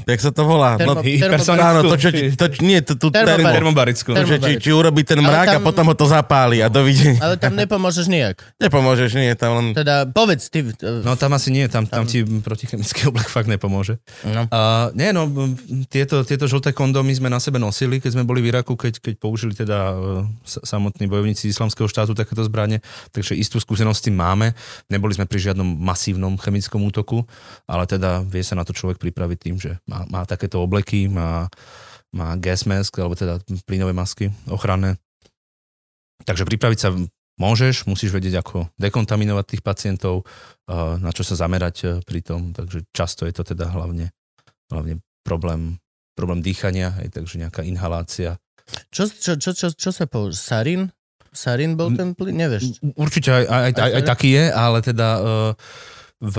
[0.09, 0.75] jak sa to volá?
[0.75, 4.11] Termo- No, termo- áno, to čo, to, nie, to, tú termo, Termobarickú.
[4.11, 7.21] Termo- že či, či urobí ten mrak a tam- potom ho to zapáli a dovidenia.
[7.21, 8.41] Ale tam nepomôžeš nijak.
[8.59, 9.67] Nepomôžeš, nie, tam len...
[9.73, 10.65] Teda povedz ty.
[10.65, 14.01] uh, No tam asi nie, tam, Tam- tam, ti protichemický oblek fakt nepomôže.
[14.25, 14.47] No.
[14.47, 15.29] Uh, nie, no,
[15.87, 19.15] tieto, tieto žlté kondomy sme na sebe nosili, keď sme boli v Iraku, keď, keď
[19.17, 19.99] použili teda uh,
[20.41, 22.81] s- samotní bojovníci islamského štátu takéto zbranie,
[23.11, 24.53] takže istú skúsenosť s tým máme.
[24.87, 27.27] Neboli sme pri žiadnom masívnom chemickom útoku,
[27.65, 31.51] ale teda vie sa na to človek pripraviť tým, že má, má takéto obleky, má,
[32.15, 34.95] má gas mask, alebo teda plynové masky ochranné.
[36.23, 36.95] Takže pripraviť sa
[37.39, 40.27] môžeš, musíš vedieť, ako dekontaminovať tých pacientov,
[40.99, 44.11] na čo sa zamerať uh, pri tom, takže často je to teda hlavne,
[44.69, 45.79] hlavne problém,
[46.19, 48.37] problém dýchania, hej, takže nejaká inhalácia.
[48.91, 50.37] Čo, čo, čo, čo, čo sa použil?
[50.37, 50.83] Sarin?
[51.33, 52.37] Sarin bol ten plyn?
[52.37, 52.83] Nevieš.
[52.99, 55.53] Určite aj, aj, aj, aj, aj taký je, ale teda uh,
[56.21, 56.37] v,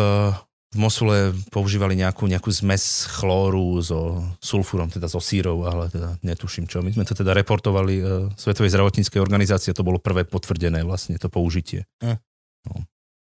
[0.69, 6.69] v Mosule používali nejakú, nejakú zmes chlóru so sulfúrom, teda so sírov, ale teda netuším
[6.69, 6.85] čo.
[6.85, 11.25] My sme to teda reportovali uh, Svetovej zdravotníckej organizácie, to bolo prvé potvrdené vlastne to
[11.25, 11.89] použitie.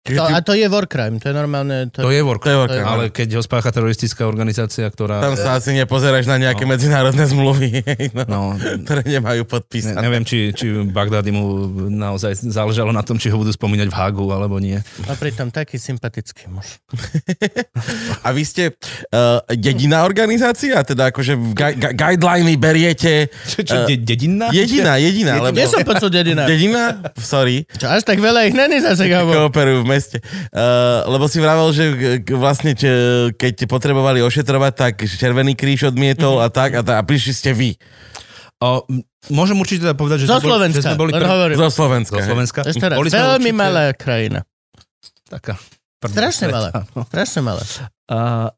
[0.05, 1.89] Čiže To, ty, a to je war crime, to je normálne...
[1.89, 5.17] To, To je work, to je work, ale keď ho spácha teroristická organizácia, ktorá...
[5.19, 6.71] tam sa asi nepozeráš na nejaké No.
[6.71, 7.81] medzinárodné zmluvy,
[8.13, 8.41] no, No,
[8.85, 9.97] ktoré nemajú Ne, podpísané.
[9.99, 11.45] neviem, či, či Bagdádi mu
[11.89, 14.77] naozaj záležalo na tom, či ho budú spomínať v Hagu, alebo nie.
[15.09, 16.77] A pritom taký sympatický muž.
[18.21, 18.77] A vy ste
[19.09, 20.81] uh, jediná organizácia?
[20.83, 24.49] Teda akože gu- gu- guideliny beriete Čo, čo Eh, de, dedinná?
[24.51, 25.55] jediná, jediná, lebo...
[25.55, 26.45] Nie som počul dedina.
[26.45, 27.01] Dedina?
[27.17, 27.65] Sorry.
[27.71, 29.33] Čo, až tak veľa ich není zase, Gabo.
[29.33, 30.19] Kooperujú v meste.
[30.51, 31.85] Uh, lebo si vravel, že
[32.19, 32.91] k- vlastne če,
[33.33, 37.79] keď potrebovali ošetrovať, tak Červený kríž odmietol a tak a, ta, a prišli ste vy.
[38.57, 38.83] O,
[39.29, 41.29] môžem určite teda povedať, že, Zo sme boli, že sme boli len prv...
[41.29, 41.57] hovorím.
[41.57, 42.17] Zo Slovenska.
[42.17, 42.27] zo.
[42.27, 42.61] Slovenska.
[42.65, 44.41] Ešte raz, Boli sme veľmi určite malá krajina.
[45.25, 45.55] Taká.
[46.01, 46.69] Strašne malá.
[47.11, 47.63] Strašne malá.
[48.07, 48.49] Uh,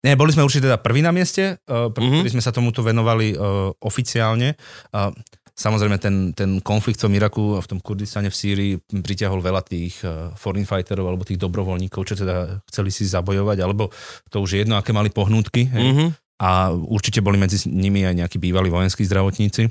[0.00, 2.24] nie, boli sme určite teda prví na mieste, uh, Mhm.
[2.24, 2.30] mm-hmm.
[2.30, 4.56] sme sa tomuto venovali uh, oficiálne.
[4.88, 5.12] Uh,
[5.60, 9.60] samozrejme, ten, ten konflikt v tom Iraku a v tom Kurdistane v Sýrii pritiahol veľa
[9.60, 13.92] tých uh, foreign fighterov alebo tých dobrovoľníkov, čo teda chceli si zabojovať, alebo
[14.32, 15.68] to už je jedno, aké mali pohnútky.
[15.68, 16.16] Mhm.
[16.40, 19.68] A určite boli medzi nimi aj nejakí bývalí vojenskí zdravotníci.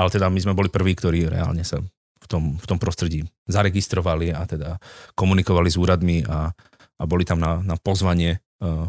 [0.00, 4.32] Ale teda my sme boli prví, ktorí reálne sa v tom, v tom prostredí zaregistrovali
[4.32, 4.80] a teda
[5.12, 6.48] komunikovali s úradmi a,
[6.96, 8.88] a boli tam na, na pozvanie, uh,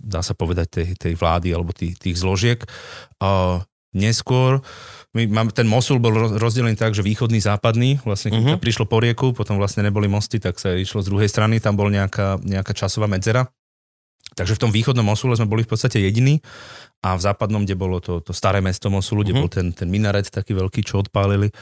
[0.00, 2.64] dá sa povedať, tej, tej vlády alebo tých, tých zložiek.
[3.20, 3.60] Uh,
[3.96, 4.62] neskôr
[5.10, 8.62] my máme, ten Mosul bol roz- rozdelený tak, že východný, západný, vlastne keď uh-huh.
[8.62, 11.90] prišlo po rieku, potom vlastne neboli mosty, tak sa išlo z druhej strany, tam bol
[11.90, 13.50] nejaká, nejaká časová medzera.
[14.40, 16.40] Takže v tom východnom Mosule sme boli v podstate jediní
[16.98, 19.38] a v západnom, kde bolo to, to staré mesto Mosulu, kde Mhm.
[19.38, 21.52] bol ten, ten minaret taký veľký, čo odpálili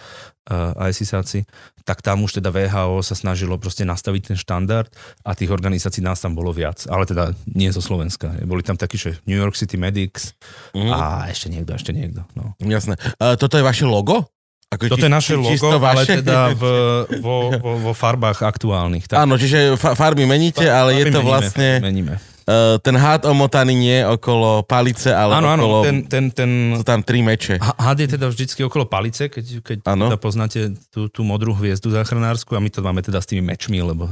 [0.47, 1.43] uh, ISISáci,
[1.83, 4.87] tak tam už teda VHO sa snažilo proste nastaviť ten štandard
[5.21, 8.31] a tých organizácií nás tam bolo viac, ale teda nie zo Slovenska.
[8.43, 10.35] Boli tam takí, že New York City Medics
[10.73, 10.89] Mhm.
[10.89, 12.23] a ešte niekto, ešte niekto.
[12.33, 12.55] No.
[12.61, 12.95] Jasné.
[13.15, 14.27] Uh, toto je vaše logo?
[14.69, 16.21] Ako Toto či- je naše logo, ale vaše?
[16.21, 16.63] teda v,
[17.25, 19.09] vo, vo, vo farbách aktuálnych.
[19.09, 22.15] Tak, Áno, čiže fa- farby meníte, ale je Farby to meníme, vlastne Meníme.
[22.49, 25.79] Uh, ten hád omotaný nie okolo palice, ale Áno, áno, okolo...
[25.85, 27.61] ten, ten, ten, Sú tam tri meče.
[27.61, 30.09] Had je teda vždycky okolo palice, keď, keď Áno.
[30.09, 33.85] teda poznáte tú, tú modrú hviezdu záchranársku a my to máme teda s tými mečmi,
[33.85, 34.09] lebo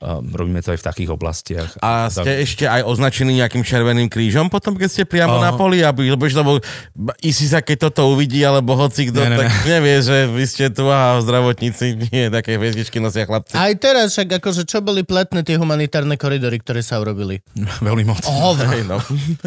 [0.00, 1.70] uh, robíme to aj v takých oblastiach.
[1.80, 5.50] A ste ešte aj označení nejakým červeným krížom potom, keď ste priamo Aha.
[5.50, 6.52] na poli, aby, lebo, lebo
[7.24, 10.66] isi sa keď toto uvidí, alebo hoci kto, Ne, ne, tak nevie, že vy ste
[10.70, 13.56] tu a zdravotníci nie, také hviezdičky nosia chlapci.
[13.56, 17.40] Aj teraz však akože čo boli platné tie humanitárne koridory, ktoré sa urobili?
[17.86, 18.22] Veľmi moc.
[18.24, 18.68] Hovno.
[18.70, 18.98] Hej, no.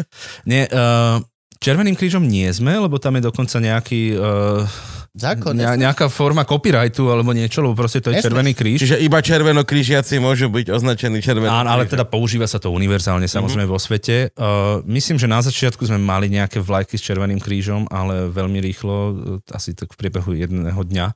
[0.50, 1.22] Nie, uh,
[1.60, 4.16] Červeným krížom nie sme, lebo tam je dokonca nejaký...
[4.16, 4.64] Uh,
[5.10, 5.58] Zákon.
[5.58, 8.22] ne, nejaká forma copyrightu alebo niečo, lebo proste to je.
[8.22, 8.86] Červený kríž.
[8.86, 13.66] Čiže iba červenokrížiaci môžu byť označení červeným Áno, ale teda používa sa to univerzálne samozrejme
[13.66, 14.30] vo svete.
[14.38, 18.94] Uh, myslím, že na začiatku sme mali nejaké vlajky s Červeným krížom, ale veľmi rýchlo,
[18.94, 19.14] uh,
[19.50, 21.06] asi tak v priebehu jedného dňa,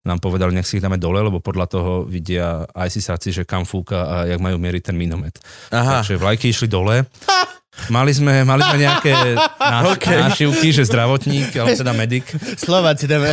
[0.00, 3.44] nám povedali, nech si ich dáme dole, lebo podľa toho vidia aj si sáci, že
[3.44, 5.36] kam fúka a jak majú mieriť ten minomet.
[5.74, 6.00] Aha.
[6.00, 7.04] Takže vlajky išli dole.
[7.86, 9.14] Mali sme, mali sme nejaké
[9.74, 10.18] náš, okay.
[10.18, 12.26] nášivky, že zdravotník, alebo teda medic.
[12.58, 13.30] Slováci dáme.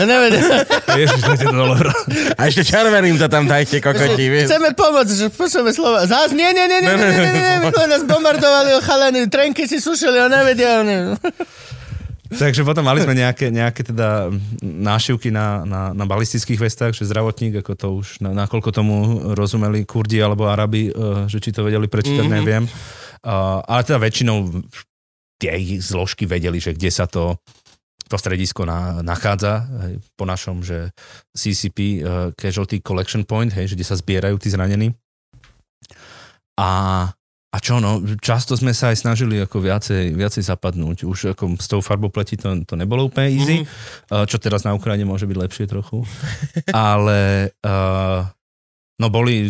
[1.01, 1.73] Ježiš, to dole.
[1.73, 1.93] bro.
[2.37, 4.45] A ešte červeným to tam dajte, kokoti.
[4.45, 6.05] Chceme pomôcť, že počujeme slova.
[6.05, 9.81] Zás, nie, nie, nie, nie, nie, nie, nie, nie, nás bombardovali o chalany, trenky si
[9.81, 10.85] sušili, a nevedia.
[10.85, 11.17] Ne.
[12.27, 14.27] Takže potom mali sme nejaké, nejaké teda
[14.61, 18.95] nášivky na, na, na balistických vestách, že zdravotník, ako to už, na, nakoľko tomu
[19.31, 22.37] rozumeli Kurdi alebo Arabi, uh, že či to vedeli prečítať, mm-hmm.
[22.43, 22.63] neviem.
[23.21, 24.65] Uh, ale teda väčšinou
[25.37, 27.37] tie zložky vedeli, že kde sa to
[28.07, 30.95] to stredisko na, nachádza, hej, po našom, že
[31.35, 34.95] CCP, uh, Casualty Collection Point, hej, že kde sa zbierajú tí zranení.
[36.55, 37.11] A
[37.47, 41.07] a čo no, často sme sa aj snažili ako viacej, viacej zapadnúť.
[41.07, 44.27] Už ako s tou farbou pleti to, to nebolo úplne easy, mm-hmm.
[44.27, 46.03] čo teraz na Ukrajine môže byť lepšie trochu.
[46.75, 48.27] Ale uh,
[48.99, 49.47] no boli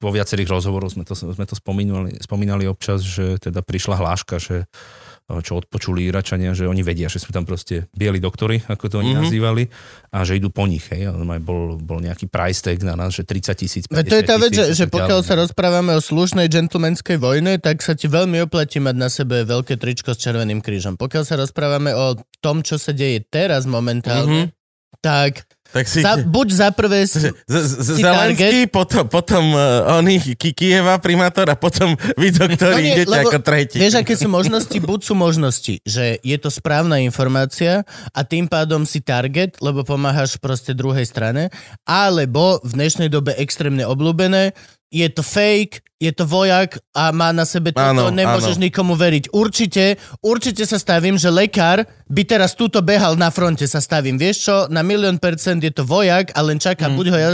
[0.00, 4.64] vo viacerých rozhovoroch sme to, sme to spomínali, spomínali občas, že teda prišla hláška, že
[4.64, 8.96] uh, čo odpočuli Iračania, že oni vedia, že sú tam proste bieli doktory, ako to
[8.98, 9.14] oni Mhm.
[9.14, 9.22] mm-hmm.
[9.22, 9.64] nazývali,
[10.10, 10.82] a že idú po nich.
[10.90, 11.14] Hej.
[11.44, 14.50] Bol, bol nejaký price tag na nás, že 30 tisíc, Veď to je tá vec,
[14.50, 15.54] že, že pokiaľ sa roz...
[15.54, 20.16] rozprávame o slušnej gentlemanskej vojne, tak sa ti veľmi oplatí mať na sebe veľké tričko
[20.16, 20.98] s červeným krížom.
[20.98, 24.50] Pokiaľ sa rozprávame o tom, čo sa deje teraz momentálne,
[24.98, 26.02] tak Tak si...
[26.02, 30.50] za, buď za prvé si, Z, z, z, si Zelenský, potom, potom uh, oni, Ki-
[30.50, 33.78] Kieva primátor a potom vy, do No ktorí nie, idete lebo ako tretí.
[33.78, 34.74] Vieš, aké sú možnosti?
[34.82, 40.42] Buď sú možnosti, že je to správna informácia a tým pádom si target, lebo pomáhaš
[40.42, 41.54] proste druhej strane,
[41.86, 44.50] alebo v dnešnej dobe extrémne obľúbené,
[44.90, 48.64] je to fake, je to vojak a má na sebe toto, Áno, nemôžeš áno.
[48.66, 49.30] nikomu veriť.
[49.30, 54.18] Určite, určite sa stavím, že lekár by teraz túto behal na fronte, sa stavím.
[54.18, 56.94] Vieš čo, na milión percent je to vojak a len čaká, mm.
[56.98, 57.30] buď ho ja...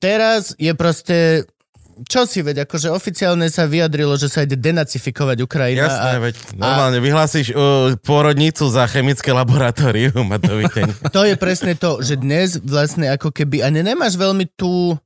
[0.00, 1.44] Teraz je proste
[2.08, 5.84] čo si veď, akože oficiálne sa vyjadrilo, že sa ide denacifikovať Ukrajina.
[5.84, 10.56] Jasné, a veď normálne vyhlásiš uh, pôrodnicu za chemické laboratórium a to
[11.12, 14.96] to je presne to, že dnes vlastne ako keby ani nemáš veľmi tú,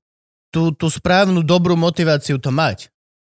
[0.54, 2.86] tú, tú správnu dobrú motiváciu to mať.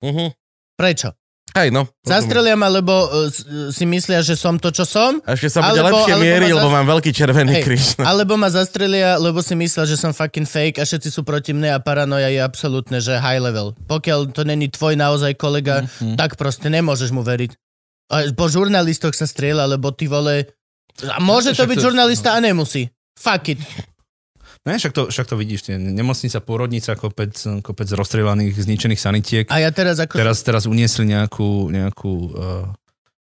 [0.04, 0.28] uh-huh.
[0.76, 1.16] Prečo?
[1.56, 1.88] Hej, no.
[2.04, 3.40] Zastrelia ma, lebo uh, s-
[3.72, 6.50] si myslia, že som to, čo som, A ešte sa bude Alebo- lepšie alebo mieriť,
[6.52, 7.84] ma lebo mám veľký červený Hej, kríž.
[8.04, 11.72] alebo ma zastrelia, lebo si myslia, že som fucking fake a všetci sú proti mne
[11.72, 13.72] a paranoja je absolútne, že high level.
[13.88, 16.20] Pokiaľ to není tvoj naozaj kolega, mm-hmm.
[16.20, 17.56] tak proste nemôžeš mu veriť.
[18.12, 20.52] A po žurnalistoch sa strieľa, lebo ty vole...
[21.08, 22.92] A môže to byť žurnalista a nemusí.
[23.16, 23.60] Fuck it.
[24.66, 29.44] No však to, však to vidíš, tie nemocnica, pôrodnica, kopec, kopec rozstrelaných, zničených sanitiek.
[29.46, 30.18] A ja teraz ako...
[30.18, 32.66] Teraz, teraz uniesli nejakú, nejakú uh,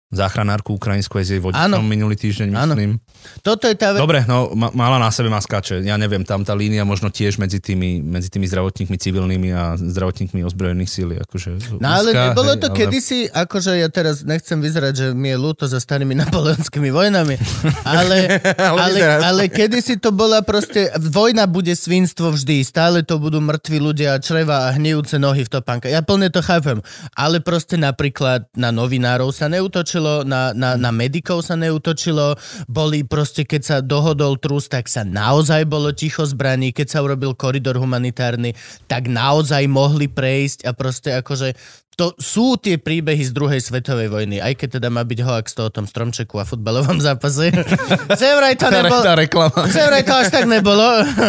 [0.07, 1.83] záchranárku ukrajinskú aj s jej vodičom Áno.
[1.83, 2.79] minulý týždeň, Áno.
[2.79, 3.03] myslím.
[3.43, 3.99] Toto je tá vec...
[3.99, 5.83] Dobre, no ma, mala na sebe maskače.
[5.83, 10.47] Ja neviem, tam tá línia možno tiež medzi tými, medzi tými zdravotníkmi civilnými a zdravotníkmi
[10.47, 11.11] ozbrojených síl.
[11.11, 15.07] Akože No ale úzka, nebolo hej, to ale- kedysi, akože ja teraz nechcem vyzerať, že
[15.11, 17.35] mi je ľúto za starými napoleonskými vojnami,
[17.83, 23.43] ale, Ale ale, ale kedysi to bola proste, vojna bude svinstvo vždy, stále to budú
[23.43, 25.91] mŕtvi ľudia, čreva a hnijúce nohy v topánke.
[25.91, 26.79] Ja plne to chápem,
[27.15, 29.51] ale proste napríklad na novinárov sa
[29.97, 32.37] neutočilo, na, na, na medikov sa neutočilo,
[32.69, 37.33] boli proste, keď sa dohodol trus, tak sa naozaj bolo ticho zbraní, keď sa urobil
[37.33, 38.53] koridor humanitárny,
[38.85, 41.57] tak naozaj mohli prejsť a proste akože
[41.97, 45.65] to sú tie príbehy z druhej svetovej vojny, aj keď teda má byť hoax to
[45.65, 47.49] o tom stromčeku a futbalovom zápase.
[48.21, 49.01] Že vraj to nebolo...
[49.01, 49.65] tá reklama.
[49.65, 50.85] Že vraj to až tak nebolo.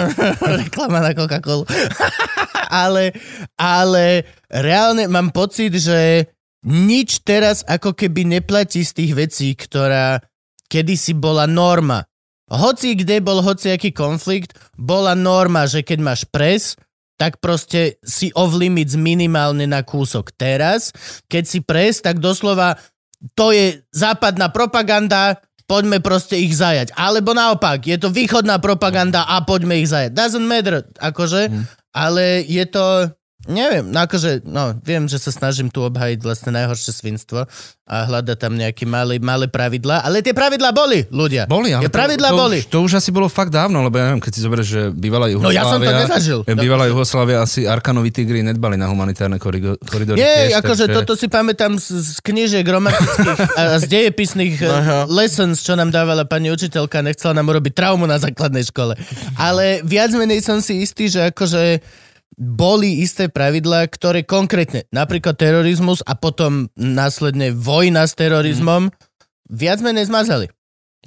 [0.67, 1.63] Reklama na Coca-Colu.
[2.83, 3.15] ale,
[3.55, 6.27] ale reálne mám pocit, že
[6.67, 10.19] nič teraz ako keby neplatí z tých vecí, ktorá
[10.67, 12.03] kedysi bola norma.
[12.51, 16.75] Hoci kde bol hociaký konflikt, bola norma, že keď máš pres,
[17.15, 20.35] tak proste si off limits minimálne na kúsok.
[20.35, 20.91] Teraz,
[21.31, 22.77] keď si pres, tak doslova
[23.33, 26.93] to je západná propaganda, poďme proste ich zajať.
[26.93, 30.13] Alebo naopak, je to východná propaganda a poďme ich zajať.
[30.13, 31.63] Doesn't matter, akože, Mhm.
[31.95, 32.85] ale je to...
[33.47, 37.47] Neviem, no akože, no, viem, že sa snažím tu obhajiť vlastne najhoršie svinstvo
[37.83, 41.47] a hľadať tam nejaké malé, malé pravidlá, ale tie pravidlá boli, ľudia.
[41.47, 42.57] Boli, ale Tie pravidlá to, to, boli.
[42.57, 45.31] Už, to už asi bolo fakt dávno, lebo ja neviem, keď si zoberieš, že bývalá
[45.31, 46.39] No ja som to Juhoslávia- nezažil.
[46.43, 49.79] eh, Bývalá Juhoslávia asi Arkanovi tigri nedbali na humanitárne koridory.
[50.13, 54.69] Nie, tiež, akože takže- toto si pamätám z, z knižiek romantických a z dejepisných uh,
[55.07, 58.99] lessons, čo nám dávala pani učiteľka, nechcela nám urobiť traumu na základnej škole.
[59.33, 61.79] Ale viac menej som si istý, že akože
[62.37, 68.93] boli isté pravidlá, ktoré konkrétne, napríklad terorizmus a potom následne vojna s terorizmom,
[69.49, 70.47] viac menej zmazali.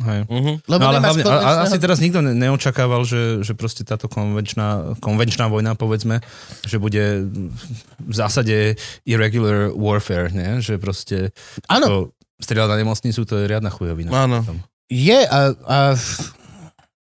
[0.00, 0.24] Hej.
[0.26, 0.52] Mhm.
[0.64, 3.84] Lebo No ale hlavne, a, a konvenčného- asi teraz nikto ne- neočakával, že, že proste
[3.84, 6.24] táto konvenčná, konvenčná vojna, povedzme,
[6.64, 7.28] že bude
[8.00, 10.58] v zásade irregular warfare, ne?
[10.64, 11.36] že proste
[11.68, 11.96] Áno, to
[12.40, 14.10] strieľať na nemocnicu, to je riadna chujovina.
[14.10, 14.40] Áno.
[14.88, 15.78] Je a, a...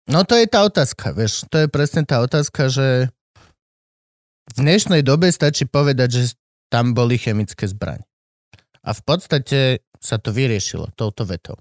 [0.07, 1.43] No to je tá otázka, vieš.
[1.51, 3.11] To je presne tá otázka, že
[4.57, 6.23] v dnešnej dobe stačí povedať, že
[6.73, 8.01] tam boli chemické zbraň.
[8.81, 9.61] A v podstate
[10.01, 11.61] sa to vyriešilo touto vetou.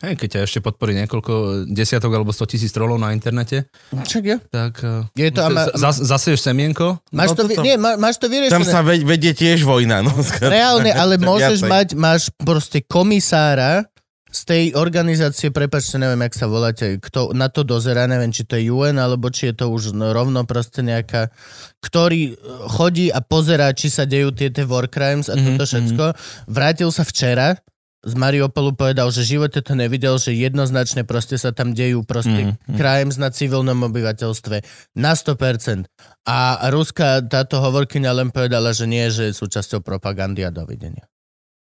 [0.00, 1.32] Hej, keď ťa ešte podporí niekoľko
[1.68, 4.40] desiatok alebo 100 tisíc trolov na internete, Čak ja?
[4.40, 7.76] tak uh, Je to, a ma, zas, zaseješ semienko, máš, to, no vy- toto- nie,
[7.76, 8.64] má, máš to Tam vyriešené.
[8.64, 10.00] sa ve- vedie tiež vojna.
[10.00, 10.08] No.
[10.40, 13.84] Reálne, ale môžeš mať, máš proste komisára
[14.30, 18.54] z tej organizácie, prepačte, neviem, jak sa voláte, kto na to dozera, neviem, či to
[18.54, 21.34] je UN, alebo či je to už no, rovno proste nejaká,
[21.82, 22.34] ktorý e,
[22.70, 26.04] chodí a pozerá, či sa dejú tie, tie war crimes a Mhm, toto všetko.
[26.46, 27.58] Vrátil sa včera
[28.00, 32.56] z Mariupolu povedal, že v živote to nevidel, že jednoznačne proste sa tam dejú proste
[32.56, 34.56] Mhm, crimes na civilnom obyvateľstve
[34.96, 35.84] na 100%.
[36.24, 41.04] A ruská táto hovorkyňa len povedala, že nie, že je súčasťou propagandy a dovidenia.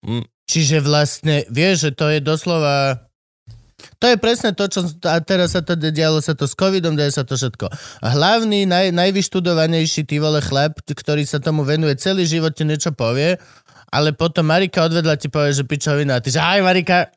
[0.06, 0.24] Mm.
[0.46, 3.08] Čiže vlastne, vieš, že to je doslova...
[3.98, 4.86] To je presne to, čo...
[5.10, 7.66] A teraz sa to dialo sa to s covidom, deje sa to všetko.
[8.02, 13.42] Hlavný, naj, najvyštudovanejší ty vole chlap, ktorý sa tomu venuje celý život, ti niečo povie,
[13.92, 16.16] ale potom Marika odvedla ti povie, že pičovina.
[16.16, 17.12] A ty že, aj Marika,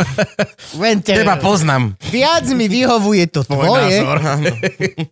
[0.82, 2.00] vente, Teba poznám.
[2.08, 4.48] viac mi vyhovuje to tvoje, Áno.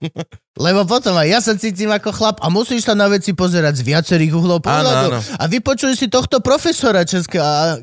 [0.65, 3.93] lebo potom aj ja sa cítim ako chlap a musíš sa na veci pozerať z
[3.93, 5.37] viacerých uhlov pohľadu.
[5.37, 7.45] A vypočuj si tohto profesora českého.
[7.45, 7.77] A...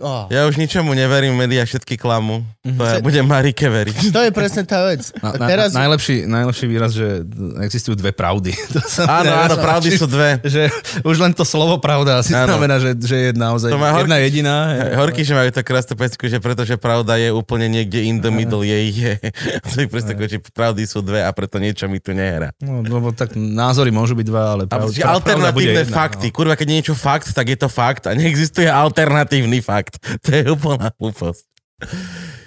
[0.00, 0.28] Oh.
[0.28, 2.44] Ja už ničomu neverím, médiá všetky klamu.
[2.62, 4.12] To ja budem Marike veriť.
[4.12, 5.08] To je presne tá vec.
[5.22, 5.70] na, na, teraz...
[5.72, 7.24] na, najlepší, najlepší výraz, že
[7.64, 8.52] existujú dve pravdy.
[8.76, 10.36] To sa Áno, neviem, áno, pravdy sú dve.
[10.56, 10.62] Že
[11.00, 12.54] už len to slovo pravda asi Áno.
[12.54, 14.54] znamená, že, že je naozaj To má jedna horký- jediná.
[15.00, 18.60] Horky, že majú tak krásnu pesku, že pretože pravda je úplne niekde in the middle,
[18.66, 19.12] je je.
[19.72, 22.50] To je presne že pravdy sú dve a preto niečo mi tu nehrá.
[22.60, 25.82] No, lebo tak názory môžu byť dva, ale A prav, že pra- pravda bude alternatívne
[25.86, 26.26] jedna, fakty.
[26.34, 29.85] Kurva, keď je niečo fakt, tak je to fakt a neexistuje alternatívny fakt.
[30.24, 31.44] To je úplná hlúposť.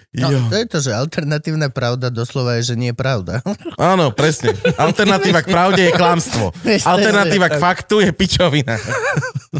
[0.09, 0.41] No, Jo.
[0.49, 3.45] to je to, že alternatívna pravda doslova je, že nie je pravda.
[3.77, 4.57] Áno, presne.
[4.73, 6.49] Alternatíva k pravde je klamstvo.
[6.97, 8.73] Alternatíva k faktu je pičovina.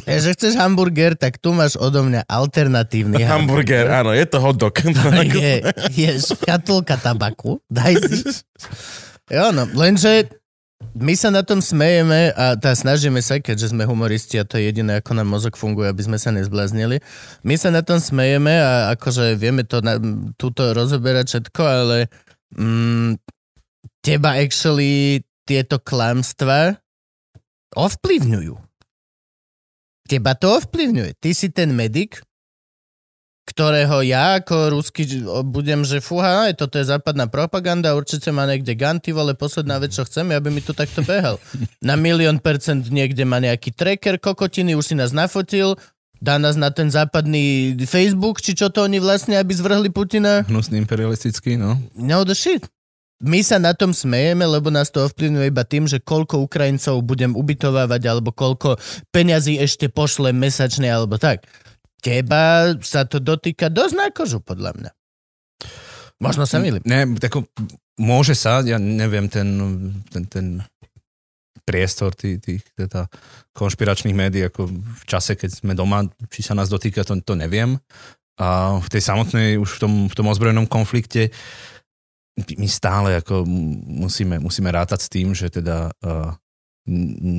[0.10, 4.74] Je, že chceš hamburger, tak tu máš odo mňa alternatívny Hamburger, áno, je to hotdog.
[5.38, 5.62] je,
[5.94, 7.62] je škatulka tabaku.
[7.70, 8.18] Daj si.
[9.30, 10.34] Jo, no, lenže
[11.00, 14.72] my sa na tom smejeme a tá snažíme sa, keďže sme humoristi a to je
[14.72, 17.04] jediné, ako nám mozog funguje, aby sme sa nezbláznili.
[17.44, 20.00] My sa na tom smejeme a akože vieme to na,
[20.36, 21.98] túto rozoberať všetko, ale
[22.56, 23.20] mm,
[24.04, 26.80] teba actually tieto klamstva
[27.76, 28.56] ovplyvňujú.
[30.10, 31.22] Teba to ovplyvňuje.
[31.22, 32.18] Ty si ten medic,
[33.50, 38.78] ktorého ja ako rusky budem, že fúha, aj toto je západná propaganda, určite má niekde
[38.78, 41.42] ganty, vole, posledná vec, čo chcem, aby mi tu takto behal.
[41.82, 45.74] Na milión percent niekde má nejaký tracker kokotiny, už si nás nafotil,
[46.22, 50.46] dá nás na ten západný Facebook, či čo to oni vlastne, aby zvrhli Putina.
[50.46, 51.82] Hnusný imperialistický, no.
[51.98, 52.70] No the shit.
[53.20, 57.36] My sa na tom smejeme, lebo nás to ovplyvňuje iba tým, že koľko Ukrajincov budem
[57.36, 58.80] ubytovávať, alebo koľko
[59.12, 61.44] peňazí ešte pošlem mesačne, alebo tak.
[62.00, 64.92] Teba sa to dotýka dosť na kožu, podľa mňa.
[66.20, 66.84] Možno sa milím.
[66.84, 67.48] Ne, tako,
[67.96, 69.48] môže sa, ja neviem, ten,
[70.12, 70.46] ten, ten
[71.64, 73.08] priestor tých, tých teda
[73.54, 77.80] konšpiračných médií, ako v čase, keď sme doma, či sa nás dotýka, to, to neviem.
[78.40, 81.30] A v tej samotnej, už v tom, v tom ozbrojenom konflikte
[82.40, 83.44] my stále ako
[83.86, 86.32] musíme, musíme rátať s tým, že teda uh,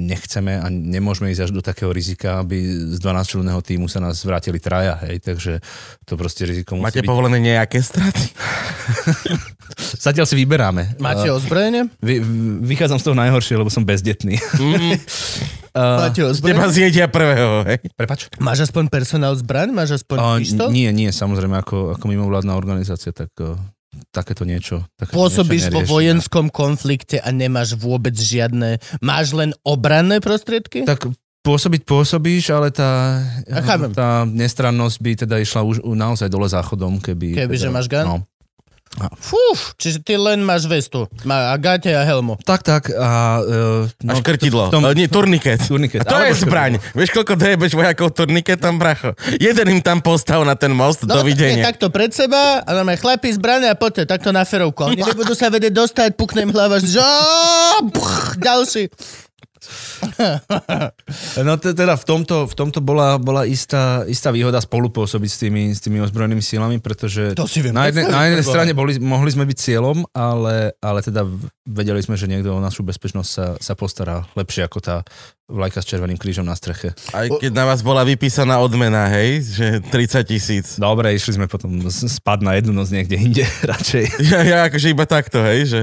[0.07, 4.17] nechceme a nemôžeme ísť až do takého rizika, aby z 12 členného týmu sa nás
[4.21, 5.59] vrátili traja, hej, takže
[6.03, 7.09] to proste riziko musí Máte byť.
[7.09, 8.25] povolené nejaké straty?
[10.01, 10.97] Zatiaľ si vyberáme.
[10.97, 11.91] Máte ozbrojenie?
[11.99, 12.23] vy,
[12.65, 14.39] vychádzam z toho najhoršie, lebo som bezdetný.
[14.57, 14.95] Mm,
[15.71, 16.67] Uh, Máte teba ozbrojenie?
[16.75, 17.79] zjedia prvého, hej?
[17.95, 18.27] prepač?
[18.43, 19.71] Máš aspoň personál zbraň?
[19.71, 20.67] Máš aspoň Uh, pištol?
[20.67, 23.55] nie, nie, samozrejme, ako, ako mimovládna organizácia, tak uh,
[24.15, 24.87] takéto niečo.
[24.95, 28.79] Takéto Pôsobíš niečo vo vojenskom konflikte a nemáš vôbec žiadne...
[29.03, 30.87] Máš len obranné prostriedky?
[30.87, 31.11] Tak
[31.41, 37.33] pôsobiť pôsobíš, ale tá, Ja tá nestrannosť by teda išla už naozaj dole záchodom, keby...
[37.35, 38.05] Kebyže teda, máš gun?
[38.07, 38.17] No.
[39.17, 41.07] Fúf, čiže ty len máš vestu.
[41.23, 42.35] Má a gate a helmu.
[42.37, 42.91] Tak, tak.
[42.91, 44.67] A, uh, A škrtidlo.
[44.67, 45.63] v tom- No, nie, turniket.
[45.63, 46.03] Turniket.
[46.03, 46.73] A to je Alebo zbraň.
[46.93, 49.15] Vieš, koľko dojebeš vojakov turniketom, bracho?
[49.33, 51.63] Jeden im tam postav na ten most, No, dovidenia.
[51.65, 54.83] takto pred seba a normálne chlapi zbrane a poďte takto na ferovku.
[54.85, 58.91] Oni nebudú sa vedieť dostať, pukne im hlava, že "Á, pch, ďalší.
[61.41, 65.63] No te- teda v tomto, v tomto bola, bola istá, istá výhoda spolupôsobiť s tými,
[65.71, 68.93] s tými ozbrojenými silami, pretože To si viem na jednej, predstaviť, na jednej strane boli,
[68.97, 71.27] mohli sme byť cieľom, ale, ale teda
[71.65, 74.97] vedeli sme, že niekto o našu bezpečnosť sa, sa postará lepšie ako tá
[75.47, 76.95] vlajka s červeným krížom na streche.
[77.11, 80.67] Aj keď na vás bola vypísaná odmena, hej, že 30 tisíc.
[80.79, 84.05] Dobre, išli sme potom s- spať na jednu noc niekde inde radšej.
[84.23, 85.81] Ja, ja akože iba takto, hej, že...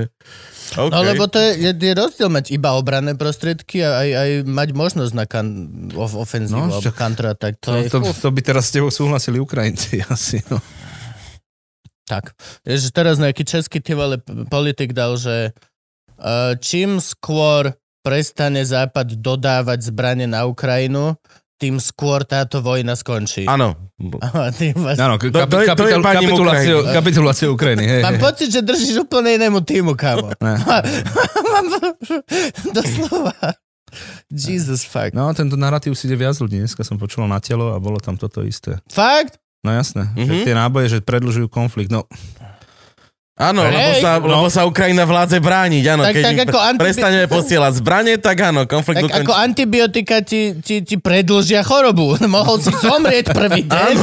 [0.68, 0.91] Okay.
[0.91, 4.70] No lebo to je, je, je rozdiel mať iba obranné prostriedky a aj, aj mať
[4.76, 5.47] možnosť na kan,
[5.95, 7.88] of, ofenzívu No, alebo kontra, tak to, To, je...
[7.88, 10.43] to, to by teraz s tebou súhlasili Ukrajinci asi.
[10.51, 10.59] No.
[12.07, 12.36] Tak.
[12.68, 15.55] Je, že teraz nejaký český ty vole p- politik dal, že
[16.20, 21.20] uh, čím skôr prestane Západ dodávať zbranie na Ukrajinu,
[21.58, 23.43] tým skôr táto vojna skončí.
[23.43, 23.74] Áno.
[23.97, 25.66] Áno, k- kapitul-
[25.99, 26.93] pani kapituláciu, Ukrajiny.
[26.93, 27.84] kapituláciu Ukrajiny.
[27.84, 28.24] Hej, Mám hej.
[28.24, 30.38] pocit, že držíš úplne inému týmu, kámo.
[30.38, 30.53] Ne.
[31.51, 31.97] Mám-
[32.70, 33.34] Doslova.
[34.30, 35.12] Jesus fuck.
[35.12, 36.60] No, tento narratív si ide viac ľudí.
[36.60, 38.78] Dneska som počul na telo a bolo tam toto isté.
[38.86, 39.41] Fakt?
[39.60, 40.22] No jasné, mm-hmm.
[40.22, 40.43] že Mhm.
[40.45, 41.89] tie náboje, že predlžujú konflikt.
[41.89, 42.05] No,
[43.38, 44.25] Áno, lebo sa, No.
[44.27, 46.01] lebo sa Ukrajina vládze brániť, áno.
[46.01, 49.43] Tak- keď tak ako antibi- prestaneme posielať zbranie, tak áno, konflikt Tak ako ukončí.
[49.43, 52.17] antibiotika ti, ti, ti predlžia chorobu.
[52.27, 53.93] Mohol si zomrieť prvý deň.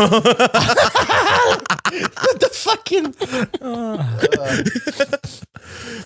[2.15, 3.07] What the fucking...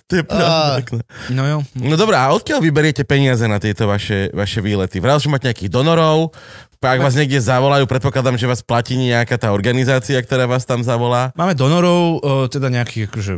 [0.01, 0.81] To je pravda.
[0.81, 1.01] pekné.
[1.29, 1.57] no jo.
[1.75, 4.97] No dobré, a odkiaľ vyberiete peniaze na tieto vaše, vaše výlety?
[4.97, 6.33] Vral, že máte nejakých donorov,
[6.79, 11.35] ak vás niekde zavolajú, predpokladám, že vás platí nejaká tá organizácia, ktorá vás tam zavolá.
[11.35, 13.33] Máme donorov, e, teda nejakých akože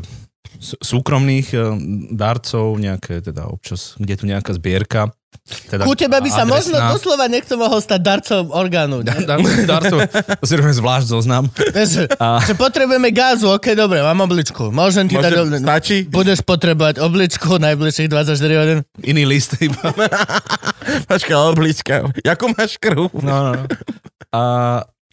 [0.78, 1.58] súkromných e,
[2.14, 5.10] darcov, nejaké teda občas, kde tu nejaká zbierka.
[5.68, 6.92] Teda Ku teba by sa možno adresná.
[6.92, 9.02] doslova niekto mohol stať darcom orgánu.
[9.02, 9.12] ne?
[9.30, 11.44] Dar, darcov, to si robíme zvlášť zoznam.
[11.52, 14.70] Vieš, A- že potrebujeme gázu, ok, dobre, mám obličku.
[14.70, 15.28] Môžem ti dať...
[15.28, 15.98] Môže, obli- stačí?
[16.06, 18.80] Budeš potrebovať obličku najbližších 24 hodín.
[19.02, 19.92] Iný list iba.
[21.06, 21.96] Počka, oblička.
[22.18, 23.12] Jakú máš krv?
[23.14, 23.52] No, no.
[23.54, 23.64] no.
[24.32, 24.42] A,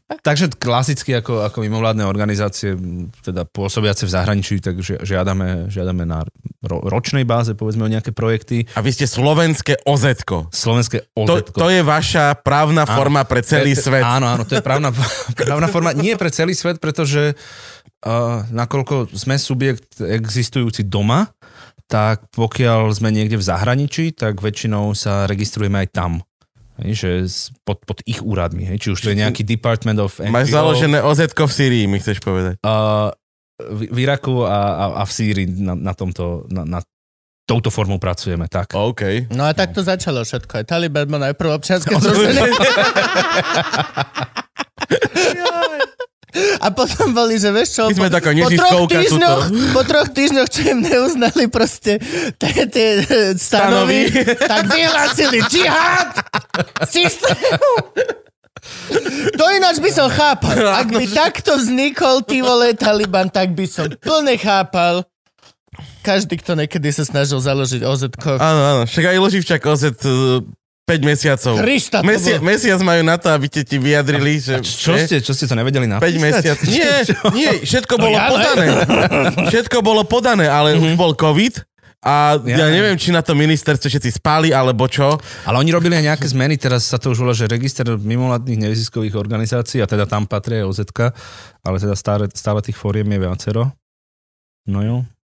[0.09, 2.73] takže klasicky ako, ako mimovládne organizácie,
[3.21, 6.25] teda pôsobiace v zahraničí, tak ži- žiadame, žiadame na
[6.65, 8.65] ro, ročnej báze, povedzme, o nejaké projekty.
[8.73, 10.49] A vy ste slovenské OZ-ko.
[10.49, 11.53] Slovenské To, OZ.
[11.53, 12.97] to je vaša právna Áno.
[12.97, 14.01] forma pre celý To svet.
[14.01, 14.97] Áno, áno, to je právna,
[15.45, 15.93] právna forma.
[15.93, 21.29] Nie pre celý svet, pretože uh, nakoľko sme subjekt existujúci doma,
[21.89, 26.13] tak pokiaľ sme niekde v zahraničí, tak väčšinou sa registrujeme aj tam.
[26.79, 27.11] Hej, že
[27.67, 28.63] pod, pod ich úradmi.
[28.63, 31.99] Hej, či už to je nejaký Department of NGO, Máš založené OZ-ko v Syrii, mi
[31.99, 32.63] chceš povedať.
[32.63, 33.11] Uh,
[33.59, 36.81] v, v Iraku a, a, a v Sýrii na, na tomto, na, na
[37.49, 38.77] touto formou pracujeme, tak.
[38.79, 39.33] OK.
[39.35, 40.63] No a tak to začalo všetko.
[40.69, 42.47] Taliban bol najprv občianske združenie.
[46.59, 49.73] A potom boli, že vieš čo, My sme po, taká po, troch týždňoch, tuto.
[49.75, 52.03] po troch týždňoch, čo im neuznali proste
[52.39, 52.89] tie,
[53.37, 56.11] stanovy, tak vyhlásili džihad
[56.87, 57.71] systému.
[59.39, 60.59] To ináč by som chápal.
[60.75, 65.07] Ak by takto vznikol, ty vole, Taliban, tak by som plne chápal.
[66.03, 68.11] Každý, kto niekedy sa snažil založiť OZ.
[68.19, 68.83] Áno, áno.
[68.89, 69.95] Však aj Loživčak OZ
[70.89, 71.55] 5 mesiacov.
[71.61, 74.65] Krista, to Mesia, bolo- mesiac majú na to, aby ste ti vyjadrili, že...
[74.65, 76.17] Čo ste, čo ste to nevedeli 5 napísať?
[76.17, 76.59] mesiac.
[76.73, 76.93] Nie,
[77.37, 78.31] nie, všetko bolo ja ne.
[78.33, 78.67] podané.
[79.53, 81.69] Všetko bolo podané, ale už bol COVID
[81.99, 85.19] a ja, Ja neviem, či na to ministerstvo všetci spali, alebo čo.
[85.43, 89.19] Ale oni robili aj nejaké zmeny, teraz sa to už volá, že register mimovládnych neziskových
[89.19, 91.11] organizácií a teda tam patrí aj OZK,
[91.67, 93.63] ale teda stále, stále tých fóriem je viacero.
[94.71, 94.97] No jo.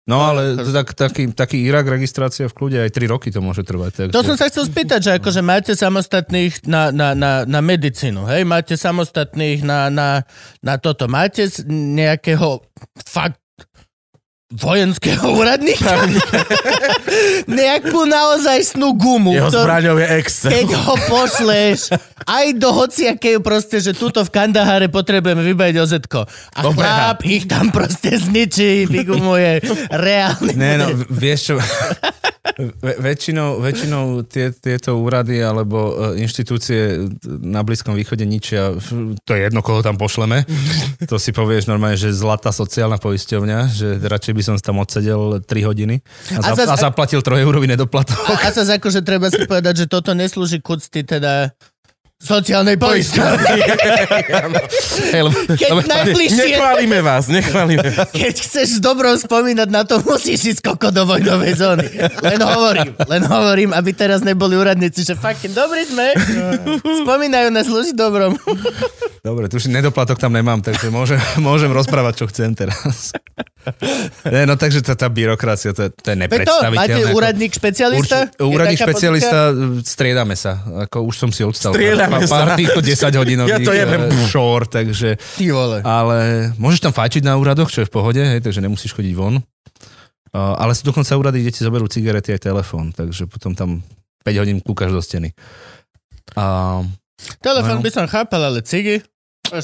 [0.09, 4.09] No ale tak, taký, taký Irak registrácia v kľude aj 3 roky to môže trvať.
[4.09, 4.15] Takže...
[4.17, 8.49] To som sa chcel spýtať, že akože máte samostatných na, na, na, na medicínu, hej?
[8.49, 10.25] Máte samostatných na, na,
[10.65, 11.05] na toto.
[11.05, 12.65] Máte nejakého
[13.05, 13.40] fakt
[14.51, 15.95] vojenského úradníka?
[17.61, 19.31] Nejakú naozaj snú gumu.
[19.31, 20.51] Jeho ktor- zbraňou je Excel.
[20.51, 21.95] keď ho pošleš
[22.27, 26.27] aj do hociakej proste, že tuto v Kandahare potrebujeme vybaviť ozetko.
[26.55, 26.83] A Dobre.
[26.83, 30.53] chlap ich tam proste zničí, figumuje reálne.
[30.59, 31.55] Ne, no, vieš čo,
[32.81, 38.77] väčšinou, väčšinou tie, tieto úrady alebo e, inštitúcie na Blízkom východe ničia,
[39.25, 40.45] to je jedno, koho tam pošleme.
[41.09, 45.69] To si povieš normálne, že zlatá sociálna poisťovňa, že radšej by som tam odsedel 3
[45.69, 46.01] hodiny
[46.37, 48.17] A a, za, zas- a zaplatil 3 eurový nedoplatok.
[48.29, 51.53] A, a sa akože treba si povedať, že toto neslúži k úcti teda
[52.21, 52.77] sociálnej
[55.57, 58.13] Keď najbližšie, Nechválime vás, nechválime vás.
[58.13, 61.89] keď chceš s dobrom spomínať na to, musíš ísť koko do vojnovej zóny.
[62.21, 66.13] Len hovorím, len hovorím, aby teraz neboli úradníci, že fucking dobrí sme.
[67.09, 68.37] Spomínajú na slúžiť dobrom.
[69.25, 73.17] Dobre, tu už nedoplatok tam nemám, takže môžem, môžem rozprávať, čo chcem teraz.
[74.25, 76.77] Ne, no takže tá, tá byrokracia, to, to je nepredstaviteľné.
[76.77, 78.33] máte úradník špecialista?
[78.33, 79.53] Urči, úradník špecialista,
[79.83, 80.59] striedame sa.
[80.85, 81.77] Ako už som si odstal.
[81.77, 82.57] Striedame pár, pár sa.
[82.57, 84.01] týchto 10 hodinových Ja to jebem.
[84.03, 85.21] eh, šor, takže...
[85.37, 85.79] Ty vole.
[85.81, 86.19] Ale
[86.57, 89.37] môžeš tam fajčiť na úradoch, čo je v pohode, hej, takže nemusíš chodiť von.
[90.31, 93.83] Uh, ale sú dokonca úrady, kde ti zoberú cigarety aj telefón, takže potom tam
[94.23, 95.35] 5 hodín kúkaš do steny.
[96.33, 96.81] A
[97.39, 97.85] Telefón No.
[97.85, 99.05] by som chápal, ale cigy?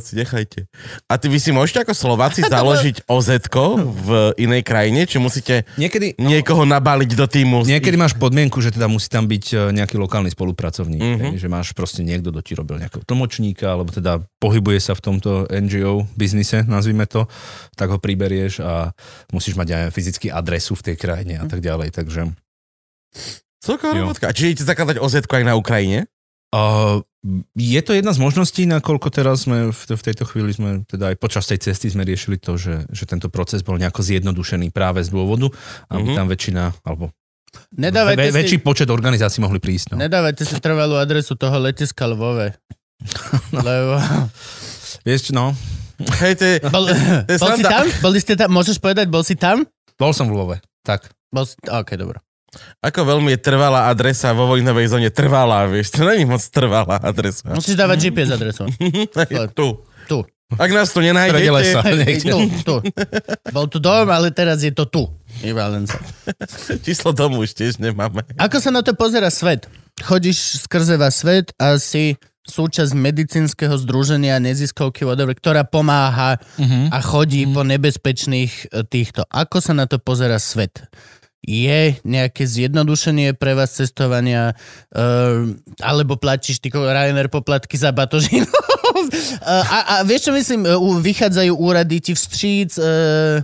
[0.00, 0.66] Si nechajte.
[1.06, 4.08] A ty vy si môžete ako Slováci založiť oz v
[4.42, 5.06] inej krajine?
[5.06, 7.62] Či musíte niekedy, niekoho nabaliť do týmu?
[7.62, 11.14] Niekedy máš podmienku, že teda musí tam byť e, nejaký lokálny spolupracovník, Mhm.
[11.16, 11.38] mm-hmm.
[11.38, 15.46] že máš proste niekto, kto ti robil nejakého tlmočníka, alebo teda pohybuje sa v tomto
[15.46, 17.30] NGO biznise, nazvime to,
[17.78, 18.90] tak ho priberieš a
[19.30, 22.34] musíš mať aj fyzicky adresu v tej krajine a tak ďalej, takže...
[23.60, 24.24] Celková robotka.
[24.30, 26.08] A či idete zakladať oz aj na Ukrajine?
[26.50, 27.04] Uh,
[27.52, 31.16] je to jedna z možností, nakoľko teraz sme v, v tejto chvíli sme, teda aj
[31.20, 35.12] počas tej cesty sme riešili to, že, že tento proces bol nejako zjednodušený práve z
[35.12, 35.52] dôvodu,
[35.92, 36.16] aby Mhm.
[36.16, 37.12] tam väčšina, alebo
[37.74, 39.92] Nedávajte, ve, si, väčší počet organizácií mohli prísť.
[39.92, 40.06] No.
[40.06, 42.54] nedávajte si trvalú adresu toho letiska Lvove.
[43.68, 43.98] Lebo...
[45.02, 45.52] Vieš, no,
[46.00, 46.54] Hej, to je...
[46.72, 47.84] Bol, je bol si tam?
[48.00, 48.48] Boli ste tam?
[48.48, 49.68] Môžeš povedať, bol si tam?
[50.00, 51.12] bol som v Lvove, tak.
[51.28, 51.60] Bol si...
[51.68, 52.24] OK, dobro.
[52.82, 57.46] Ako veľmi je trvalá adresa vo vojnovej zóne trvalá, vieš, to není moc trvalá adresa.
[57.54, 58.66] Musíš dávať GPS adresu.
[59.58, 59.68] Tu.
[60.10, 60.18] Tu.
[60.58, 61.78] Ak nás tu nenájdete, lesa.
[62.26, 62.74] Tu, tu.
[63.54, 65.06] Bol tu dom, ale teraz je to tu.
[65.46, 66.02] Iba len sa.
[66.82, 68.26] číslo domu už tiež nemáme.
[68.34, 69.70] Ako sa na to pozera svet?
[70.02, 72.18] Chodíš skrze vás svet a si
[72.50, 76.90] súčasť medicínskeho združenia neziskovky, whatever, ktorá pomáha Uh-huh.
[76.90, 79.22] a chodí po nebezpečných e, týchto.
[79.30, 80.82] Ako sa na to pozera svet?
[81.40, 84.52] Je nejaké zjednodušenie pre vás cestovania,
[84.92, 85.48] uh,
[85.80, 88.44] alebo platíš ty Ryanair poplatky za batožinu?
[89.44, 93.40] a, a vieš čo myslím, E, u- vychádzajú úrady ti vstříc, uh,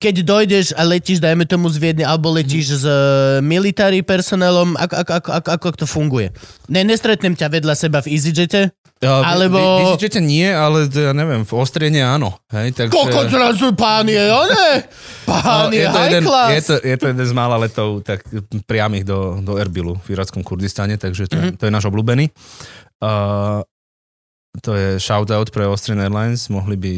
[0.00, 4.94] keď dojdeš a letíš, dajme tomu z Viedne, alebo letíš s uh, military personelom, ako,
[4.96, 6.28] ako, ako, ako, ako to funguje?
[6.72, 8.72] Ne, nestretnem ťa vedľa seba v EasyJete?
[9.00, 12.36] Ja, Alebo- Vy, vy, vy nie, ale to ja neviem, v Ostriene áno.
[12.52, 12.92] Hej, takže...
[12.92, 14.84] Koľko zrazu pán je, one?
[15.24, 18.28] Pán No, je, je, to jeden, je, to, je to jeden z mála letov tak
[18.68, 21.56] priamých do, do Erbilu v irackom Kurdistane, takže to, mm-hmm.
[21.56, 22.28] to je náš obľúbený.
[23.00, 23.64] Uh,
[24.60, 26.90] to je shoutout pre Austrian Airlines, mohli by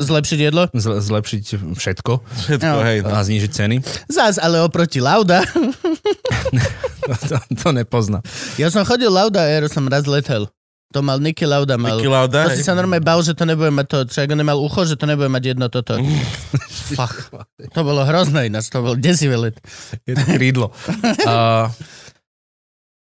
[0.00, 0.64] Zlepšiť jedlo?
[0.72, 2.86] zle, zlepšiť všetko Všetko, No.
[2.86, 3.02] hej.
[3.02, 3.12] No.
[3.12, 3.76] a znížiť ceny.
[4.06, 5.42] Zás, ale oproti Lauda.
[7.28, 8.22] to, to nepozná.
[8.56, 10.46] Ja som chodil Lauda Air, som raz letel.
[10.90, 11.96] To mal Nicky Lauda mal.
[11.96, 14.58] Nicky Lauda, To si sa normálne bal, že to nebude mať to, však on nemal
[14.58, 15.94] ucho, že to nebude mať jedno toto.
[16.98, 17.30] Fach.
[17.70, 19.56] To bolo hrozné ináč, to bol desivý let.
[20.02, 20.70] Je to krídlo.
[21.20, 21.70] Uh,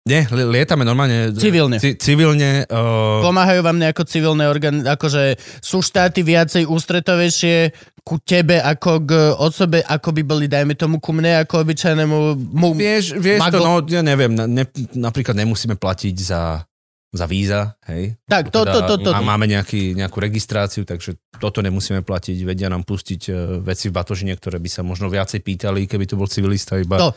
[0.04, 1.32] nie, li- lietame normálne.
[1.36, 1.76] Civilne.
[1.76, 2.64] Ci, civilne.
[2.66, 9.10] Uh, Pomáhajú vám nejako civilné orgány, akože sú štáty viacej ústretovejšie ku tebe ako k
[9.36, 13.60] osobe, ako by boli, dajme tomu, ku mne ako obyčajnému mu, Vieš, vieš to, Mago-
[13.60, 14.64] no ja neviem, ne,
[14.96, 16.64] napríklad nemusíme platiť za,
[17.10, 18.14] za víza, hej?
[18.30, 19.10] Tak, to, to, to, to.
[19.10, 23.96] A máme nejaký, nejakú registráciu, takže toto nemusíme platiť, vedia nám pustiť uh, veci v
[23.98, 27.02] batožine, ktoré by sa možno viacej pýtali, keby to bol civilista iba.
[27.02, 27.10] To.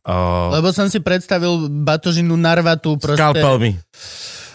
[0.00, 3.20] Uh, Lebo som si predstavil batožinu narvatú proste.
[3.20, 3.76] Skalpelmi.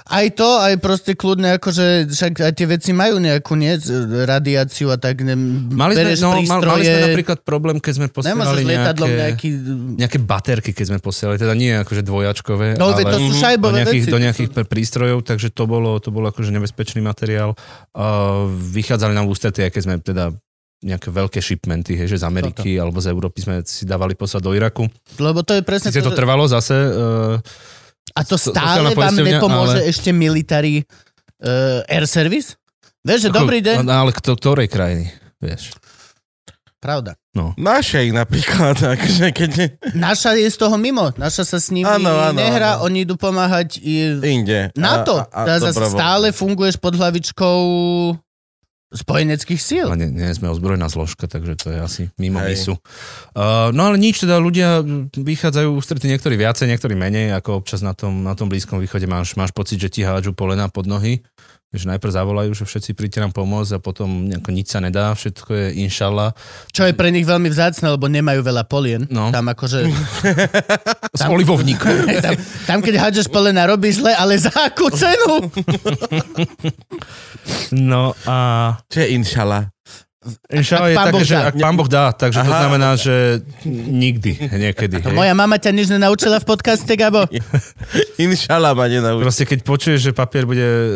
[0.10, 3.78] Aj to, aj proste kľudne, akože však aj tie veci majú nejakú nie,
[4.26, 5.22] radiáciu a tak.
[5.22, 9.50] Ne, mali, sme, no, prístroje, mali sme napríklad problém, keď sme posielali nejaké, nejaký...
[10.02, 13.86] nejaké baterky, keď sme posielali, teda nie akože dvojačkové, No, ale to sú do šajbové
[13.86, 14.14] nejakých, veci.
[14.14, 17.54] do nejakých pr- prístrojov, takže to bolo, to bolo akože nebezpečný materiál.
[17.94, 20.34] Uh, vychádzali nám v ústrety, aj keď sme teda
[20.80, 24.56] nejaké veľké shipmenty, hej, že z Ameriky alebo z Európy sme si dávali poslať do
[24.56, 24.88] Iraku.
[25.20, 27.36] Lebo to je presne Sice to že- trvalo zase, uh,
[28.20, 30.84] A to stále vám nepomôže ale- ešte military
[31.40, 32.60] uh, air service?
[33.00, 33.88] Vieš, že dobrý deň?
[33.88, 35.08] No, ale kto, ktorej krajiny,
[35.40, 35.72] vieš.
[36.80, 37.16] Pravda.
[37.56, 39.52] Našej napríklad, akože keď
[39.96, 41.12] Naša je z toho mimo.
[41.16, 42.92] Naša sa s nimi Áno, áno, nehrá, áno.
[42.92, 44.20] oni idú pomáhať i...
[44.20, 44.72] inde.
[44.76, 45.24] Na to.
[45.32, 47.60] A, a, a stále funguješ pod hlavičkou
[48.90, 49.86] spojeneckých síl.
[49.86, 52.48] Ale nie, nie sme ozbrojená zložka, takže to je asi mimo Hej.
[52.58, 52.74] misu.
[53.38, 54.82] Uh, no ale nič, teda ľudia
[55.14, 59.38] vychádzajú ústretí niektorí viacej, niektorí menej, ako občas na tom, na tom blízkom východe máš,
[59.38, 61.22] máš pocit, že ti hádžu polena pod nohy.
[61.70, 65.54] Že najprv zavolajú, že všetci príďte nám pomôcť a potom nejako nič sa nedá, všetko
[65.54, 66.34] je inšala.
[66.74, 69.06] Čo je pre nich veľmi vzácne, lebo nemajú veľa polien.
[69.06, 69.30] No.
[69.30, 69.86] Tam akože...
[71.20, 72.10] S olivovníkom.
[72.26, 72.34] tam,
[72.66, 75.46] tam, keď hádžeš polena, robíš zle, ale za akú cenu?
[77.78, 78.38] No a
[78.90, 79.70] Čo je inšala?
[80.50, 81.44] Inšala Ak je pán také, Boh že dá.
[81.46, 82.60] ak pán Boh dá, takže to Aha.
[82.60, 83.16] znamená, že
[83.66, 85.00] nikdy, niekedy.
[85.00, 85.12] hej.
[85.12, 87.24] Moja mama ťa nič nenaučila v podcaste, Gabo?
[88.20, 89.24] Inšala ma nenaučil.
[89.24, 90.88] Proste keď počuješ, že papier bude e,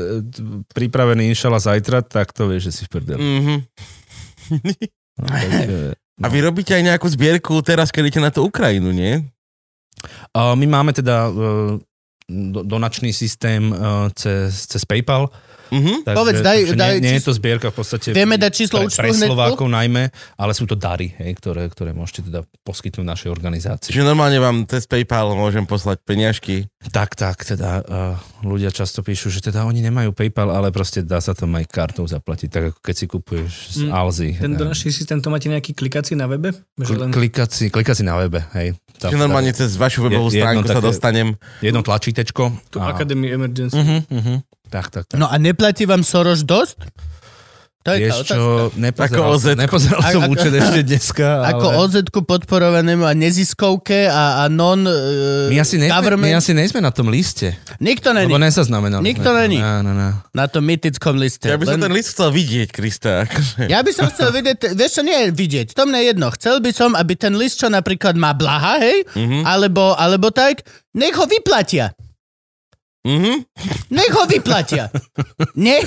[0.70, 3.20] pripravený inšala zajtra, tak to vieš, že si v prdeli.
[3.20, 3.56] Mhm.
[5.14, 9.24] No, takže, A vy robíte aj nejakú zbierku teraz, keď idete na tú Ukrajinu, nie?
[10.32, 11.32] A my máme teda
[12.28, 13.76] do- donačný systém e,
[14.14, 15.32] cez, cez PayPal.
[15.74, 15.94] Mhm.
[16.06, 18.86] Takže, Povedz, daj- takže daj nie, nie je to zbierka v podstate Vieme dať číslo
[18.86, 19.10] pre, pre?
[19.10, 23.90] Slovákov najmä, ale sú to dary, hej, ktoré, ktoré môžete teda poskytnúť našej organizácii.
[23.90, 26.70] Čiže normálne vám cez PayPal môžem poslať peniažky.
[26.84, 28.14] Tak, tak, teda uh,
[28.44, 32.04] ľudia často píšu, že teda oni nemajú PayPal, ale proste dá sa to aj kartou
[32.04, 34.30] zaplatiť, tak ako keď si kupuješ z Mm, Alzy.
[34.38, 36.56] Ten eh, donačný systém, to máte nejaký klikací na webe?
[36.78, 37.12] Kl- len...
[37.12, 38.76] klikací, klikací na webe, hej.
[38.96, 41.36] Čiže normálne cez vašu webovú stránku sa dostanem.
[41.60, 42.52] jedno tlačítečko.
[42.70, 43.76] Tu Academy Emergency.
[43.76, 44.38] Uh-huh, uh-huh.
[44.74, 45.16] Tak, tak, tak.
[45.16, 46.82] No a neplatí vám Soros dosť?
[47.84, 48.40] To je tá Vieš čo,
[48.80, 49.44] nepozeral, Ako OZ.
[49.44, 51.48] som, nepozeral som Ako- účet ešte dneska, ale...
[51.52, 56.80] Ako oz podporovanému a neziskovke a, a non uh, my asi, nejsme, my asi nejsme
[56.80, 59.04] na tom liste, Nikto není lebo nezaznamenali.
[59.04, 59.60] Nikto není.
[59.60, 60.16] No, no, no.
[60.32, 61.52] na tom mytickom liste.
[61.52, 63.28] Ja by som Len- ten list chcel vidieť, Krista.
[63.28, 63.68] akože.
[63.68, 66.32] Ja by som chcel vidieť, vieš čo, nie vidieť, to mne je jedno.
[66.32, 69.44] Chcel by som, aby ten list, čo napríklad má blaha, hej, Mhm.
[69.44, 70.64] alebo, alebo tak,
[70.96, 71.92] nech ho vyplatia.
[73.04, 73.44] Mhm.
[73.92, 74.88] Nech ho vyplatia.
[75.60, 75.84] Nie,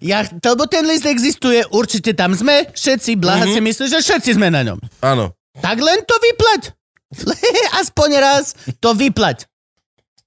[0.00, 3.52] ja, lebo ten list existuje, určite tam sme, všetci, blaha Mhm.
[3.52, 4.80] si myslí, že všetci sme na ňom.
[5.04, 5.36] Áno.
[5.60, 6.72] Tak len to vyplať.
[7.80, 8.44] Aspoň raz
[8.80, 9.44] to vyplať.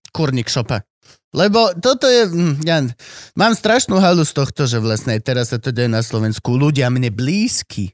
[0.09, 0.85] Kurník šopa.
[1.29, 2.25] Lebo toto je...
[2.25, 2.81] hm, Ja
[3.33, 6.57] mám strašnú halu z tohto, že vlastne teraz sa to deje na Slovensku.
[6.57, 7.93] Ľudia mne blízky,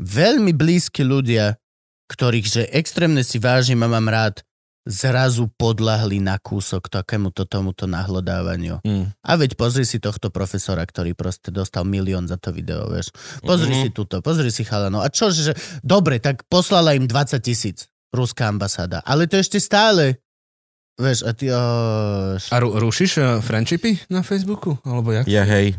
[0.00, 1.60] veľmi blízki ľudia,
[2.08, 4.40] ktorých že extrémne si vážim a mám rád,
[4.86, 8.78] zrazu podľahli na kúsok takémuto tomuto nahlodávaniu.
[8.80, 9.10] Mm.
[9.12, 13.10] A veď pozri si tohto profesora, ktorý proste dostal milión za to video, vieš.
[13.42, 13.80] Pozri Mhm.
[13.80, 15.02] si túto, pozri si chalano.
[15.02, 15.52] A čo, že...
[15.80, 19.02] Dobre, tak poslala im 20 tisíc ruská ambasáda.
[19.02, 20.22] Ale to ešte stále...
[20.96, 21.50] Vieš, a ty...
[21.50, 24.80] Oh, A ru- rušíš uh, friendshipy na Facebooku?
[24.80, 25.26] Alebo jak?
[25.26, 25.76] Ja hej.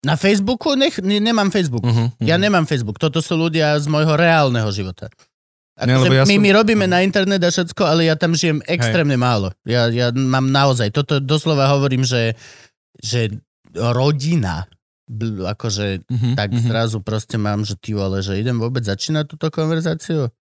[0.00, 0.72] na Facebooku?
[0.72, 1.82] Nech, ne, nemám Facebook.
[1.82, 2.96] Uh-huh, Ja nemám Facebook.
[2.96, 5.10] Toto sú ľudia z môjho reálneho života.
[5.76, 8.64] Ne, Akože ja my, som- my robíme na internet a všetko, ale ja tam žijem
[8.64, 9.52] extrémne málo.
[9.68, 12.32] Ja, ja mám naozaj, toto doslova hovorím, že,
[12.96, 13.28] že
[13.76, 14.64] rodina,
[15.44, 20.32] akože uh-huh, tak zrazu proste mám, že ty vole, že idem vôbec začínať túto konverzáciu?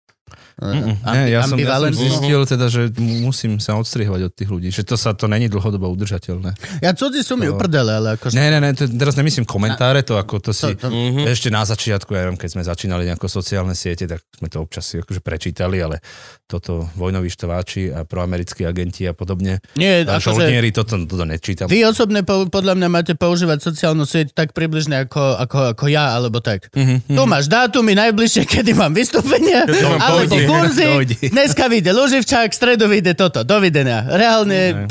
[0.54, 1.02] Mm-mm.
[1.02, 4.68] Ambi- ja, som, ja som zistil teda, že mu- musím sa odstrihovať od tých ľudí,
[4.68, 6.54] že to sa to není dlhodobo udržateľné.
[6.78, 8.32] Ja cudzí sú mi To- uprdele, ale akože...
[8.32, 10.72] Ne, ne, ne, to, teraz nemyslím komentáre, to ako to si...
[10.72, 11.26] to, to, Mhm.
[11.26, 14.84] Ešte na začiatku, ja neviem, keď sme začínali nejako sociálne siete, tak sme to občas
[14.84, 15.98] si akože prečítali, ale
[16.42, 19.58] toto vojnoví štváči a proamerickí agenti a podobne.
[19.74, 20.38] nie, A akože...
[20.38, 21.66] žoldnieri, toto, toto nečítam.
[21.66, 26.14] Vy osobne po, podľa mňa máte používať sociálnu sieť tak približne ako, ako, ako ja,
[26.14, 26.70] alebo tak.
[26.70, 30.86] Mhm, Tu máš dátumy najbližšie, kedy mám vystúpenie, Kedy mám alebo kurzy.
[30.86, 31.14] Dojde.
[31.28, 33.42] Dneska vyjde Luživčák, v stredu vyjde toto.
[33.42, 34.06] Dovidenia.
[34.06, 34.86] Reálne,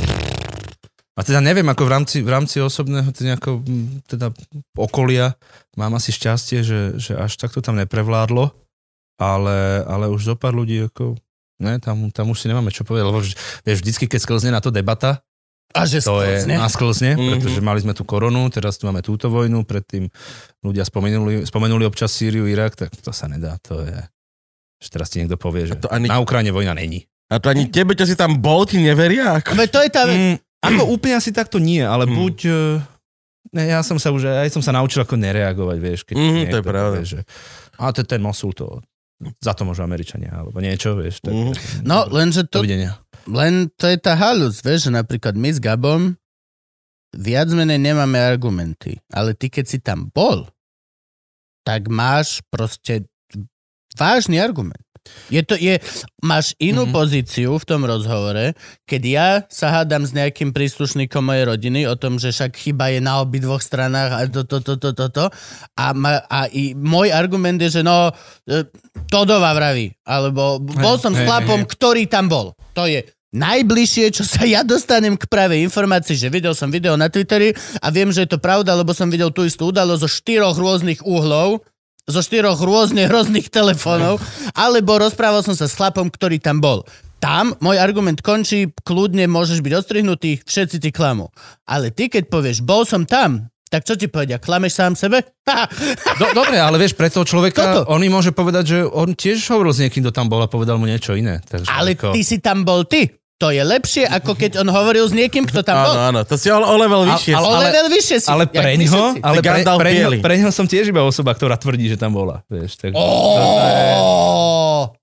[1.13, 4.33] A teda neviem, ako v rámci, v rámci osobného teda, nejako, m, teda
[4.73, 5.37] okolia
[5.77, 8.49] mám asi šťastie, že, že až takto tam neprevládlo,
[9.21, 11.13] ale, ale už zo pár ľudí ako,
[11.61, 13.21] ne, tam, tam už si nemáme čo povedať, lebo
[13.61, 15.21] vieš, vždycky, keď sklzne na to debata,
[15.73, 16.55] a že to je sklzne.
[16.57, 17.29] na sklzne, Mhm.
[17.29, 20.09] pretože mali sme tú koronu, teraz tu máme túto vojnu, predtým
[20.61, 23.97] ľudia spomenuli, spomenuli občas Sýriu, Irak, tak to sa nedá, to je...
[24.83, 27.07] Že teraz ti niekto povie, že to ani- na Ukrajine vojna není.
[27.27, 29.39] A to ani tebe, čo si tam bol, ti neveria?
[29.39, 29.55] Ako...
[29.55, 30.17] Veď to je tá vec.
[30.17, 32.13] Mm, ako úplne asi takto nie, ale Mm.
[32.13, 32.35] buď...
[32.43, 32.91] eh,
[33.51, 36.59] Ne, ja som sa už, aj som sa naučil ako nereagovať, vieš, keď niekto to
[36.59, 36.95] je pravda.
[36.95, 37.19] povie, že
[37.75, 38.81] a to je ten Mosul, to
[39.37, 41.21] za to môžu Američania, alebo niečo, vieš.
[41.21, 41.51] Tak, Mhm.
[41.83, 42.97] No, lenže to, Dovidenia.
[43.25, 46.17] len to je tá halus, vieš, že napríklad my s Gabom
[47.13, 50.49] viac menej nemáme argumenty, ale ty keď si tam bol,
[51.61, 53.05] tak máš proste
[53.95, 54.79] vážny argument.
[55.27, 55.83] Je to, je,
[56.23, 56.95] máš inú Mhm.
[56.95, 56.95] mm-hmm.
[56.95, 58.55] pozíciu v tom rozhovore,
[58.87, 63.03] keď ja sa hádam s nejakým príslušníkom mojej rodiny o tom, že však chyba je
[63.03, 65.25] na obidvoch stranách a to, to, to, to, to, to.
[65.75, 68.15] A, ma, a i môj argument je, že no,
[68.47, 68.63] e,
[69.11, 72.55] Todova vraví, alebo bol som s chlapom, ktorý tam bol.
[72.71, 73.03] To je,
[73.33, 77.51] najbližšie, čo sa ja dostanem k pravej informácii, že videl som video na Twitteri
[77.81, 81.01] a viem, že je to pravda, lebo som videl tú istú udalosť zo štyroch rôznych
[81.01, 81.65] uhlov,
[82.03, 84.19] zo štyroch rôzne hrozných telefónov,
[84.51, 86.83] alebo rozprával som sa s chlapom, ktorý tam bol.
[87.23, 91.31] Tam môj argument končí, kľudne môžeš byť odstrihnutý, všetci ti klamú.
[91.63, 95.23] Ale ty, keď povieš, bol som tam, tak čo ti povedia, klameš sám sebe?
[96.21, 97.95] Do, dobre, ale vieš, pre toho človeka, Toto.
[97.95, 100.75] on mi môže povedať, že on tiež hovoril s niekým, kto tam bol a povedal
[100.75, 101.39] mu niečo iné.
[101.47, 102.11] Takže Ale ako...
[102.11, 103.07] ty si tam bol ty.
[103.41, 105.93] To je lepšie, ako keď on hovoril s niekým, kto tam bol.
[105.97, 107.33] Áno, áno, to si o, o level vyššie.
[107.33, 108.29] O ale- level vyššie si.
[108.29, 111.91] Ale pre ňo, ale pre, pre, ňo, pre ňo som tiež iba osoba, ktorá tvrdí,
[111.91, 112.45] že tam bola.
[112.47, 112.93] Vieš.
[112.93, 114.93] Oh,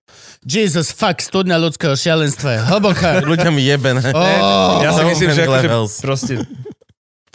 [0.41, 3.21] Jesus, fuck, studňa ľudského šialenstva je hlboká.
[3.21, 4.01] Ľuďom jebené.
[4.17, 5.69] Oh, Ja si myslím, že akože
[6.01, 6.35] proste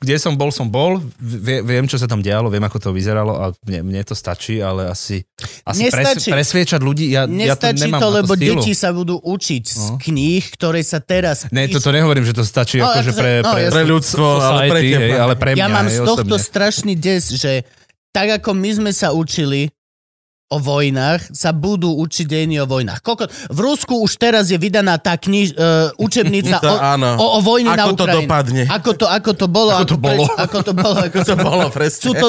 [0.05, 3.33] kde som bol, som bol, vie, viem, čo sa tam dialo, viem, ako to vyzeralo
[3.35, 5.25] a mne, mne to stačí, ale asi,
[5.63, 6.29] asi pres, Nestačí.
[6.29, 8.61] presviečať ľudí, ja, ja to Nestačí nemám to, lebo sílu.
[8.61, 9.97] deti sa budú učiť z No.
[9.97, 13.63] kníh, ktoré sa teraz Ne, toto nehovorím, že to stačí No, akože pre, no, pre.
[13.67, 15.01] Pre ľudstvo, ale pre teba.
[15.01, 16.45] hej, ale pre mňa, Ja mám hej, z tohto osobne.
[16.45, 17.65] strašný des, že
[18.11, 19.73] tak ako my sme sa učili
[20.45, 23.01] o vojnách, sa budú učiť dejiny o vojnách.
[23.01, 27.17] Koľko, v Rusku už teraz je vydaná tá kniž, uh, učebnica To o, áno.
[27.17, 28.17] o, o vojne na Ako to Ukrajine.
[28.29, 28.63] dopadne.
[28.69, 29.73] Ako to, ako to bolo.
[29.73, 30.23] Ako to pre- bolo.
[30.37, 30.97] Ako to bolo.
[31.01, 32.13] Ako To bolo presne.
[32.13, 32.27] To,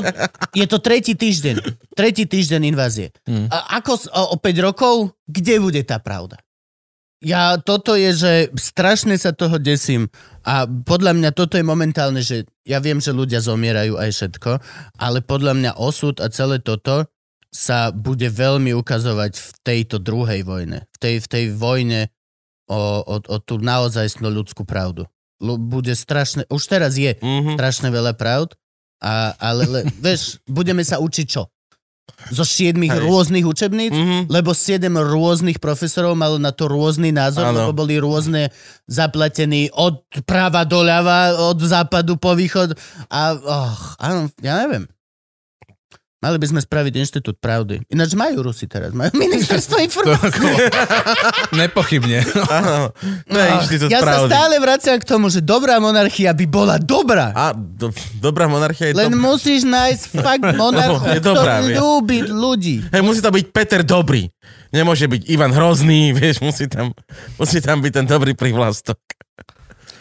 [0.57, 1.55] je to tretí týždeň.
[1.93, 3.13] Tretí týždeň invázie.
[3.29, 3.53] Hmm.
[3.53, 6.41] A ako o, o 5 rokov, kde bude tá pravda?
[7.21, 10.13] Ja, toto je, že strašne sa toho desím
[10.45, 14.51] a podľa mňa toto je momentálne, že ja viem, že ľudia zomierajú aj všetko,
[15.01, 17.09] ale podľa mňa osud a celé toto
[17.51, 20.85] sa bude veľmi ukazovať v tejto druhej vojne.
[20.93, 22.01] V tej, v tej vojne
[22.69, 25.07] o, o, o tú naozaj ľudskú pravdu.
[25.41, 27.55] Bude strašné, už teraz je Mhm.
[27.57, 28.57] strašne veľa pravd,
[28.99, 31.47] a, ale le, vieš, budeme sa učiť čo?
[32.31, 33.03] Zo siedmých Hej.
[33.03, 33.91] rôznych učebníc?
[33.93, 34.19] Mhm.
[34.31, 37.67] Lebo siedem rôznych profesorov malo na to rôzny názor, Áno.
[37.67, 38.49] lebo boli rôzne
[38.87, 42.79] zapletení od práva do ľava, od západu po východ
[43.11, 44.87] a oh, áno, ja neviem.
[46.17, 47.85] Mali by sme spraviť inštitút pravdy.
[47.93, 50.55] Ináč majú Rusi teraz, majú ministerstvo informácií.
[51.61, 52.25] Nepochybne.
[52.57, 52.97] Áno,
[53.29, 54.31] to je inštitút ja sa pravdy.
[54.33, 57.37] stále vraciam k tomu, že dobrá monarchia by bola dobrá.
[57.37, 59.21] A do, dobrá monarchia je Len to...
[59.21, 62.77] musíš nájsť fakt monarchu, dobrá, ktorý ľúbi ľudí.
[62.89, 64.33] Hej, musí to byť Peter Dobrý.
[64.73, 66.97] Nemôže byť Ivan Hrozný, vieš, musí tam,
[67.37, 68.97] musí tam byť ten dobrý privlastok.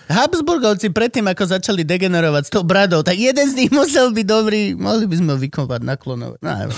[0.05, 4.61] Habsburgovci predtým, ako začali degenerovať s tou bradou, tak jeden z nich musel byť dobrý.
[4.77, 6.39] Mohli by sme ho vykovať, naklonovať.
[6.45, 6.53] No.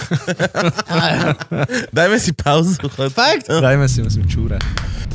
[1.97, 2.79] Dajme si pauzu.
[3.11, 3.51] Fakt?
[3.51, 4.63] Dajme si, musím čúrať.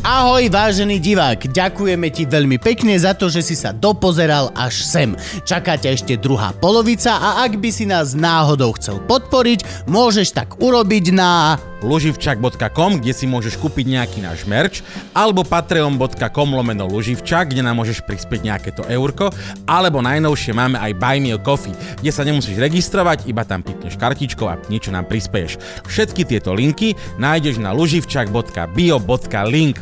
[0.03, 1.55] Ahoj, vážený divák.
[1.55, 5.15] Ďakujeme ti veľmi pekne za to, že si sa dopozeral až sem.
[5.47, 10.59] Čaká ťa ešte druhá polovica a ak by si nás náhodou chcel podporiť, môžeš tak
[10.59, 11.55] urobiť na
[11.87, 14.83] luživčak.com, kde si môžeš kúpiť nejaký náš merch,
[15.15, 19.31] alebo patreon.com lomeno luživčak, kde nám môžeš prispieť nejaké to eurko,
[19.67, 23.95] alebo najnovšie máme aj Buy Me a Coffee, kde sa nemusíš registrovať, iba tam pipneš
[23.99, 25.59] kartičkou a niečo nám prispieš.
[25.87, 29.77] Všetky tieto linky nájdeš na luživčak.bio.link link.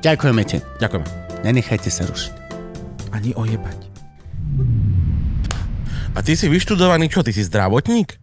[0.00, 0.58] Ďakujeme ti.
[0.80, 1.06] Ďakujeme.
[1.44, 2.32] Nenechajte sa rušiť.
[3.16, 3.78] Ani ojebať.
[6.12, 7.24] A ty si vyštudovaný čo?
[7.24, 8.19] Ty si zdravotník?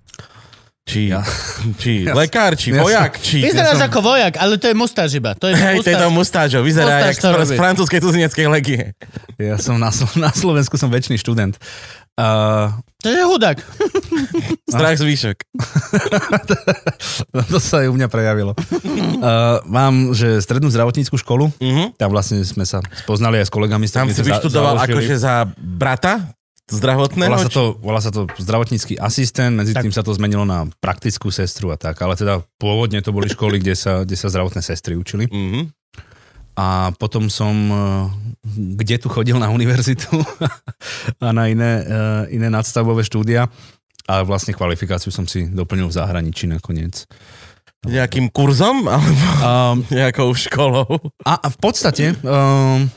[0.87, 1.19] Či, Ja.
[1.83, 3.43] či lekár, či Ja som- vojak, či...
[3.43, 5.35] Vyzeráš ako vojak, ale to je mustáž iba.
[5.35, 5.85] To je Hej, mustáž.
[5.85, 8.83] tejto mustážo, vyzerá Mustáž jak to z, francúzskej cudzineckej legie.
[9.35, 11.59] Ja som na, na Slovensku som väčší študent.
[12.15, 13.61] Uh, To je hudák.
[14.73, 15.37] Strach zvýšok.
[17.51, 18.57] to sa aj u mňa prejavilo.
[18.57, 21.93] Uh, mám, že strednú zdravotníckú školu, Mhm.
[21.95, 23.85] tam vlastne sme sa spoznali aj s kolegami.
[23.85, 26.33] Tam si vyštudoval akože za brata
[26.67, 27.31] zdravotného?
[27.31, 29.87] Volá sa, to, volá sa to zdravotnícky asistent, medzi Tak.
[29.87, 33.63] tým sa to zmenilo na praktickú sestru a tak, ale teda pôvodne to boli školy,
[33.63, 35.27] kde sa, kde sa zdravotné sestry učili.
[35.31, 35.71] Mhm.
[36.57, 38.05] A potom som eh,
[38.81, 40.09] kde tu chodil na univerzitu
[41.21, 43.45] a na iné, eh, iné nadstavové štúdia
[44.09, 47.05] a vlastne kvalifikáciu som si doplnil v zahraničí nakoniec.
[47.85, 48.89] Nejakým kurzom?
[48.89, 50.89] Alebo Um, nejakou školou?
[51.21, 52.89] a, a v podstate um,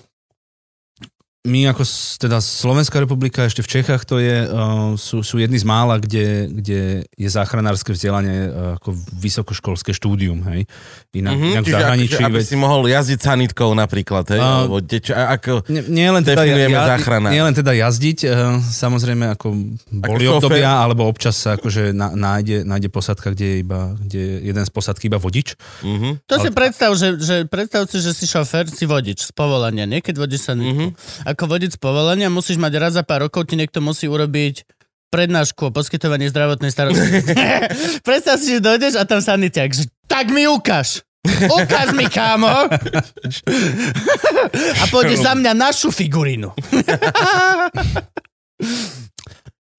[1.42, 1.88] my ako
[2.18, 4.52] teda Slovenská republika ešte v Čechách to je, uh,
[4.94, 10.68] sú, sú jedni z mála, kde, kde je záchranárske vzdelanie uh, ako vysokoškolské štúdium, hej.
[11.10, 12.12] Inak, Mhm, inak Čiže zahraničí...
[12.14, 14.36] akože, aby veď- si mohol jazdiť sanitkou napríklad, hej?
[14.36, 17.28] A- Alebo deč, ako, Nie, nie len teda, Definujeme ja, záchrana.
[17.30, 18.30] nie len teda jazdiť, eh,
[18.60, 19.46] samozrejme ako
[19.90, 20.36] boli šofér.
[20.36, 24.60] obdobia, alebo občas sa akože na, nájde, nájde posadka, kde je, iba, kde je jeden
[24.60, 25.56] z posadky iba vodič.
[25.80, 26.20] mhm.
[26.22, 29.98] To si predstav, že, že predstav si, že si šofér, si vodič z povolania, nie?
[29.98, 31.29] Keď vodíš sa mm-hmm.
[31.30, 34.66] Ako vodič z povolania musíš mať raz za pár rokov, ti niekto musí urobiť
[35.14, 37.34] prednášku o poskytovaní zdravotnej starostlivosti.
[38.06, 41.06] predstav si, že dojdeš a tam sanitiak, že tak mi ukáž.
[41.22, 42.48] Ukáž mi, kámo.
[44.80, 46.50] A pôjdeš za mňa našu figurínu.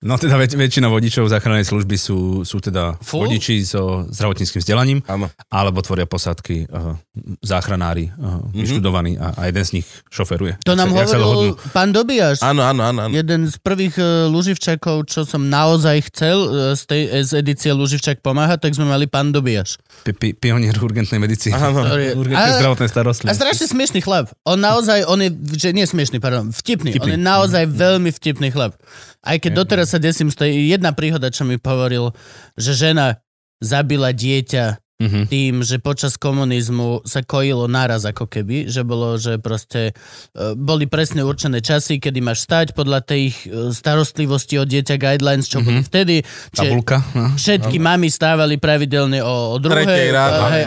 [0.02, 3.22] No teda väč- väčšina vodičov záchrannej služby sú, sú teda Full?
[3.24, 5.30] vodiči so zdravotníckým vzdelaním, Áno.
[5.48, 6.98] alebo tvoria posádky uh,
[7.40, 8.58] záchranári, uh, Mhm.
[8.58, 10.58] vyštudovaní a, a jeden z nich šoferuje.
[10.64, 12.42] To nám sa hovoril pán Dobiaš.
[12.42, 13.00] Áno, áno, áno.
[13.04, 13.14] áno.
[13.14, 18.20] Jeden z prvých uh, Luživčakov, čo som naozaj chcel uh, z tej z edície Luživčak
[18.20, 19.78] pomáhať, tak sme mali pán Dobiaš.
[20.02, 21.54] Pi- pi- Pionier urgentnej medicíny.
[21.54, 21.86] Áno.
[22.18, 23.38] Urgentnej A- zdravotnej A starostlivosti.
[23.38, 24.34] strašne smiešný chlap.
[24.42, 26.90] On naozaj, on je, že nie smiešný, pardon, vtipný.
[26.90, 27.06] Vtipný.
[27.06, 28.74] On je naozaj veľmi vtipný chlap.
[29.22, 32.10] Aj keď doteraz sa desím z tej jedna príhoda, čo mi hovoril,
[32.58, 33.22] že žena
[33.62, 35.34] zabila dieťa Mhm.
[35.34, 39.98] tým, že počas komunizmu sa kojilo naraz ako keby, že bolo, že proste
[40.38, 43.34] e, boli presne určené časy, kedy máš stať podľa e,
[43.74, 46.22] starostlivosti o dieťa guidelines, čo boli vtedy.
[46.54, 47.02] Čiže Tabulka.
[47.18, 47.34] No.
[47.34, 50.38] všetky mamy stávali pravidelne o, o druhej Tretej ráno.
[50.38, 50.64] a, hej,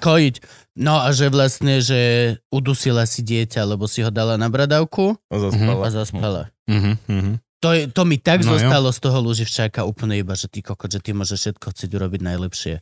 [0.00, 0.34] kojiť.
[0.74, 2.00] No a že vlastne, že
[2.48, 5.82] udusila si dieťa, lebo si ho dala na bradavku A zaspala.
[5.84, 6.42] a zaspala.
[6.66, 7.34] Mhm, mhm.
[7.60, 8.60] To, je, to mi tak No jo.
[8.60, 12.20] zostalo z toho Luživčáka úplne iba, že ty kokot, že ty môžeš všetko chcieť urobiť
[12.20, 12.74] najlepšie.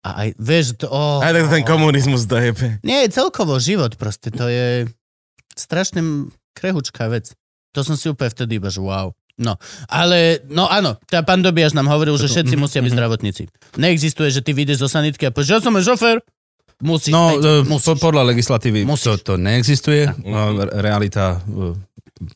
[0.00, 2.80] A aj, vieš, to, oh, Aj tak ten komunizmus dojebe.
[2.80, 4.88] nie, celkovo život proste, to je
[5.52, 7.32] strašne krehučká vec.
[7.72, 9.12] To som si úplne vtedy iba, že wow.
[9.40, 9.56] No,
[9.88, 12.96] ale, no áno, tá pán Dobiaž nám hovoril, že všetci mhm, musia byť mhm.
[12.96, 13.42] zdravotníci.
[13.80, 16.16] Neexistuje, že ty vyjdeš zo sanitky a povieš, že ja som aj šofér.
[16.80, 17.92] Musíš, No, e, musíš.
[17.92, 19.20] po, podľa legislatívy to, Musíš.
[19.20, 20.08] to neexistuje.
[20.12, 20.28] Mhm.
[20.28, 21.76] No, re- realita e,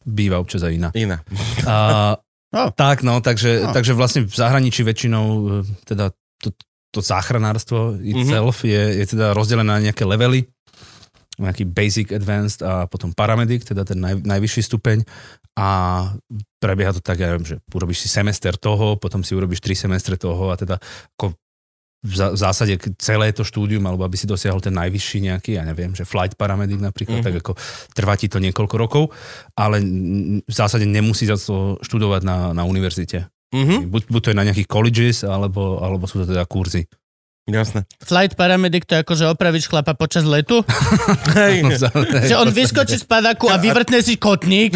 [0.03, 0.89] býva občas aj iná.
[0.93, 1.21] Iná.
[1.65, 1.75] A,
[2.55, 2.71] No.
[2.71, 3.75] Tak, no, takže, No.
[3.75, 5.47] takže vlastne v zahraničí väčšinou e,
[5.91, 6.55] teda to,
[6.95, 8.71] to záchranárstvo itself Mhm.
[8.71, 10.47] je, je teda rozdelené na nejaké levely,
[11.35, 15.03] nejaký basic, advanced a potom paramedic, teda ten naj, najvyšší stupeň
[15.59, 15.67] a
[16.63, 20.15] prebieha to tak, ja neviem, že urobíš si semester toho, potom si urobíš tri semestre
[20.15, 20.79] toho a teda
[21.19, 21.35] ako
[22.05, 26.05] v zásade celé to štúdium, alebo aby si dosiahol ten najvyšší nejaký, ja neviem, že
[26.05, 27.25] flight paramedic napríklad, Mhm.
[27.25, 27.41] mm-hmm.
[27.41, 27.53] tak ako
[27.97, 29.05] trvá ti to niekoľko rokov,
[29.57, 29.81] ale
[30.45, 33.25] v zásade nemusí za to študovať na, na univerzite.
[33.57, 36.85] Mhm, Buď, buď to je na nejakých colleges, alebo, alebo sú to teda kurzy.
[37.45, 37.85] Jasné.
[38.01, 40.65] Flight paramedic to je ako, že opravíš chlapa počas letu,
[41.39, 41.57] Hej.
[41.61, 41.93] No, za-
[42.25, 44.73] že on vyskočí z padaku a vyvrtne si kotník,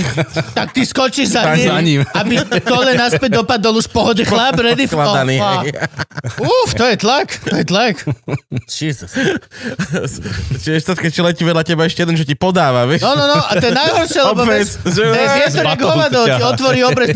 [0.53, 2.01] tak ty skočíš za ním, za ním.
[2.13, 5.73] aby dole naspäť dopadol už pohode chlap, ready oh, hej.
[6.41, 8.05] Uf, to je tlak, to je tlak.
[8.69, 9.17] Jesus.
[10.61, 13.01] Čiže to, keď letí vedľa teba ešte jeden, že ti podáva, vieš?
[13.01, 16.81] No, no, no, a to je najhoršie, lebo vieš, vietor jak batohu hovado, ti otvorí
[16.85, 17.09] obrez,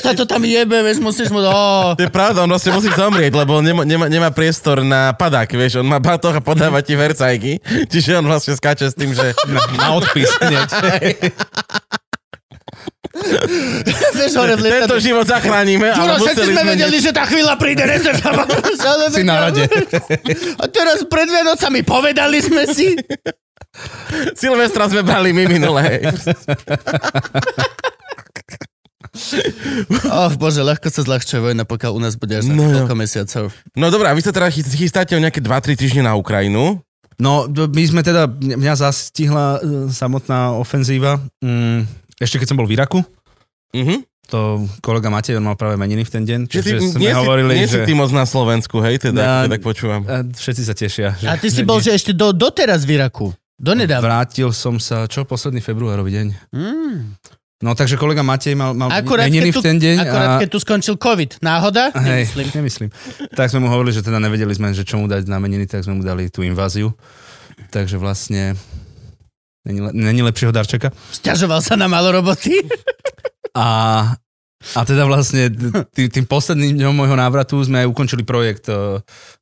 [0.00, 3.32] sa to tam jebe, vieš, musíš mu, oh, To je pravda, on vlastne musí zomrieť,
[3.36, 7.62] lebo nemá, nemá, nemá priestor na padák, vieš, on má batoh a podáva ti vercajky,
[7.88, 10.68] čiže on vlastne skáče s tým, že na, na odpis hneď.
[14.78, 17.82] tento život zachránime, Ďuro, všetci sme vedeli, že tá chvíľa príde.
[19.08, 19.64] Si na rade.
[20.60, 22.94] A teraz pred Vianocami povedali sme si.
[24.36, 25.82] Silvestra sme brali my minule.
[30.08, 33.44] Oh, bože, ľahko sa zľahčuje vojna, pokiaľ u nás bude až No, koľko mesiacov.
[33.72, 36.78] No dobré, a vy sa teda chy- chystáte o nejaké 2-3 týždne na Ukrajinu.
[37.16, 42.74] No, my sme teda, mňa zastihla e, samotná ofenzíva, mm, ešte keď som bol v
[42.74, 43.02] Iraku,
[43.68, 44.06] Mhm.
[44.24, 44.38] to
[44.78, 47.58] kolega Matej, on mal práve meniny v ten deň, Čiže ty, sme nie, hovorili, si,
[47.58, 50.04] nie že si ty moc na Slovensku, hej, teda, Na- ja, tak počúvam.
[50.04, 51.08] a všetci sa tešia.
[51.16, 51.84] Že, A ty si bol, nie.
[51.84, 53.34] že ešte do, doteraz v Iraku.
[53.56, 54.22] Donedávna.
[54.22, 56.26] Vrátil som sa, čo, posledný februárový deň.
[56.54, 57.18] Mm.
[57.58, 59.96] No takže kolega Matej mal, mal Akurát, meniny tu, v ten deň.
[59.98, 60.38] akurát, a...
[60.38, 61.42] keď tu skončil COVID.
[61.42, 61.90] Náhoda?
[61.90, 62.46] Hej, Nemyslím.
[62.54, 62.88] nemyslím.
[63.34, 65.82] Tak sme mu hovorili, že teda nevedeli sme, že čo mu dať na meniny, tak
[65.82, 66.94] sme mu dali tú inváziu.
[67.74, 68.54] Takže vlastne
[69.66, 70.94] není, le- není lepšieho darčeka.
[71.10, 72.62] Sťažoval sa na malo roboty?
[73.58, 74.14] A,
[74.58, 75.54] a teda vlastne
[75.94, 78.98] tý, tým posledným dňom môjho návratu sme aj ukončili projekt, eh,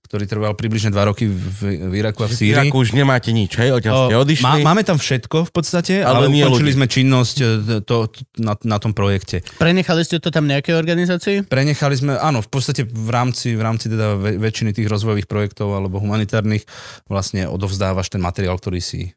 [0.07, 2.53] ktorý trval približne dva roky v, v Iraku a v V Sýrii.
[2.55, 4.63] Iraku už nemáte nič, hej, odtiaľ ste odišli.
[4.63, 6.79] Má, máme tam všetko v podstate, Ale ale, ukončili ľudí.
[6.79, 7.47] sme činnosť eh,
[7.83, 9.41] to, to, na, na tom projekte.
[9.57, 11.37] Prenechali ste to tam nejakej organizácii?
[11.49, 15.97] Prenechali sme, áno, v podstate v rámci, v rámci teda väčšiny tých rozvojových projektov alebo
[15.99, 16.69] humanitárnych
[17.09, 19.17] vlastne odovzdávaš ten materiál, ktorý si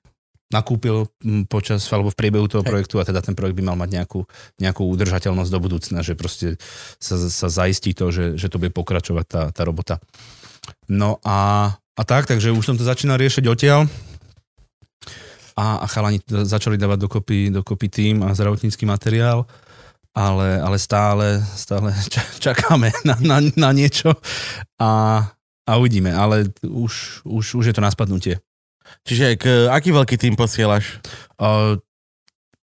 [0.50, 2.70] nakúpil m, počas alebo v priebehu toho Hej.
[2.70, 4.26] projektu a teda ten projekt by mal mať nejakú,
[4.58, 6.58] nejakú udržateľnosť do budúcna, že proste
[6.98, 10.02] sa, sa zaistí to, že, že to bude pokračovať tá, tá robota.
[10.90, 13.86] No a, a tak, takže už som to začínal riešiť odtiaľ
[15.54, 19.46] a, a chalani začali dávať dokopy, dokopy tým a zdravotnícky materiál
[20.16, 24.18] ale, ale stále, stále ča- čakáme na, na, na niečo
[24.82, 25.22] a,
[25.64, 28.42] a uvidíme, ale už, už, už je to na spadnutie.
[29.04, 31.02] Čiže k, aký veľký tým posielaš?
[31.40, 31.80] Uh,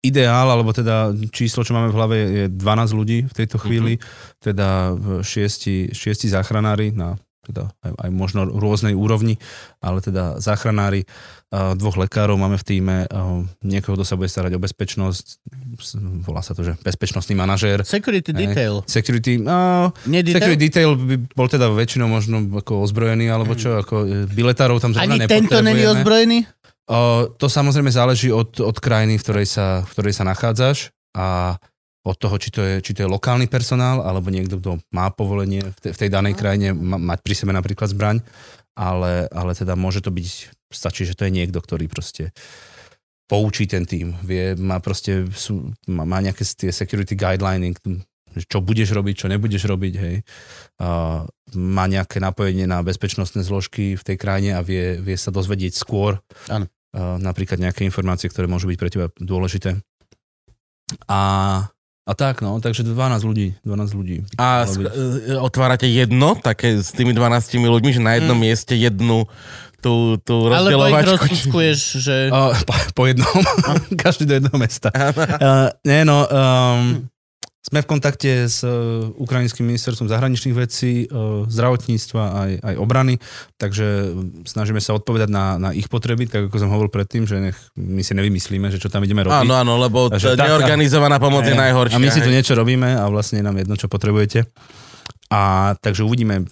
[0.07, 3.99] ideál, alebo teda číslo, čo máme v hlave, je 12 ľudí v tejto chvíli,
[4.39, 4.95] teda
[5.27, 9.39] šiesti, šiesti záchranári na teda aj, aj možno rôznej úrovni,
[9.79, 14.59] ale teda záchranári, uh, dvoch lekárov máme v týme, uh, niekoho, kto sa bude starať
[14.59, 15.25] o bezpečnosť,
[16.27, 17.87] volá sa to, že bezpečnostný manažér.
[17.87, 18.39] Security Hej.
[18.43, 18.75] detail.
[18.85, 19.39] Security,
[20.11, 20.43] Nie detail?
[20.43, 25.15] security detail by bol teda väčšinou možno ako ozbrojený, alebo čo, ako biletárov tam zrovna
[25.15, 26.45] Ani tento není ozbrojený?
[26.87, 31.59] O, to samozrejme záleží od, od krajiny, v ktorej, sa, v ktorej sa nachádzaš a
[32.07, 35.67] od toho, či to, je, či to je lokálny personál, alebo niekto, kto má povolenie
[35.67, 38.23] v, te, v tej danej krajine ma, mať pri sebe napríklad zbraň,
[38.79, 40.27] ale, ale teda môže to byť,
[40.71, 42.31] stačí, že to je niekto, ktorý proste
[43.27, 47.75] poučí ten tým, vie, má proste, sú, má, má nejaké tie security guideliny,
[48.47, 50.17] čo budeš robiť, čo nebudeš robiť, hej.
[50.79, 51.25] A
[51.57, 56.21] má nejaké napojenie na bezpečnostné zložky v tej krajine a vie, vie sa dozvedieť skôr
[56.53, 56.69] Áno.
[56.95, 59.81] a napríklad nejaké informácie, ktoré môžu byť pre teba dôležité.
[61.11, 61.21] A,
[62.07, 64.23] a tak, no, takže 12 ľudí, 12 ľudí.
[64.39, 69.27] A sk- e, otvárate jedno, také s tými 12 ľuďmi, že na jednom mieste jednu
[69.83, 71.11] tú, tú Alebo ich rozdeľovačku.
[71.19, 72.17] rozkuskuješ, že...
[72.35, 73.35] A, po, po jednom,
[74.07, 74.95] každý do jedného mesta.
[74.95, 77.11] Uh, nie, no, um,
[77.67, 83.19] sme v kontakte s uh, Ukrajinským ministerstvom zahraničných vecí, uh, zdravotníctva aj, aj obrany,
[83.59, 84.15] takže
[84.47, 88.07] snažíme sa odpovedať na, na ich potreby, tak ako som hovoril predtým, že nech my
[88.07, 89.43] si nevymyslíme, že čo tam ideme robiť.
[89.43, 91.99] Áno, áno, lebo Takže neorganizovaná pomoc je najhoršia.
[91.99, 94.47] A my si tu niečo robíme a vlastne nám jedno, čo potrebujete.
[95.35, 96.47] A takže uvidíme,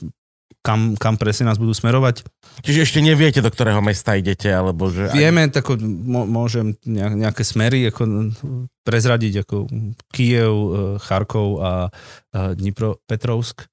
[0.65, 2.25] kam, kam presne nás budú smerovať.
[2.65, 5.13] Čiže ešte neviete, do ktorého mesta idete, alebo že...
[5.13, 5.69] Vieme, tak
[6.09, 8.33] môžem nejak- nejaké smery ako
[8.81, 9.69] prezradiť ako
[10.09, 10.73] Kiev, eh,
[11.05, 11.73] Charkov a
[12.33, 13.69] Dnipropetrovsk,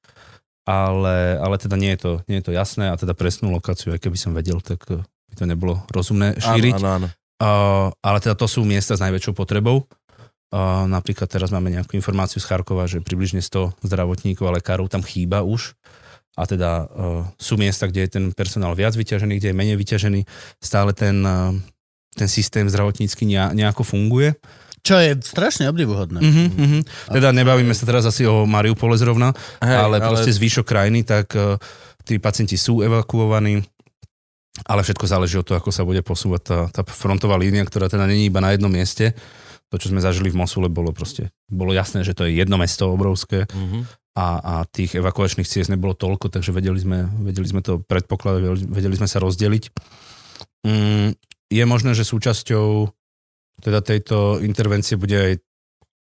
[0.67, 4.03] ale, ale teda nie je, to, nie je to jasné a teda presnú lokáciu, aj
[4.03, 4.99] keby som vedel, tak eh,
[5.31, 6.75] by to nebolo rozumné šíriť.
[6.75, 7.07] Áno, áno, áno.
[7.41, 9.89] Uh, ale teda to sú miesta s najväčšou potrebou.
[10.53, 15.01] Uh, napríklad teraz máme nejakú informáciu z Charkova, že približne 100 zdravotníkov a lekárov tam
[15.01, 15.73] chýba už.
[16.39, 20.21] A teda uh, sú miesta, kde je ten personál viac vyťažený, kde je menej vyťažený.
[20.63, 21.51] Stále ten, uh,
[22.15, 24.39] ten systém zdravotnícky nejak, nejako funguje.
[24.81, 26.17] Čo je strašne obdivuhodné.
[26.17, 26.81] Uh-huh, uh-huh.
[27.13, 29.29] Teda nebavíme sa teraz asi o Mariupole zrovna,
[29.61, 31.59] Hej, ale, proste zvyšok krajiny, tak uh,
[32.07, 33.61] tí pacienti sú evakuovaní,
[34.65, 38.09] ale všetko záleží od toho, ako sa bude posúvať tá, tá frontová línia, ktorá teda
[38.09, 39.13] není iba na jednom mieste.
[39.71, 42.91] To, čo sme zažili v Mosule, bolo proste, bolo jasné, že to je jedno mesto
[42.91, 44.00] obrovské Mhm.
[44.11, 48.95] A, a tých evakuačných ciest nebolo toľko, takže vedeli sme, vedeli sme to predpokladať, vedeli,
[48.99, 49.63] sme sa rozdeliť.
[50.67, 51.15] Mm,
[51.51, 52.91] je možné, že súčasťou
[53.61, 55.33] teda tejto intervencie bude aj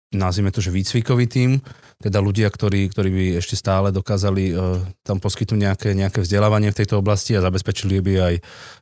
[0.08, 1.60] nazvime to, že výcvikový tím,
[2.00, 6.78] teda ľudia, ktorí, ktorí by ešte stále dokázali uh, tam poskytnúť nejaké, nejaké vzdelávanie v
[6.80, 8.34] tejto oblasti a zabezpečili by aj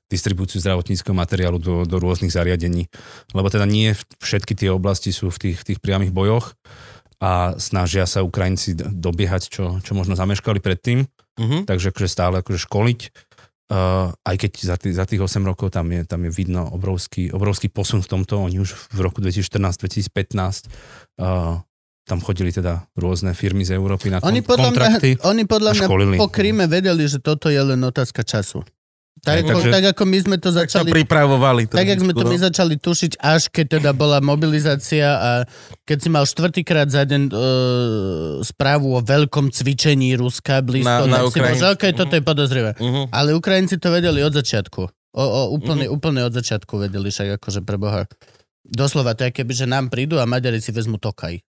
[0.06, 2.86] distribúciu zdravotníckého materiálu do, do rôznych zariadení.
[3.34, 3.90] Lebo teda nie
[4.22, 6.54] všetky tie oblasti sú v tých, v tých priamých bojoch
[7.16, 11.08] a snažia sa Ukrajinci dobiehať, čo, čo možno zameškali predtým.
[11.36, 11.68] Mhm.
[11.68, 13.00] Takže akože stále akože školiť.
[13.66, 17.34] Uh, aj keď za, tých, za tých 8 rokov tam je, tam je vidno obrovský,
[17.34, 18.38] obrovský posun v tomto.
[18.38, 20.70] Oni už v roku 2014-2015
[21.18, 21.58] uh,
[22.06, 25.18] tam chodili teda rôzne firmy z Európy na Oni kon- podľa, kontrakty.
[25.18, 26.14] mňa, oni podľa mňa školili.
[26.14, 28.62] po Kríme vedeli, že toto je len otázka času.
[29.24, 30.90] Tak, ako, takže- tak ako my sme to Tak sa začali...
[30.92, 31.62] pripravovali.
[31.66, 35.30] Tak, jak sme to my začali tušiť, až keď teda bola mobilizácia a
[35.82, 37.34] keď si mal štvrtýkrát za deň e,
[38.44, 42.22] správu o veľkom cvičení Ruska blízko, Na- na tak si bol, že okej, toto je
[42.22, 42.70] podozrivé.
[42.76, 43.10] Mhm.
[43.10, 44.82] Ale Ukrajinci to vedeli od začiatku.
[45.16, 48.04] O, o, úplne, úplne od začiatku vedeli, však akože pre Boha.
[48.62, 51.40] Doslova to je keby, že nám prídu a Maďari si vezmu Tokaj.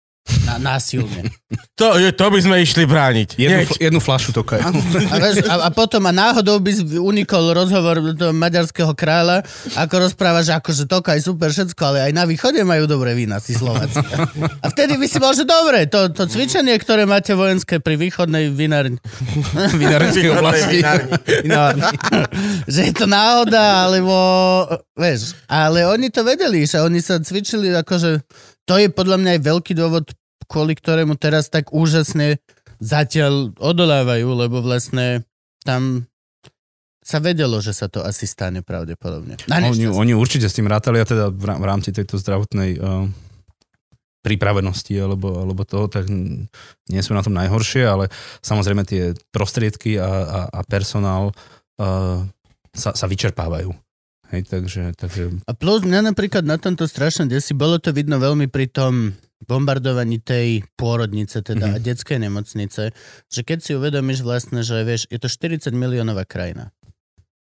[0.48, 1.28] Na, násilne.
[1.76, 3.36] To, to by sme išli brániť.
[3.36, 4.32] Jednu, fl- jednu flašu.
[4.34, 9.44] A, vieš, a, a potom a náhodou by unikol rozhovor toho maďarského kráľa,
[9.76, 13.54] ako rozpráva, že akože Tokaj super všetko, ale aj na východe majú dobré vína, si
[13.54, 14.00] Slováci.
[14.64, 18.50] A vtedy by si bol, že dobre, to, to cvičenie, ktoré máte vojenské pri východnej
[18.50, 18.98] vinárni,
[19.82, 20.80] Vinárskej oblasti.
[22.68, 24.16] Že je to náhoda, alebo,
[24.98, 28.22] vieš, ale oni to vedeli, že oni sa cvičili, akože,
[28.68, 30.06] to je podľa mňa aj veľký dôvod,
[30.48, 32.40] kvôli ktorému teraz tak úžasne
[32.80, 35.28] zatiaľ odolávajú, lebo vlastne
[35.64, 36.08] tam
[37.08, 39.40] sa vedelo, že sa to asi stane pravdepodobne.
[39.48, 43.08] Oni, oni určite s tým rátali a teda v rá- v rámci tejto zdravotnej uh,
[44.28, 48.12] pripravenosti alebo, alebo toho, tak nie sú na tom najhoršie, ale
[48.44, 51.32] samozrejme tie prostriedky a, a, a personál
[51.80, 52.28] uh,
[52.76, 53.72] sa, sa vyčerpávajú.
[54.28, 58.52] Hej, takže, takže A plus mňa napríklad na tomto strašne desi, bolo to vidno veľmi
[58.52, 59.16] pri tom
[59.48, 61.80] bombardovaní tej pôrodnice teda mm-hmm.
[61.80, 62.84] a detskej nemocnice,
[63.30, 66.74] že keď si uvedomíš vlastne, že vieš, je to 40 miliónová krajina.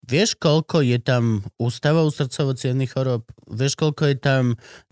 [0.07, 2.55] Vieš, koľko je tam ústavov srdcovo
[2.87, 3.27] chorób?
[3.51, 4.45] Vieš, koľko je tam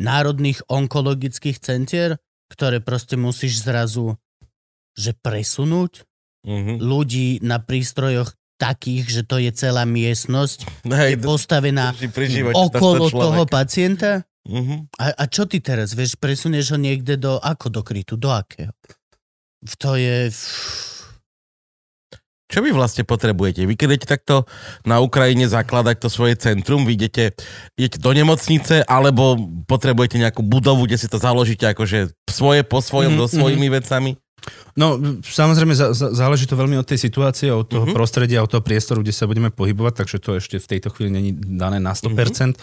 [0.03, 2.19] národných onkologických centier,
[2.51, 4.19] ktoré proste musíš zrazu
[4.95, 6.07] že presunúť?
[6.45, 6.77] Mhm.
[6.77, 12.59] ľudí na prístrojoch takých, že to je celá miestnosť, je Hej, postavená drží pri živote
[12.59, 14.23] okolo toho pacienta.
[14.45, 14.93] Mhm.
[15.01, 18.77] A, a čo ty teraz, vieš, presunieš ho niekde do, ako do krytu, do akého?
[19.81, 20.29] To je...
[22.45, 23.65] Čo vy vlastne potrebujete?
[23.65, 24.45] Vy keď idete takto
[24.85, 27.33] na Ukrajine zakladať to svoje centrum, vy idete,
[27.75, 33.17] idete do nemocnice, alebo potrebujete nejakú budovu, kde si to založíte akože svoje po svojom,
[33.17, 34.21] Mhm, so svojimi vecami?
[34.75, 37.95] No, samozrejme, za, za, záleží to veľmi od tej situácie, od toho uh-huh.
[37.95, 41.31] prostredia, od toho priestoru, kde sa budeme pohybovať, takže to ešte v tejto chvíli není
[41.31, 42.11] dané na 100%.
[42.11, 42.59] Uh-huh.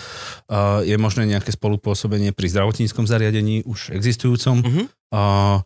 [0.51, 4.59] Uh, je možné nejaké spolupôsobenie pri zdravotníckom zariadení, už existujúcom.
[4.59, 4.81] Mhm.
[5.11, 5.63] Uh,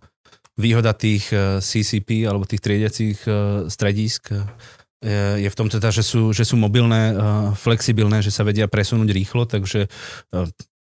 [0.56, 4.46] výhoda tých uh, CCP, alebo tých triediacich uh, stredísk, uh,
[5.38, 7.14] je v tom teda, že sú, že sú mobilné,
[7.54, 9.86] flexibilné, že sa vedia presunúť rýchlo, takže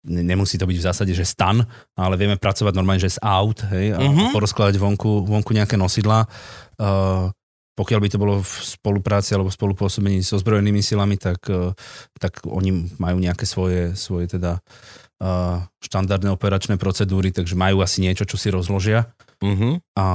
[0.07, 1.67] nemusí to byť v zásade, že stan,
[1.99, 6.23] ale vieme pracovať normálne, že z aut, hej, a, a porozkladať vonku, vonku nejaké nosidlá.
[6.79, 7.29] Uh,
[7.77, 11.75] pokiaľ by to bolo v spolupráci alebo v spolupôsobení so zbrojenými silami, tak, uh,
[12.17, 14.63] tak oni majú nejaké svoje, svoje teda
[15.21, 19.13] uh, štandardné operačné procedúry, takže majú asi niečo, čo si rozložia.
[19.43, 19.83] Mhm.
[19.93, 20.05] A,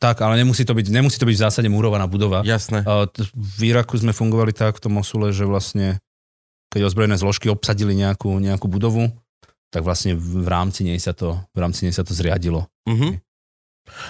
[0.00, 2.40] tak, ale nemusí to byť, nemusí to byť v zásade murovaná budova.
[2.40, 2.80] Jasné.
[3.12, 6.00] T- V Iraku sme fungovali tak v tom Mosule, že vlastne
[6.70, 9.10] keď ozbrojené zložky obsadili nejakú, nejakú budovu,
[9.68, 12.66] tak vlastne v rámci nej sa to, v rámci nej sa to zriadilo.
[12.86, 13.18] Mhm.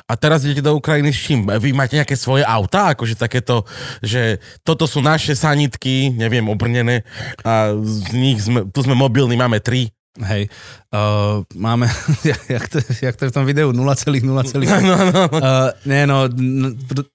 [0.05, 1.49] A teraz idete do Ukrajiny s čím?
[1.49, 2.93] Vy máte nejaké svoje autá?
[2.93, 3.65] Akože takéto,
[4.01, 7.01] že toto sú naše sanitky, neviem, obrnené
[7.41, 9.89] a z nich sme, tu sme mobilní, máme tri.
[10.21, 10.53] Hej,
[10.93, 11.89] uh, máme,
[12.29, 13.81] jak, to, jak to je v tom videu, 0,0.
[14.21, 14.53] No, Uh,
[14.85, 15.49] no, no.
[15.87, 17.09] nie no, n- pr-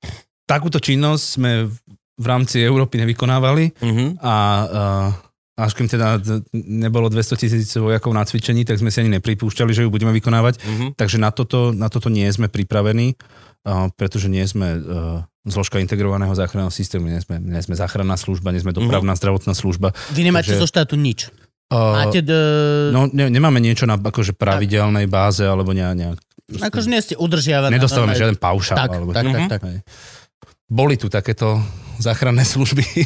[0.45, 1.69] takúto činnosť sme
[2.15, 4.05] v rámci Európy nevykonávali Mhm.
[4.17, 5.09] a uh,
[5.55, 6.19] až kým teda
[6.53, 10.59] nebolo 200 tisíc vojakov na cvičení, tak sme si ani nepripúšťali, že ju budeme vykonávať.
[10.59, 10.85] Mhm.
[10.93, 13.15] Takže na toto, na toto nie sme pripravení,
[13.63, 14.81] uh, pretože nie sme uh,
[15.43, 19.95] zložka integrovaného záchranného systému, nie sme, nie sme záchranná služba, nie sme dopravná zdravotná služba.
[20.11, 21.31] Vy nemáte Takže- zo štátu nič.
[21.65, 22.21] Uh, Máte...
[22.21, 22.29] D...
[22.91, 25.97] no, ne, nemáme niečo na akože pravidelnej báze alebo nejak...
[25.97, 26.17] nejak
[26.61, 27.73] Akože nie ste udržiavaní.
[27.73, 28.77] nedostávame žiaden paušál.
[28.77, 29.49] Tak, alebo, tak, tak, Mhm.
[29.49, 29.61] tak.
[29.63, 29.77] Hej.
[30.67, 31.57] Boli tu takéto
[31.97, 32.85] záchranné služby,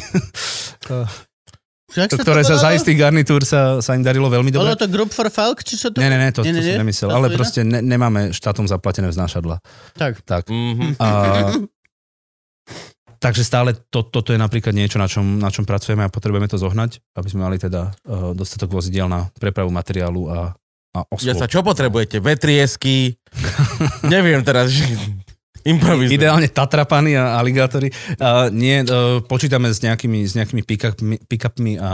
[1.92, 4.76] Jak to ktoré sa za istých garnitúr sa, sa im darilo veľmi Bolo dobre.
[4.76, 5.96] to Group for Falk, či čo to?
[5.96, 6.70] Ne, ne, ne, to, Nie, to nie, nie.
[6.70, 7.06] som nemyslel.
[7.06, 7.34] To Ale iné?
[7.34, 9.58] proste ne, nemáme štátom zaplatené vznášadla.
[9.94, 10.20] Tak.
[10.22, 10.46] Tak.
[10.46, 10.94] Mhm.
[10.96, 11.08] A,
[13.18, 16.56] takže stále to, toto je napríklad niečo, na čom, na čom pracujeme a potrebujeme to
[16.56, 20.36] zohnať, aby sme mali teda uh, dostatok vozidiel na prepravu materiálu a,
[20.90, 21.36] a Ja osôb.
[21.36, 22.18] sa čo potrebujete?
[22.18, 23.14] Vetriesky?
[24.06, 24.84] Neviem teraz, že
[25.64, 26.16] improvizujeme.
[26.16, 27.88] Ideálne tatrapany a aligátory.
[28.16, 31.90] Uh, nie, uh, počítame s nejakými, s nejakými pick-upmi, pick-upmi a,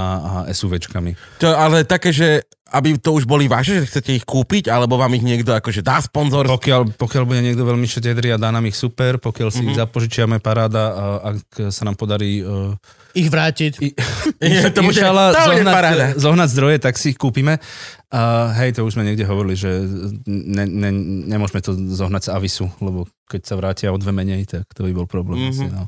[0.46, 1.40] a SUVčkami.
[1.40, 5.14] To, ale také, že aby to už boli vaše, že chcete ich kúpiť, alebo vám
[5.14, 6.50] ich niekto akože dá sponzor?
[6.50, 9.68] Pokiaľ, pokiaľ bude niekto veľmi šetedrý a dá nám ich super, pokiaľ si Mhm.
[9.70, 12.74] ich zapožičiame, paráda, a ak sa nám podarí uh,
[13.14, 13.72] Ich vrátiť.
[13.80, 13.94] I-
[14.42, 17.62] Je, to bude, zohnať, zohnať zdroje, tak si ich kúpime.
[18.06, 19.82] A hej, to už sme niekde hovorili, že
[20.30, 20.90] ne, ne,
[21.26, 24.94] nemôžeme to zohnať z Avisu, lebo keď sa vrátia o dve menej, tak to by
[24.94, 25.50] bol problém.
[25.50, 25.50] Mhm.
[25.50, 25.58] Mm-hmm.
[25.58, 25.82] Asi, no.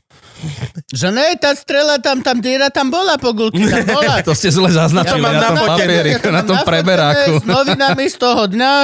[0.90, 4.18] Že ne, tá strela tam, tam diera tam bola po gulky, tam bola.
[4.26, 5.78] To ste zle zaznačili Ja to mám na tom nafotené.
[5.78, 7.32] papieri, Ja to na tom preberáku.
[7.38, 8.74] S novinami z toho dňa.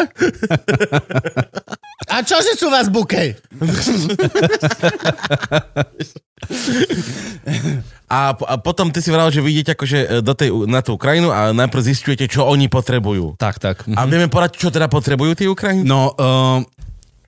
[2.04, 3.34] A čože sú vás buke?
[8.04, 10.94] A, a potom ty si vral, že vy idete akože e, do tej, na tú
[11.00, 13.23] Ukrajinu a najprv zistujete, čo oni potrebujú.
[13.34, 13.76] Tak, tak.
[13.88, 15.88] A vieme porať, čo teda potrebujú tí Ukrajinci?
[15.88, 16.60] No, uh,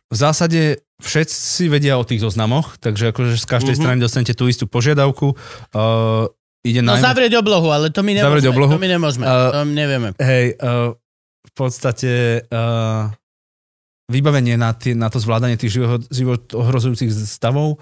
[0.07, 3.81] v zásade všetci vedia o tých zoznamoch, takže akože z každej Mhm.
[3.81, 5.33] strany dostanete tú istú požiadavku.
[5.73, 6.29] Uh,
[6.61, 7.05] ide No najmä...
[7.05, 8.29] zavrieť oblohu, ale to my nemôžeme.
[8.29, 8.73] Zavrieť oblohu?
[8.73, 9.25] To my nemôžeme.
[9.25, 10.09] A- To my nevieme.
[10.17, 10.93] Hej, uh,
[11.47, 12.13] v podstate
[12.49, 13.09] uh,
[14.09, 17.77] vybavenie na, tie, na to zvládanie tých život, život ohrozujúcich stavov,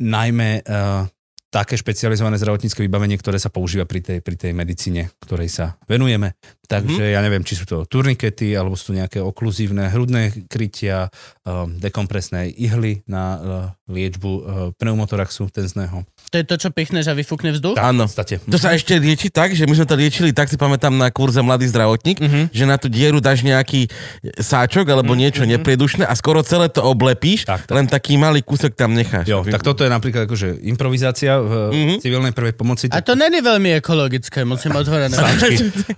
[0.00, 1.04] najmä uh,
[1.52, 6.32] také špecializované zdravotnícke vybavenie, ktoré sa používa pri tej, pri tej medicíne, ktorej sa venujeme.
[6.72, 11.12] Takže ja neviem, či sú to turnikety, alebo sú to nejaké okluzívne hrudné krytia,
[11.42, 13.40] uh, dekompresné ihly na uh,
[13.86, 14.40] liečbu uh,
[14.74, 16.02] pneumotoraxu tenzného.
[16.28, 17.76] To je to, čo pichneš a vyfúkne vzduch?
[17.76, 18.08] Áno.
[18.08, 21.38] To sa ešte lieči tak, že my sme to liečili, tak si pamätám na kurze
[21.38, 22.42] Mladý zdravotník, Mhm.
[22.48, 23.92] že na tú dieru dáš nejaký
[24.34, 27.74] sáčok alebo niečo nepriedušné a skoro celé to oblepíš, Tak, tak.
[27.74, 29.26] len taký malý kúsok tam necháš.
[29.26, 31.94] Jo, tak toto je napríklad akože improvizácia v Mhm.
[32.00, 32.88] civilnej prvej pomoci.
[32.88, 35.12] A to není veľmi ekologické, musím otvorené.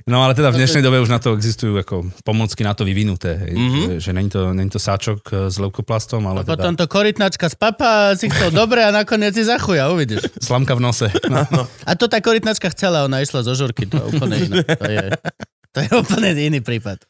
[0.05, 3.37] No ale teda v dnešnej dobe už na to existujú ako pomocky na to vyvinuté.
[3.37, 3.53] Hej.
[3.53, 3.81] Mhm.
[4.01, 7.47] Že, není, to, není to sáčok eh, s leukoplastom, ale A potom teda to korytnačka
[7.47, 10.25] z papa si chcel dobre a nakoniec si zachuja, uvidíš.
[10.49, 11.07] slamka v nose.
[11.29, 11.69] No.
[11.85, 14.65] A to tá korytnačka chcela, ona išla zo žurky, to je úplne iné.
[14.65, 15.07] To je,
[15.75, 17.03] to je úplne iný prípad.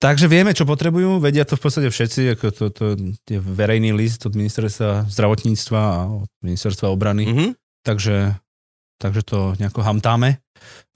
[0.00, 2.84] Takže vieme, čo potrebujú, vedia to v podstate všetci, ako to, to
[3.28, 7.46] je verejný list od ministerstva zdravotníctva a od ministerstva obrany, Mhm.
[7.84, 8.32] takže,
[8.96, 10.40] takže to nejako hamtáme.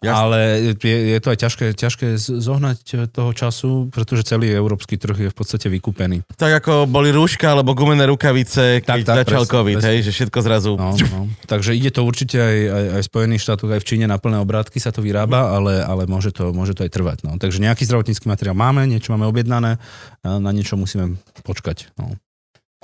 [0.04, 0.20] Jasne.
[0.20, 0.38] Ale
[0.76, 5.30] je, je to aj ťažké, ťažké zohnať eh, toho času, pretože celý európsky trh je
[5.32, 6.28] v podstate vykúpený.
[6.36, 9.88] Tak ako boli rúška alebo gumené rukavice, keď Tak, tak, začal presne, COVID, presne.
[9.88, 10.70] hej, že všetko zrazu...
[10.76, 11.20] No, no.
[11.48, 14.36] Takže ide to určite aj, aj, aj v Spojených štátoch, aj v Číne na plné
[14.44, 17.18] obrátky sa to vyrába, ale, ale môže, to, môže to aj trvať.
[17.24, 17.40] No.
[17.40, 19.80] Takže nejaký zdravotnícky materiál máme, niečo máme objednané,
[20.20, 21.16] na niečo musíme
[21.48, 21.96] počkať.
[21.96, 22.12] No.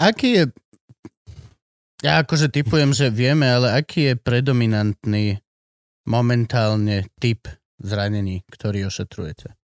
[0.00, 0.44] Aký je...
[2.00, 5.36] Ja akože typujem, že vieme, ale aký je predominantný
[6.06, 7.48] momentálne typ
[7.80, 9.56] zranení, ktorý ošetrujete?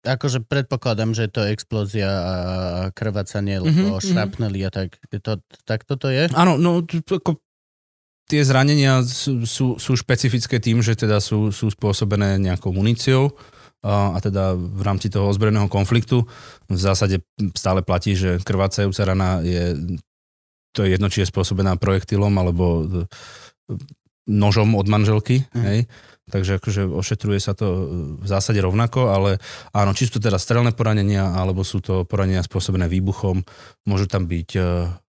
[0.00, 2.34] Akože predpokladám, že je to explózia a
[2.96, 4.04] krvácanie, lebo Mhm, mhm.
[4.04, 4.96] šrapneli a tak.
[5.12, 6.32] Je to, tak toto je?
[6.32, 7.36] Áno, no ako
[8.30, 13.34] tie zranenia sú, sú, sú špecifické tým, že teda sú, sú spôsobené nejakou muníciou
[13.82, 16.22] a, a teda v rámci toho ozbrojeného konfliktu
[16.70, 17.26] v zásade
[17.58, 19.98] stále platí, že krvácajúca rana je
[20.70, 23.04] to je jedno, či je spôsobená projektilom alebo e,
[24.30, 25.64] nožom od manželky, Mhm.
[25.66, 25.80] hej.
[26.30, 27.78] Takže akože ošetruje sa to e,
[28.22, 29.42] v zásade rovnako, ale
[29.74, 33.42] áno, či sú to teda strelné poranenia, alebo sú to poranenia spôsobené výbuchom,
[33.82, 34.62] môžu tam byť e,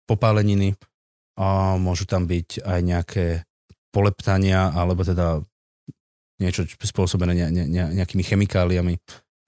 [0.09, 0.73] popáleniny,
[1.37, 3.27] a môžu tam byť aj nejaké
[3.93, 5.41] poleptania, alebo teda
[6.41, 8.97] niečo čo- spôsobené ne, ne, nejakými chemikáliami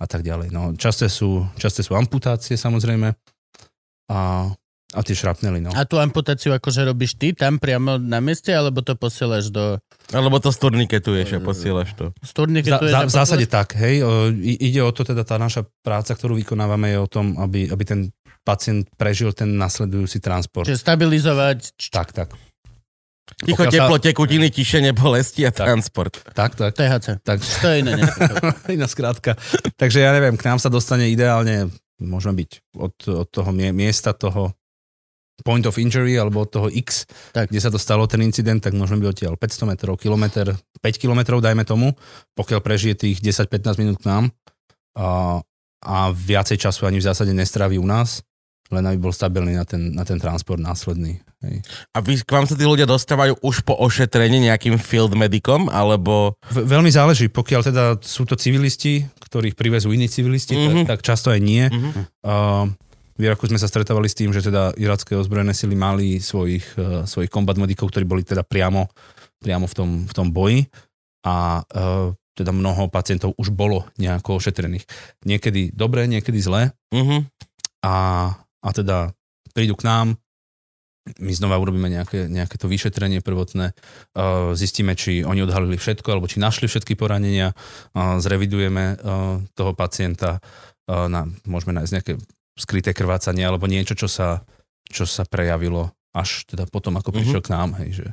[0.00, 0.52] a tak ďalej.
[0.52, 3.12] No, časté, sú, časté sú amputácie samozrejme
[4.12, 4.18] a,
[4.94, 5.58] a tie šrapnely.
[5.58, 5.70] No.
[5.70, 10.38] A tú amputáciu akože robíš ty tam priamo na mieste, alebo to posielaš do Alebo
[10.38, 12.14] to z turniketuješ a posielaš to.
[12.20, 12.70] stúrniky?
[12.70, 14.00] Za, za, v zásade tak, hej.
[14.00, 17.82] O, ide o to, teda tá naša práca, ktorú vykonávame, je o tom, aby, aby
[17.82, 18.00] ten
[18.40, 20.64] pacient prežil ten nasledujúci transport.
[20.64, 21.58] Čiže stabilizovať...
[21.90, 22.28] Tak, tak.
[23.40, 25.64] Ticho, Pokiaľ sa- teplo, tekutiny, tišenie, bolesti a Tak.
[25.64, 26.12] transport.
[26.30, 26.76] Tak, tak.
[26.76, 27.24] THC.
[27.24, 27.40] tak.
[27.40, 27.92] To je iné.
[28.76, 29.32] Iná skrátka.
[29.74, 34.12] Takže ja neviem, k nám sa dostane ideálne, môžeme byť od, od toho mie- miesta
[34.12, 34.52] toho
[35.42, 37.50] point of injury, alebo od toho X, Tak.
[37.50, 41.40] kde sa to stalo ten incident, tak môžeme byť odtiaľ 500 metrov, kilometr, 5 kilometrov,
[41.40, 41.90] dajme tomu,
[42.32, 44.24] pokiaľ prežije tých 10-15 minút k nám
[44.94, 45.40] a,
[45.80, 48.22] a viacej času ani v zásade nestrávi u nás,
[48.70, 51.18] len aby bol stabilný na ten, na ten transport následný.
[51.42, 51.60] Hej.
[51.92, 56.38] A vy, k vám sa tí ľudia dostávajú už po ošetrení nejakým field medicom, alebo...
[56.48, 60.88] V- veľmi záleží, pokiaľ teda sú to civilisti, ktorých privezú iní civilisti, Mhm.
[60.88, 61.66] tak, tak často aj nie.
[61.66, 61.90] Mhm.
[62.22, 62.72] Uh,
[63.14, 67.06] v Iraku sme sa stretávali s tým, že teda iracké ozbrojené sily mali svojich, uh,
[67.06, 68.90] svojich combat medikov, ktorí boli teda priamo,
[69.38, 70.66] priamo v, tom, v tom boji
[71.22, 74.82] a uh, teda mnoho pacientov už bolo nejako ošetrených.
[75.22, 77.30] Niekedy dobre, niekedy zle Mhm.
[77.86, 77.94] a,
[78.34, 79.14] a teda
[79.54, 80.18] prídu k nám,
[81.20, 86.26] my znova urobíme nejaké, nejaké to vyšetrenie prvotné, uh, zistíme, či oni odhalili všetko, alebo
[86.26, 87.54] či našli všetky poranenia,
[87.94, 88.98] zrevidujeme
[89.52, 90.40] toho pacienta,
[90.88, 92.12] na, môžeme nájsť nejaké
[92.54, 94.42] skryté krvácanie, alebo niečo, čo sa,
[94.84, 98.06] čo sa prejavilo až teda potom, ako prišiel k nám, hej, že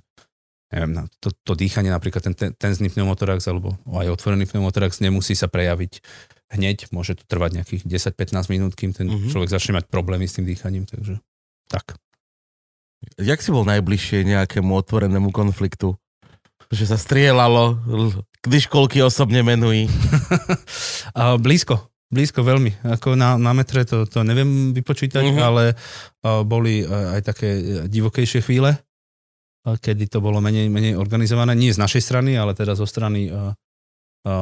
[0.72, 5.46] neviem, to, to dýchanie, napríklad ten, ten tenzný pneumotorax, alebo aj otvorený pneumotorax nemusí sa
[5.46, 6.02] prejaviť
[6.50, 9.30] hneď, môže to trvať nejakých 10-15 minút, kým ten Mhm.
[9.30, 11.20] človek začne mať problémy s tým dýchaním, takže
[11.68, 12.00] tak.
[13.18, 15.94] Jak si bol najbližšie nejakému otvorenému konfliktu?
[16.70, 19.92] Že sa strieľalo, l- kdy školky osobne menují.
[21.44, 22.84] Blízko, blízko veľmi.
[22.92, 25.40] Ako na, na metre to, to neviem vypočítať, Mhm.
[25.40, 25.64] ale
[26.22, 28.76] a, boli a, aj také e, divokejšie chvíle,
[29.64, 31.56] a, kedy to bolo menej, menej organizované.
[31.56, 33.56] Nie z našej strany, ale teda zo strany a,
[34.28, 34.34] a,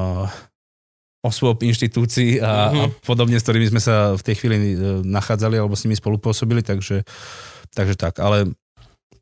[1.20, 2.80] osôb, inštitúcií a, Mhm.
[2.80, 6.64] a podobne, s ktorými sme sa v tej chvíli e, nachádzali alebo s nimi spolupôsobili,
[6.64, 7.04] takže,
[7.70, 8.18] takže tak.
[8.18, 8.50] Ale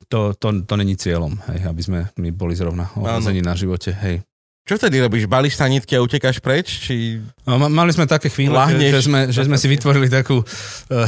[0.08, 3.92] to, to, to není cieľom, hej, aby sme my boli zrovna ohrazení na živote.
[3.92, 4.24] Hej.
[4.68, 5.32] Čo vtedy robíš?
[5.32, 6.68] Balíš sa nitky a utekáš preč?
[6.68, 7.24] Či...
[7.48, 8.92] No, ma- mali sme také chvíle, že, Lahneš.
[8.92, 11.08] že, sme, že sme si vytvorili takú uh,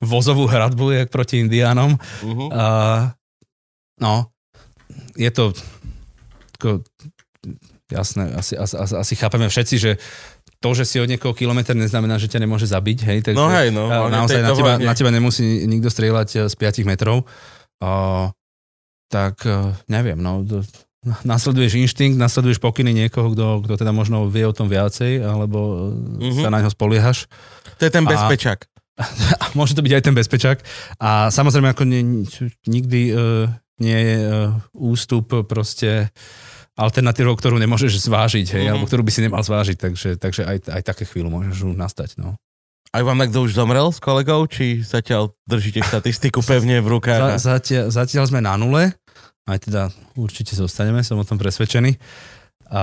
[0.00, 2.00] vozovú hradbu, jak proti indiánom.
[2.24, 2.48] Uh-huh.
[2.48, 2.64] A,
[4.00, 4.32] no,
[5.20, 5.52] je to
[6.58, 6.82] ako,
[7.92, 9.90] jasné, asi, asi, asi, asi chápeme všetci, že
[10.58, 13.70] to, že si od niekoho kilometr neznamená, že ťa nemôže zabiť, hej, takže No hej,
[13.70, 13.86] no.
[13.86, 17.22] naozaj na teba, na teba nemusí nikto strieľať eh, z 5 metrov.
[17.78, 18.32] A,
[19.06, 20.66] tak eh, neviem, no, to,
[21.22, 25.58] nasleduješ inštinkt, nasleduješ pokyny niekoho, kto, kto teda možno vie o tom viacej, alebo
[26.18, 26.20] Mhm.
[26.20, 26.42] mm-hmm.
[26.42, 27.30] sa na ňo spoliehaš.
[27.76, 28.60] To je ten A- bezpečák.
[29.42, 30.58] A môže to byť aj ten bezpečák.
[30.98, 32.26] A samozrejme, ako nie,
[32.64, 33.46] nikdy uh,
[33.78, 34.30] nie je uh,
[34.72, 36.10] ústup proste
[36.74, 38.70] alternatívou, ktorú nemôžeš zvážiť, hej, Mhm.
[38.72, 42.18] alebo ktorú by si nemal zvážiť, takže, takže aj, aj také chvíľu môžeš nastať.
[42.18, 42.34] No.
[42.88, 44.46] Aj vám niekto už zomrel s kolegou?
[44.46, 47.36] Či zatiaľ držíte štatistiku pevne v rukách?
[47.36, 48.96] Za, zatiaľ, zatiaľ sme na nule,
[49.48, 49.82] aj teda
[50.14, 51.96] určite zostaneme, som o tom presvedčený.
[52.68, 52.82] A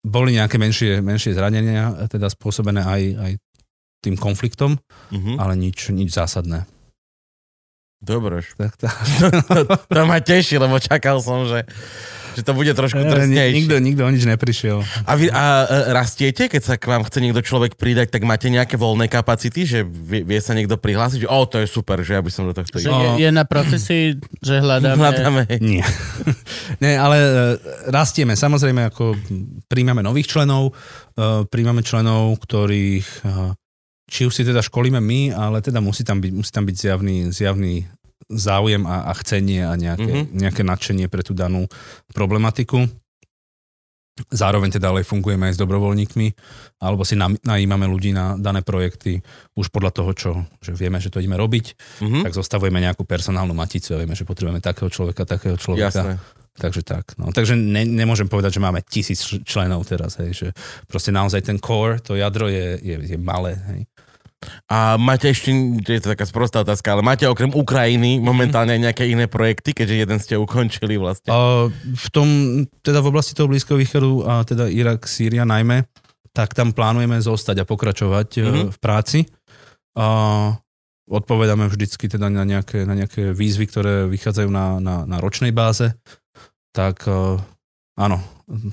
[0.00, 3.32] boli nejaké menšie, menšie zranenia, teda spôsobené aj, aj
[3.98, 4.78] tým konfliktom,
[5.10, 5.36] Mhm.
[5.36, 6.62] ale nič, nič zásadné.
[7.98, 8.44] Dobre.
[8.54, 8.94] Tak, tak.
[9.90, 11.64] To ma teší, lebo čakal som, že,
[12.36, 13.56] že to bude trošku drsnejšie.
[13.64, 14.84] nikto, nikto o nič neprišiel.
[15.08, 18.52] A vy a, e, rastiete, keď sa k vám chce niekto človek pridať, tak máte
[18.52, 22.12] nejaké voľné kapacity, že vie, vie sa niekto prihlásiť, že o, to je super, že
[22.12, 23.16] ja by som do tohto išiel.
[23.16, 25.00] je, je na profesii, že hľadáme...
[25.00, 25.42] Hľadáme.
[25.64, 25.80] Nie.
[26.84, 27.28] Nie, ale e,
[27.88, 28.36] rastieme.
[28.36, 29.16] Samozrejme, ako
[29.64, 30.76] príjmame nových členov,
[31.16, 33.24] e, príjmame členov, ktorých
[34.06, 37.16] či už si teda školíme my, ale teda musí tam byť, musí tam byť zjavný,
[37.34, 37.90] zjavný
[38.28, 40.18] záujem a, a chcenie a nejaké, Mhm.
[40.24, 40.36] mm-hmm.
[40.36, 41.66] nejaké nadšenie pre tú danú
[42.10, 42.86] problematiku.
[44.26, 46.26] Zároveň teda ale fungujeme aj s dobrovoľníkmi,
[46.80, 49.20] alebo si najímame ľudí na dané projekty
[49.52, 52.24] už podľa toho, čo že vieme, že to ideme robiť, Mhm.
[52.24, 55.92] tak zostavujeme nejakú personálnu maticu a vieme, že potrebujeme takého človeka, takého človeka.
[55.92, 56.16] Jasné.
[56.56, 57.12] Takže tak.
[57.14, 57.28] No.
[57.28, 60.16] Takže ne, nemôžem povedať, že máme tisíc čl- členov teraz.
[60.16, 60.48] Hej, že
[60.86, 63.52] proste naozaj ten core, to jadro je, je, je malé.
[63.68, 63.80] Hej.
[64.66, 65.50] A máte ešte,
[65.82, 69.96] je to taká sprostá otázka, ale máte okrem Ukrajiny momentálne aj nejaké iné projekty, keďže
[69.96, 71.30] jeden ste ukončili vlastne?
[71.30, 72.28] A v tom,
[72.82, 75.86] teda v oblasti toho Blízkeho východu, a teda Irak, Sýria najmä,
[76.36, 78.44] tak tam plánujeme zostať a pokračovať Mhm.
[78.44, 78.68] mm-hmm.
[78.74, 79.18] v práci.
[79.96, 80.06] A
[81.08, 85.94] odpovedáme vždycky teda na nejaké, na nejaké výzvy, ktoré vychádzajú na, na, na ročnej báze.
[86.76, 87.40] Tak eh,
[87.96, 88.20] áno,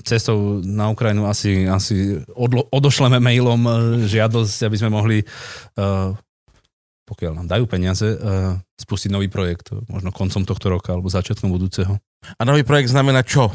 [0.06, 3.74] cestou na Ukrajinu asi, asi odlo, odošleme mailom eh,
[4.06, 6.08] žiadosť, aby sme mohli, eh,
[7.04, 11.98] pokiaľ nám dajú peniaze, eh, spustiť nový projekt, možno koncom tohto roka alebo začiatkom budúceho.
[12.38, 13.50] A nový projekt znamená čo?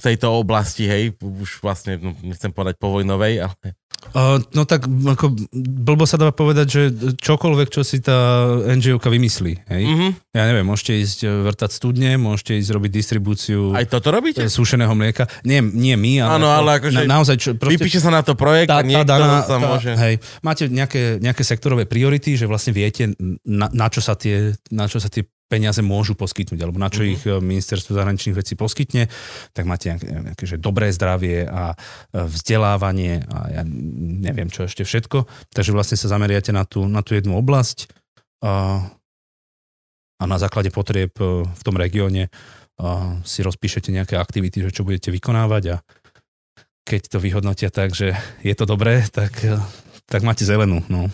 [0.00, 3.76] V tejto oblasti, hej, už vlastne, no, nechcem povedať povojnovej, ale...
[4.12, 6.82] Uh, no tak ako blbo sa dá povedať, že
[7.22, 9.52] čokoľvek, čo si tá NGO-ka vymyslí.
[9.70, 9.82] Hej?
[9.86, 9.94] Mm.
[9.94, 10.08] Mhm.
[10.32, 14.40] Ja neviem, môžete ísť e, vrtať studne, môžete ísť robiť distribúciu Aj toto robíte?
[14.40, 15.28] e, sušeného mlieka.
[15.44, 18.32] Nie, nie my, ale, Áno, ale akože na, naozaj, čo, proste, Vypíše sa na to
[18.32, 19.12] projekt a niekto
[19.44, 19.92] sa môže...
[19.92, 23.12] hej, máte nejaké, nejaké sektorové priority, že vlastne viete,
[23.44, 27.04] na, na, čo sa tie, na čo sa tie peniaze môžu poskytnúť, alebo na čo
[27.04, 27.10] Mhm.
[27.12, 29.12] ich e, ministerstvo zahraničných vecí poskytne,
[29.52, 33.62] tak máte nejaké, nejaké že dobré zdravie a e, vzdelávanie a ja
[34.24, 35.28] neviem čo ešte všetko.
[35.52, 37.92] Takže vlastne sa zameriate na tú, na tú jednu oblasť
[38.40, 38.80] a,
[40.16, 42.32] a na základe potrieb e, v tom regióne
[42.80, 45.84] a si rozpíšete nejaké aktivity, že čo budete vykonávať a
[46.82, 49.38] keď to vyhodnotia tak, že je to dobré, tak,
[50.10, 50.82] tak máte zelenú.
[50.90, 51.06] No.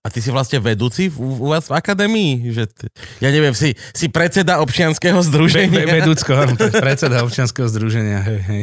[0.00, 2.32] A ty si vlastne vedúci u, u vás v akadémii?
[2.50, 2.88] Že t-
[3.18, 5.80] ja neviem, si, si predseda občianskeho Ve, združenia?
[5.80, 8.20] ve, vedúcko, áno, to je predseda občianskeho združenia.
[8.20, 8.62] Hej, hej.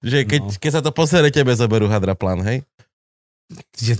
[0.00, 0.52] Že keď, No.
[0.58, 2.64] keď sa to posere, tebe zoberú hadra plán, hej?
[3.74, 3.94] Je,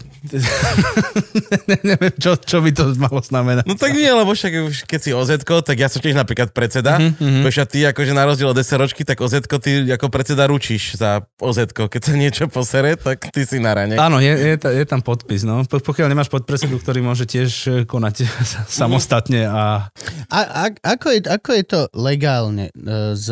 [1.82, 3.64] neviem, čo, čo by to malo znamenať.
[3.64, 5.28] No tak nie, lebo však už keď si oz
[5.60, 6.96] tak ja som tiež napríklad predseda.
[6.96, 7.40] Mhm, Mm-hmm.
[7.40, 7.42] mhm.
[7.44, 11.58] a ty akože na rozdiel od SROčky, tak oz ty ako predseda ručíš za oz
[11.88, 13.94] Keď sa niečo posere, tak ty si na rane.
[13.94, 15.42] Áno, je, je, je tam podpis.
[15.42, 15.62] No.
[15.62, 19.90] Po- Pokiaľ nemáš podpredsedu, ktorý môže tiež e, konať sa- samostatne a
[20.28, 22.72] A, a, ako, je, ako je to legálne e,
[23.12, 23.28] s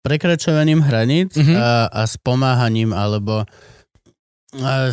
[0.00, 1.54] prekračovaním hraníc Mhm.
[1.54, 3.46] a, a s pomáhaním, alebo
[4.54, 4.92] a,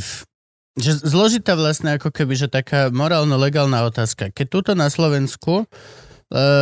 [0.79, 4.31] že zložitá vlastne ako keby, že taká morálno-legálna otázka.
[4.31, 5.65] Keď tuto na Slovensku e,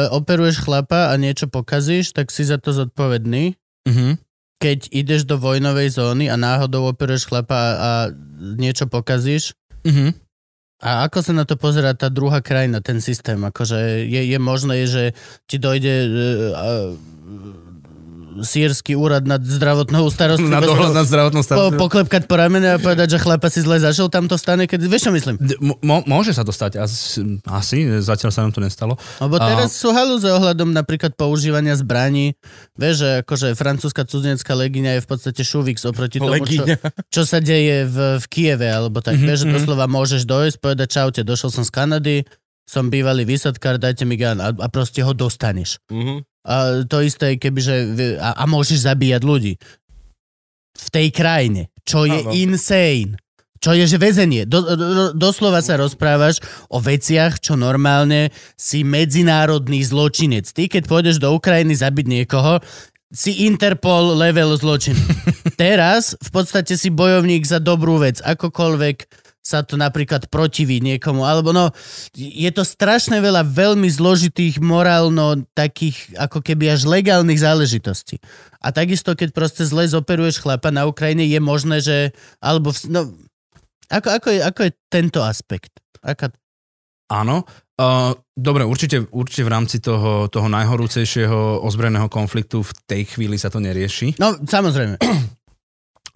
[0.09, 3.53] operuješ chlapa a niečo pokazíš, tak si za to zodpovedný.
[3.85, 4.17] Mhm.
[4.59, 7.89] Keď ideš do vojnovej zóny a náhodou operuješ chlapa a, a
[8.59, 9.55] niečo pokazíš,
[9.87, 10.11] Mhm.
[10.83, 13.39] a ako sa na to pozerá tá druhá krajina, ten systém?
[13.39, 15.15] Akože je, je možné, že
[15.47, 16.11] ti dojde uh,
[16.51, 16.91] uh,
[18.43, 21.79] sírsky úrad nad zdravotnou na starostlivosťou dohľad nad zdravotnou po, starostlivosťou.
[21.79, 24.89] poklepkať po ramene a povedať, že chlapa si zle zažil, tam to stane, keď...
[24.91, 25.35] Vieš, čo myslím?
[25.39, 28.99] D- mo- môže sa to stať, asi, asi, zatiaľ sa nám to nestalo.
[29.23, 32.35] Lebo A- teraz sú halúze ohľadom napríklad používania zbraní.
[32.75, 36.67] Vieš, že akože francúzska cudzinecká legiňa je v podstate šuvix oproti tomu, čo,
[37.07, 39.15] čo sa deje v, v Kieve, alebo tak.
[39.15, 39.27] Mhm, Mm-hmm.
[39.27, 39.55] Vieš, že mhm.
[39.59, 42.17] doslova môžeš dojsť, povedať čaute, došiel som z Kanady,
[42.65, 45.81] som bývalý vysadkár, dajte mi gán a, a proste ho dostaneš.
[45.89, 46.28] Mhm.
[46.45, 47.99] A to isté, kebyže...
[48.19, 49.53] A, a môžeš zabíjať ľudí.
[50.79, 51.67] V tej krajine.
[51.83, 52.31] Čo je Áno.
[52.31, 53.19] insane.
[53.59, 54.47] Čo je, že väzenie.
[54.47, 56.39] Do, do, doslova sa rozprávaš
[56.71, 60.47] o veciach, čo normálne si medzinárodný zločinec.
[60.47, 62.63] Ty, keď pôjdeš do Ukrajiny zabiť niekoho,
[63.11, 64.95] si Interpol level zločin.
[65.59, 68.23] Teraz v podstate si bojovník za dobrú vec.
[68.23, 68.97] Akokoľvek
[69.39, 71.25] sa to napríklad protiví niekomu.
[71.25, 71.71] Alebo no,
[72.15, 78.19] je to strašne veľa veľmi zložitých morálno takých ako keby až legálnych záležitostí.
[78.59, 82.11] A takisto, keď proste zle zoperuješ chlapa na Ukrajine, je možné, že...
[82.43, 82.75] Alebo...
[82.91, 83.09] No,
[83.89, 85.73] ako, ako, je, ako je tento aspekt?
[86.03, 86.29] Aká,
[87.09, 87.41] Áno.
[87.79, 93.49] Uh, dobre, určite, určite v rámci toho, toho najhorúcejšieho ozbrojeného konfliktu v tej chvíli sa
[93.49, 94.19] to nerieši.
[94.21, 94.99] no, samozrejme.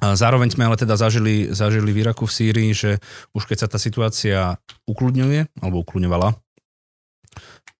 [0.04, 3.00] A zároveň sme ale teda zažili, zažili v Iraku v Sýrii, že
[3.32, 6.36] už keď sa tá situácia ukludňuje, alebo ukludňovala,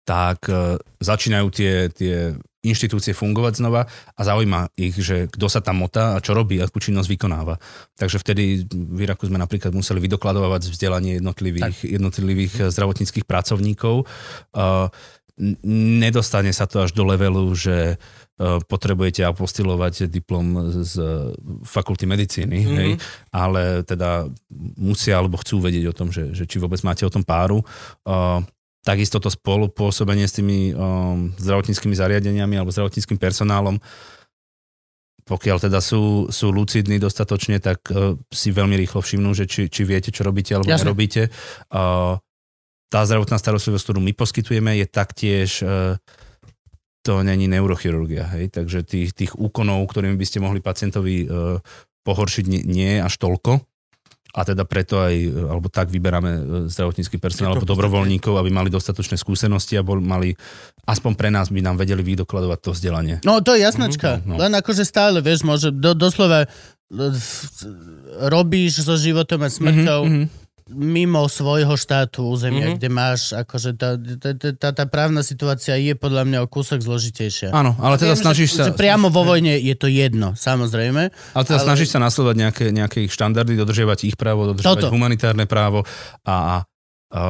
[0.08, 2.32] tak e, začínajú tie, tie
[2.64, 6.80] inštitúcie fungovať znova a zaujíma ich, že kto sa tam motá a čo robí, akú
[6.80, 7.60] činnosť vykonáva.
[8.00, 14.08] Takže vtedy v Iraku sme napríklad museli vydokladovať vzdelanie jednotlivých, jednotlivých e, zdravotníckých pracovníkov.
[14.56, 14.88] Uh,
[16.00, 20.94] nedostane sa to až do levelu, že uh, potrebujete apostilovať diplom z
[21.62, 22.78] fakulty medicíny, mm-hmm.
[22.82, 22.92] hej,
[23.30, 24.26] ale teda
[24.78, 27.62] musia alebo chcú vedieť o tom, že, že či vôbec máte o tom páru.
[28.02, 28.42] Uh,
[28.82, 30.74] takisto to spolupôsobenie s tými
[31.40, 33.78] zdravotníckými zariadeniami alebo zdravotníckým personálom,
[35.24, 39.86] pokiaľ teda sú, sú lucidní dostatočne, tak uh, si veľmi rýchlo všimnú, že či, či
[39.86, 40.90] viete, čo robíte alebo Jasne.
[40.90, 41.30] nerobíte.
[41.70, 42.18] Uh,
[42.90, 45.96] tá zdravotná starostlivosť, ktorú my poskytujeme, je taktiež uh,
[47.04, 48.32] to není neurochirurgia.
[48.34, 48.56] Hej?
[48.56, 51.60] Takže tých, tých úkonov, ktorými by ste mohli pacientovi uh,
[52.08, 53.60] pohoršiť, nie, nie je až toľko
[54.34, 59.14] a teda preto aj, alebo tak vyberáme e, zdravotnícky personál alebo dobrovoľníkov, aby mali dostatočné
[59.14, 60.34] skúsenosti a bol, mali,
[60.90, 63.16] aspoň pre nás by nám vedeli vydokladovať to vzdelanie.
[63.22, 64.42] No to je jasnačka, mm-hmm, no.
[64.42, 66.50] len akože stále, vieš, môže do, doslova
[68.26, 72.78] robíš so životom a smrťou mm-hmm mimo svojho štátu územia, mm-hmm.
[72.80, 77.52] kde máš, akože tá, tá, tá, tá právna situácia je podľa mňa o kúsok zložitejšia.
[77.52, 78.64] Áno, ale teda Viem, snažíš že, sa...
[78.72, 81.12] Že priamo vo vojne je to jedno, samozrejme.
[81.12, 81.68] Ale teda ale...
[81.68, 84.94] snažíš sa nasledovať nejaké, nejaké ich štandardy, dodržiavať ich právo, dodržiavať Toto.
[84.96, 85.84] humanitárne právo
[86.24, 86.56] a, a,
[87.12, 87.22] a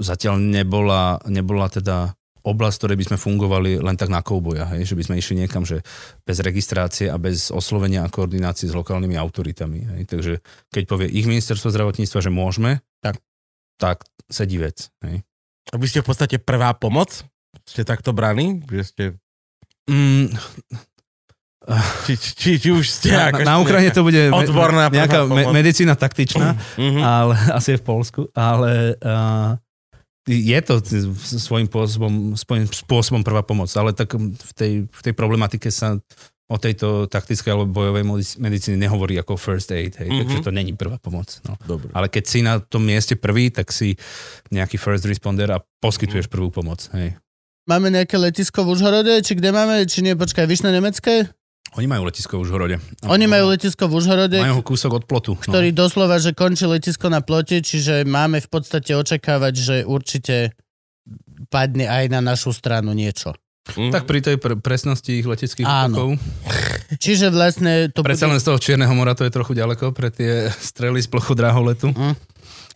[0.00, 4.84] zatiaľ nebola, nebola teda oblasť, ktorej by sme fungovali len tak na kouboja, hej?
[4.84, 5.80] že by sme išli niekam, že
[6.28, 9.80] bez registrácie a bez oslovenia a koordinácie s lokálnymi autoritami.
[9.96, 10.02] Hej?
[10.12, 10.32] Takže
[10.68, 13.16] keď povie ich ministerstvo zdravotníctva, že môžeme, tak,
[13.80, 14.92] tak sedí vec.
[15.00, 15.24] Hej?
[15.72, 17.24] A vy ste v podstate prvá pomoc?
[17.64, 18.60] Ste takto braní?
[18.68, 19.04] Že ste...
[19.88, 20.36] Mm,
[22.04, 26.60] či, či, či už ste na, na Ukrajine to bude odborná nejaká me, medicína taktičná,
[26.76, 27.00] mm-hmm.
[27.00, 29.56] ale asi je v Polsku, ale uh,
[30.24, 30.74] je to
[31.36, 36.00] svojím spôsobom, svojím spôsobom prvá pomoc, ale tak v tej, v tej problematike sa
[36.44, 38.04] o tejto taktickej alebo bojovej
[38.36, 40.20] medicíne nehovorí ako first aid, hej, mm-hmm.
[40.28, 41.40] takže to není prvá pomoc.
[41.48, 41.56] No.
[41.64, 41.88] Dobre.
[41.96, 43.96] Ale keď si na tom mieste prvý, tak si
[44.52, 46.84] nejaký first responder a poskytuješ prvú pomoc.
[46.92, 47.16] Hej.
[47.64, 51.32] Máme nejaké letisko v Užhorode, či kde máme, či nie, počkaj, vyšné nemecké?
[51.74, 52.76] Oni majú letisko v Užhorode.
[53.10, 54.38] Oni majú letisko v Užhorode.
[54.38, 55.34] Majú kúsok od plotu.
[55.34, 55.42] No.
[55.42, 60.54] Ktorý doslova, že končí letisko na plote, čiže máme v podstate očakávať, že určite
[61.50, 63.34] padne aj na našu stranu niečo.
[63.74, 63.90] Mm.
[63.90, 66.20] Tak pri tej pre- presnosti ich leteckých útokov.
[67.00, 68.36] Čiže vlastne to Predsa bude...
[68.36, 71.90] len z toho Čierneho mora to je trochu ďaleko pre tie strely z plochu draholetu.
[71.90, 72.14] Mm.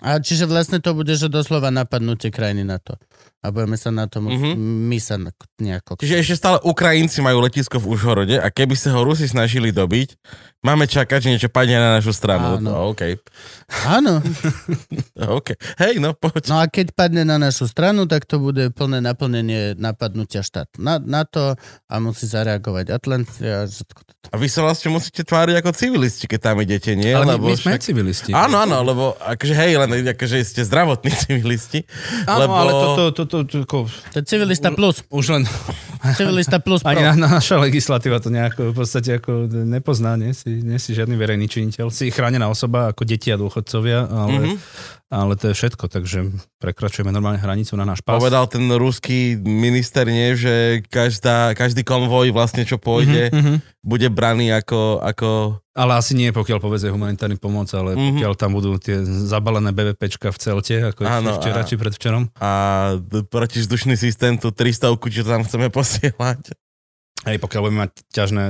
[0.03, 2.97] A čiže vlastne to bude, že doslova napadnutie krajiny na to
[3.39, 4.55] a budeme sa na tom mm-hmm.
[4.91, 5.15] my sa
[5.63, 6.03] nejako...
[6.03, 10.19] Čiže ešte stále Ukrajinci majú letisko v Užhorode a keby sa ho Rusi snažili dobiť,
[10.67, 12.59] máme čakať, že niečo padne na našu stranu.
[12.59, 12.67] Áno.
[12.67, 13.15] No, okay.
[13.87, 14.19] Áno.
[15.39, 15.55] OK.
[15.79, 16.51] Hej, no poď.
[16.51, 20.99] No a keď padne na našu stranu, tak to bude plné naplnenie napadnutia štát na,
[20.99, 21.55] na to
[21.87, 23.71] a musí zareagovať Atlantia.
[24.29, 27.15] A vy sa vlastne musíte tváriť ako civilisti, keď tam idete, nie?
[27.15, 27.87] Ale lebo my, my sme však...
[27.87, 28.31] civilisti.
[28.37, 31.87] Áno, áno, lebo akože hej, len akože ste zdravotní civilisti.
[32.29, 32.53] Áno, lebo...
[32.53, 35.05] ale toto, to, to, to, to, to je civilista plus.
[35.13, 35.43] Už len...
[36.17, 36.91] Civilista plus pro.
[36.91, 41.15] Ani na, naša legislatíva to nejako v podstate ako nepozná, nie si, nie si žiadny
[41.15, 41.93] verejný činiteľ.
[41.93, 44.57] Si chránená osoba ako deti a dôchodcovia, ale, mm-hmm.
[45.13, 46.19] ale to je všetko, takže
[46.59, 48.17] prekračujeme normálne hranicu na náš pás.
[48.17, 53.57] Povedal ten ruský minister, nie, že každá, každý konvoj vlastne, čo pôjde, mm-hmm.
[53.85, 55.29] bude braný ako, ako
[55.79, 58.19] ale asi nie, pokiaľ povedzuje humanitárny pomoc, ale mm-hmm.
[58.19, 62.35] pokiaľ tam budú tie zabalené BVPčka v celte, ako Áno, včera a, či predvčerom.
[62.43, 62.51] A
[63.31, 66.51] protizdušný systém, tú 300, čo tam chceme posielať.
[67.27, 68.45] Hej, pokiaľ budeme mať ťažné,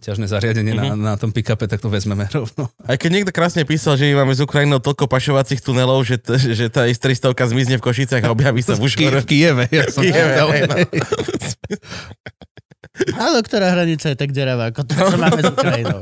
[0.00, 0.96] ťažné zariadenie mm-hmm.
[0.96, 2.68] na, na tom pick-upe, tak to vezmeme rovno.
[2.84, 6.68] Aj keď niekto krásne písal, že máme z Ukrajinou toľko pašovacích tunelov, že, t- že
[6.68, 9.24] tá S-300 zmizne v Košicách a objaví sa v Užhorode.
[9.24, 9.64] V Kieve.
[9.72, 10.76] Ja som Kieve, hej, no.
[13.18, 16.00] Ale ktorá hranica je tak deravá, ako to, čo máme s Ukrajinou.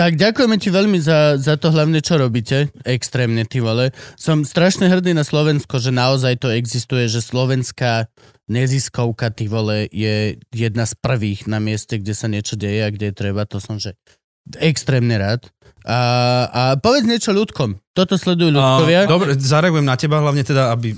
[0.00, 2.72] Tak ďakujeme ti veľmi za, za to hlavne, čo robíte.
[2.88, 3.92] Extrémne, ty vole.
[4.16, 8.08] Som strašne hrdý na Slovensko, že naozaj to existuje, že slovenská
[8.48, 13.12] neziskovka, ty vole, je jedna z prvých na mieste, kde sa niečo deje a kde
[13.12, 13.44] je treba.
[13.44, 13.92] To som, že
[14.56, 15.52] extrémne rád.
[15.84, 15.98] A,
[16.48, 17.76] a povedz niečo ľudkom.
[17.92, 19.04] Toto sledujú ľudkovia.
[19.04, 20.96] dobre, zareagujem na teba, hlavne teda, aby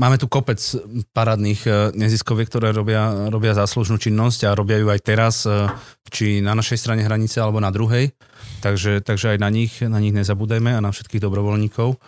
[0.00, 0.56] Máme tu kopec
[1.12, 5.68] parádnych e, neziskoviek, ktoré robia, robia záslužnú činnosť a robia ju aj teraz, e,
[6.08, 8.08] či na našej strane hranice alebo na druhej.
[8.64, 11.98] Takže, takže aj na nich, na nich nezabúdajme a na všetkých dobrovoľníkov.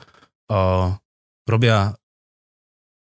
[0.44, 0.92] Uh,
[1.48, 1.96] robia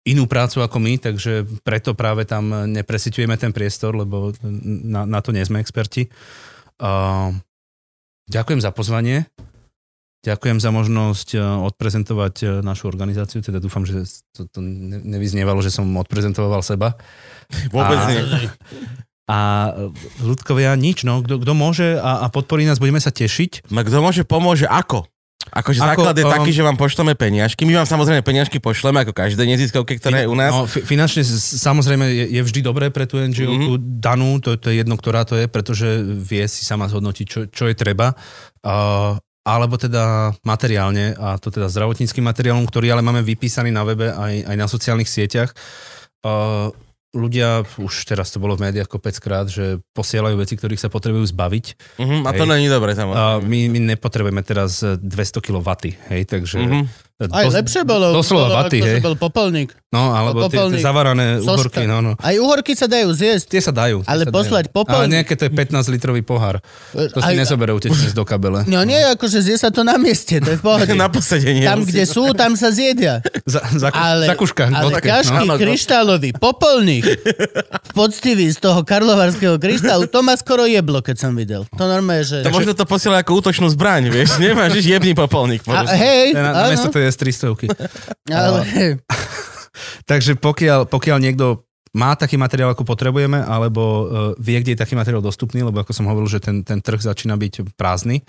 [0.05, 5.31] inú prácu ako my, takže preto práve tam nepresitujeme ten priestor, lebo na, na to
[5.31, 6.11] nie sme experti.
[8.27, 9.27] Ďakujem za pozvanie.
[10.23, 15.59] Ďakujem za možnosť eh, odprezentovať eh, našu organizáciu, teda dúfam, že to, to ne- nevyznievalo,
[15.59, 16.95] že som odprezentoval seba.
[17.75, 18.21] Vôbec A- nie.
[19.23, 19.71] A
[20.19, 23.71] ľudkovia, nič, no, kto, môže a, a podporí nás, budeme sa tešiť.
[23.71, 25.07] No kto môže, pomôže, ako?
[25.51, 27.67] Akože Ako, základ je um, taký, že vám pošleme peniažky.
[27.67, 30.55] My vám samozrejme peniažky pošleme, ako každé neziskovke, ktoré je u nás.
[30.55, 31.19] No, fi- finančne
[31.59, 33.99] samozrejme je, je vždy dobré pre tú NGO mm-hmm.
[33.99, 37.67] danú, to, to je jedno, ktorá to je, pretože vie si sama zhodnotiť, čo, čo
[37.67, 38.15] je treba.
[38.63, 44.11] Uh, alebo teda materiálne, a to teda zdravotníckým materiálom, ktorý ale máme vypísaný na webe
[44.15, 45.52] aj, aj na sociálnych sieťach.
[46.24, 46.72] Uh,
[47.14, 51.65] ľudia, už teraz to bolo v médiách kopeckrát, že posielajú veci, ktorých sa potrebujú zbaviť.
[52.02, 53.45] Uh-huh, a to není dobre, A samozrejme.
[53.45, 55.70] my, my nepotrebujeme teraz eh, 200 kW,
[56.10, 56.60] hej, takže...
[56.60, 56.84] Mhm.
[57.31, 58.11] Aj dos- lepšie bolo.
[58.11, 58.99] Doslova bolo, vaty, hej.
[58.99, 59.71] bol popolník.
[59.93, 61.53] No, alebo tie, tie popolník, zavarané soška.
[61.53, 62.11] uhorky, no, no.
[62.17, 63.45] Aj uhorky sa dajú zjesť.
[63.45, 64.01] Tie sa dajú.
[64.01, 64.77] tie Ale sa poslať dajú.
[64.81, 65.05] popolník?
[65.05, 66.65] Ale nejaké to je 15 litrový pohár.
[66.97, 68.65] To si Aj- nezoberé utečenec do kabele.
[68.65, 70.89] No nie, akože zje sa to na mieste, to je v pohode.
[71.03, 71.61] Na posedenie.
[71.61, 73.21] Tam, kde sú, tam sa zjedia.
[73.45, 74.65] Za, za, Ale, za kuška.
[74.73, 75.53] ale vodke, ťažký no.
[75.53, 75.61] No.
[75.61, 77.05] kryštálový popolník
[77.93, 81.69] poctivý z toho karlovarského kryštálu, to ma skoro jeblo, keď som videl.
[81.69, 82.41] To normálne, že...
[82.41, 84.41] To možno to posiela ako útočnú zbraň, vieš?
[84.41, 85.61] Nemáš, že jebný popolník.
[85.69, 86.81] Hej, na, na
[87.14, 87.69] tej S300.
[88.34, 88.60] ale
[90.10, 94.02] Takže pokiaľ, pokiaľ niekto má taký materiál, ako potrebujeme, alebo uh,
[94.41, 97.38] vie, kde je taký materiál dostupný, lebo ako som hovoril, že ten, ten trh začína
[97.38, 98.26] byť prázdny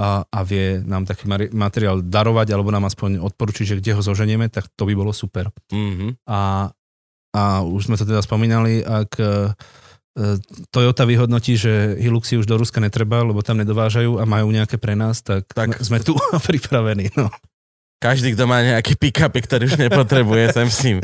[0.00, 4.00] a, a vie nám taký mari- materiál darovať, alebo nám aspoň odporučiť, že kde ho
[4.00, 5.52] zoženieme, tak to by bolo super.
[5.68, 6.24] mm-hmm.
[6.24, 6.72] A,
[7.36, 9.52] a už sme to teda spomínali, ak e,
[10.70, 14.94] Toyota vyhodnotí, že Hiluxy už do Ruska netreba, lebo tam nedovážajú a majú nejaké pre
[14.94, 15.76] nás, tak, Tak.
[15.76, 15.82] tak.
[15.82, 16.14] sme tu
[16.48, 17.10] pripravení.
[17.18, 17.28] No.
[18.04, 21.00] Každý, kto má nejaký pick-up, ktorý už nepotrebuje, sem s ním.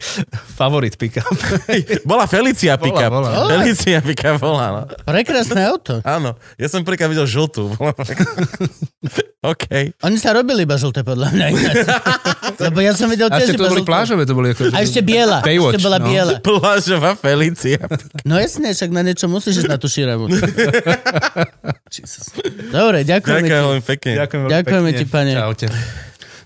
[0.58, 1.30] Favorit pick-up.
[2.10, 3.06] Bola Felicia pick-up.
[3.06, 3.46] bola.
[3.54, 4.82] Felicia pick-up bola, no.
[5.06, 6.02] prekrásne auto.
[6.02, 7.70] Áno, ja som prvýkrát videl žltú.
[9.46, 9.94] OK.
[10.02, 11.46] Oni sa robili iba žlté, podľa mňa.
[12.66, 14.74] Lebo ja som videl A tiež iba to boli plážové, to boli ako...
[14.74, 15.46] A ešte biela.
[15.46, 16.06] Baywatch, ešte bola no.
[16.10, 16.32] biela.
[16.42, 17.78] Plážová Felicia.
[18.26, 19.86] No jasne, však na niečo musíš ísť na tú.
[21.94, 22.34] Jesus.
[22.74, 23.86] Dobre, ďakujeme Ďakujem ti.
[23.86, 24.12] pekne.
[24.18, 24.98] Ďakujem veľmi Ďakujeme pekne.
[24.98, 25.32] ti, pane.
[25.38, 25.66] Čaute.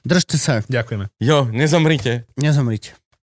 [0.05, 0.61] Držte sa.
[0.69, 1.09] Ďakujeme.
[1.21, 2.29] Jo, nezomrite.
[2.37, 2.93] Nezomrite.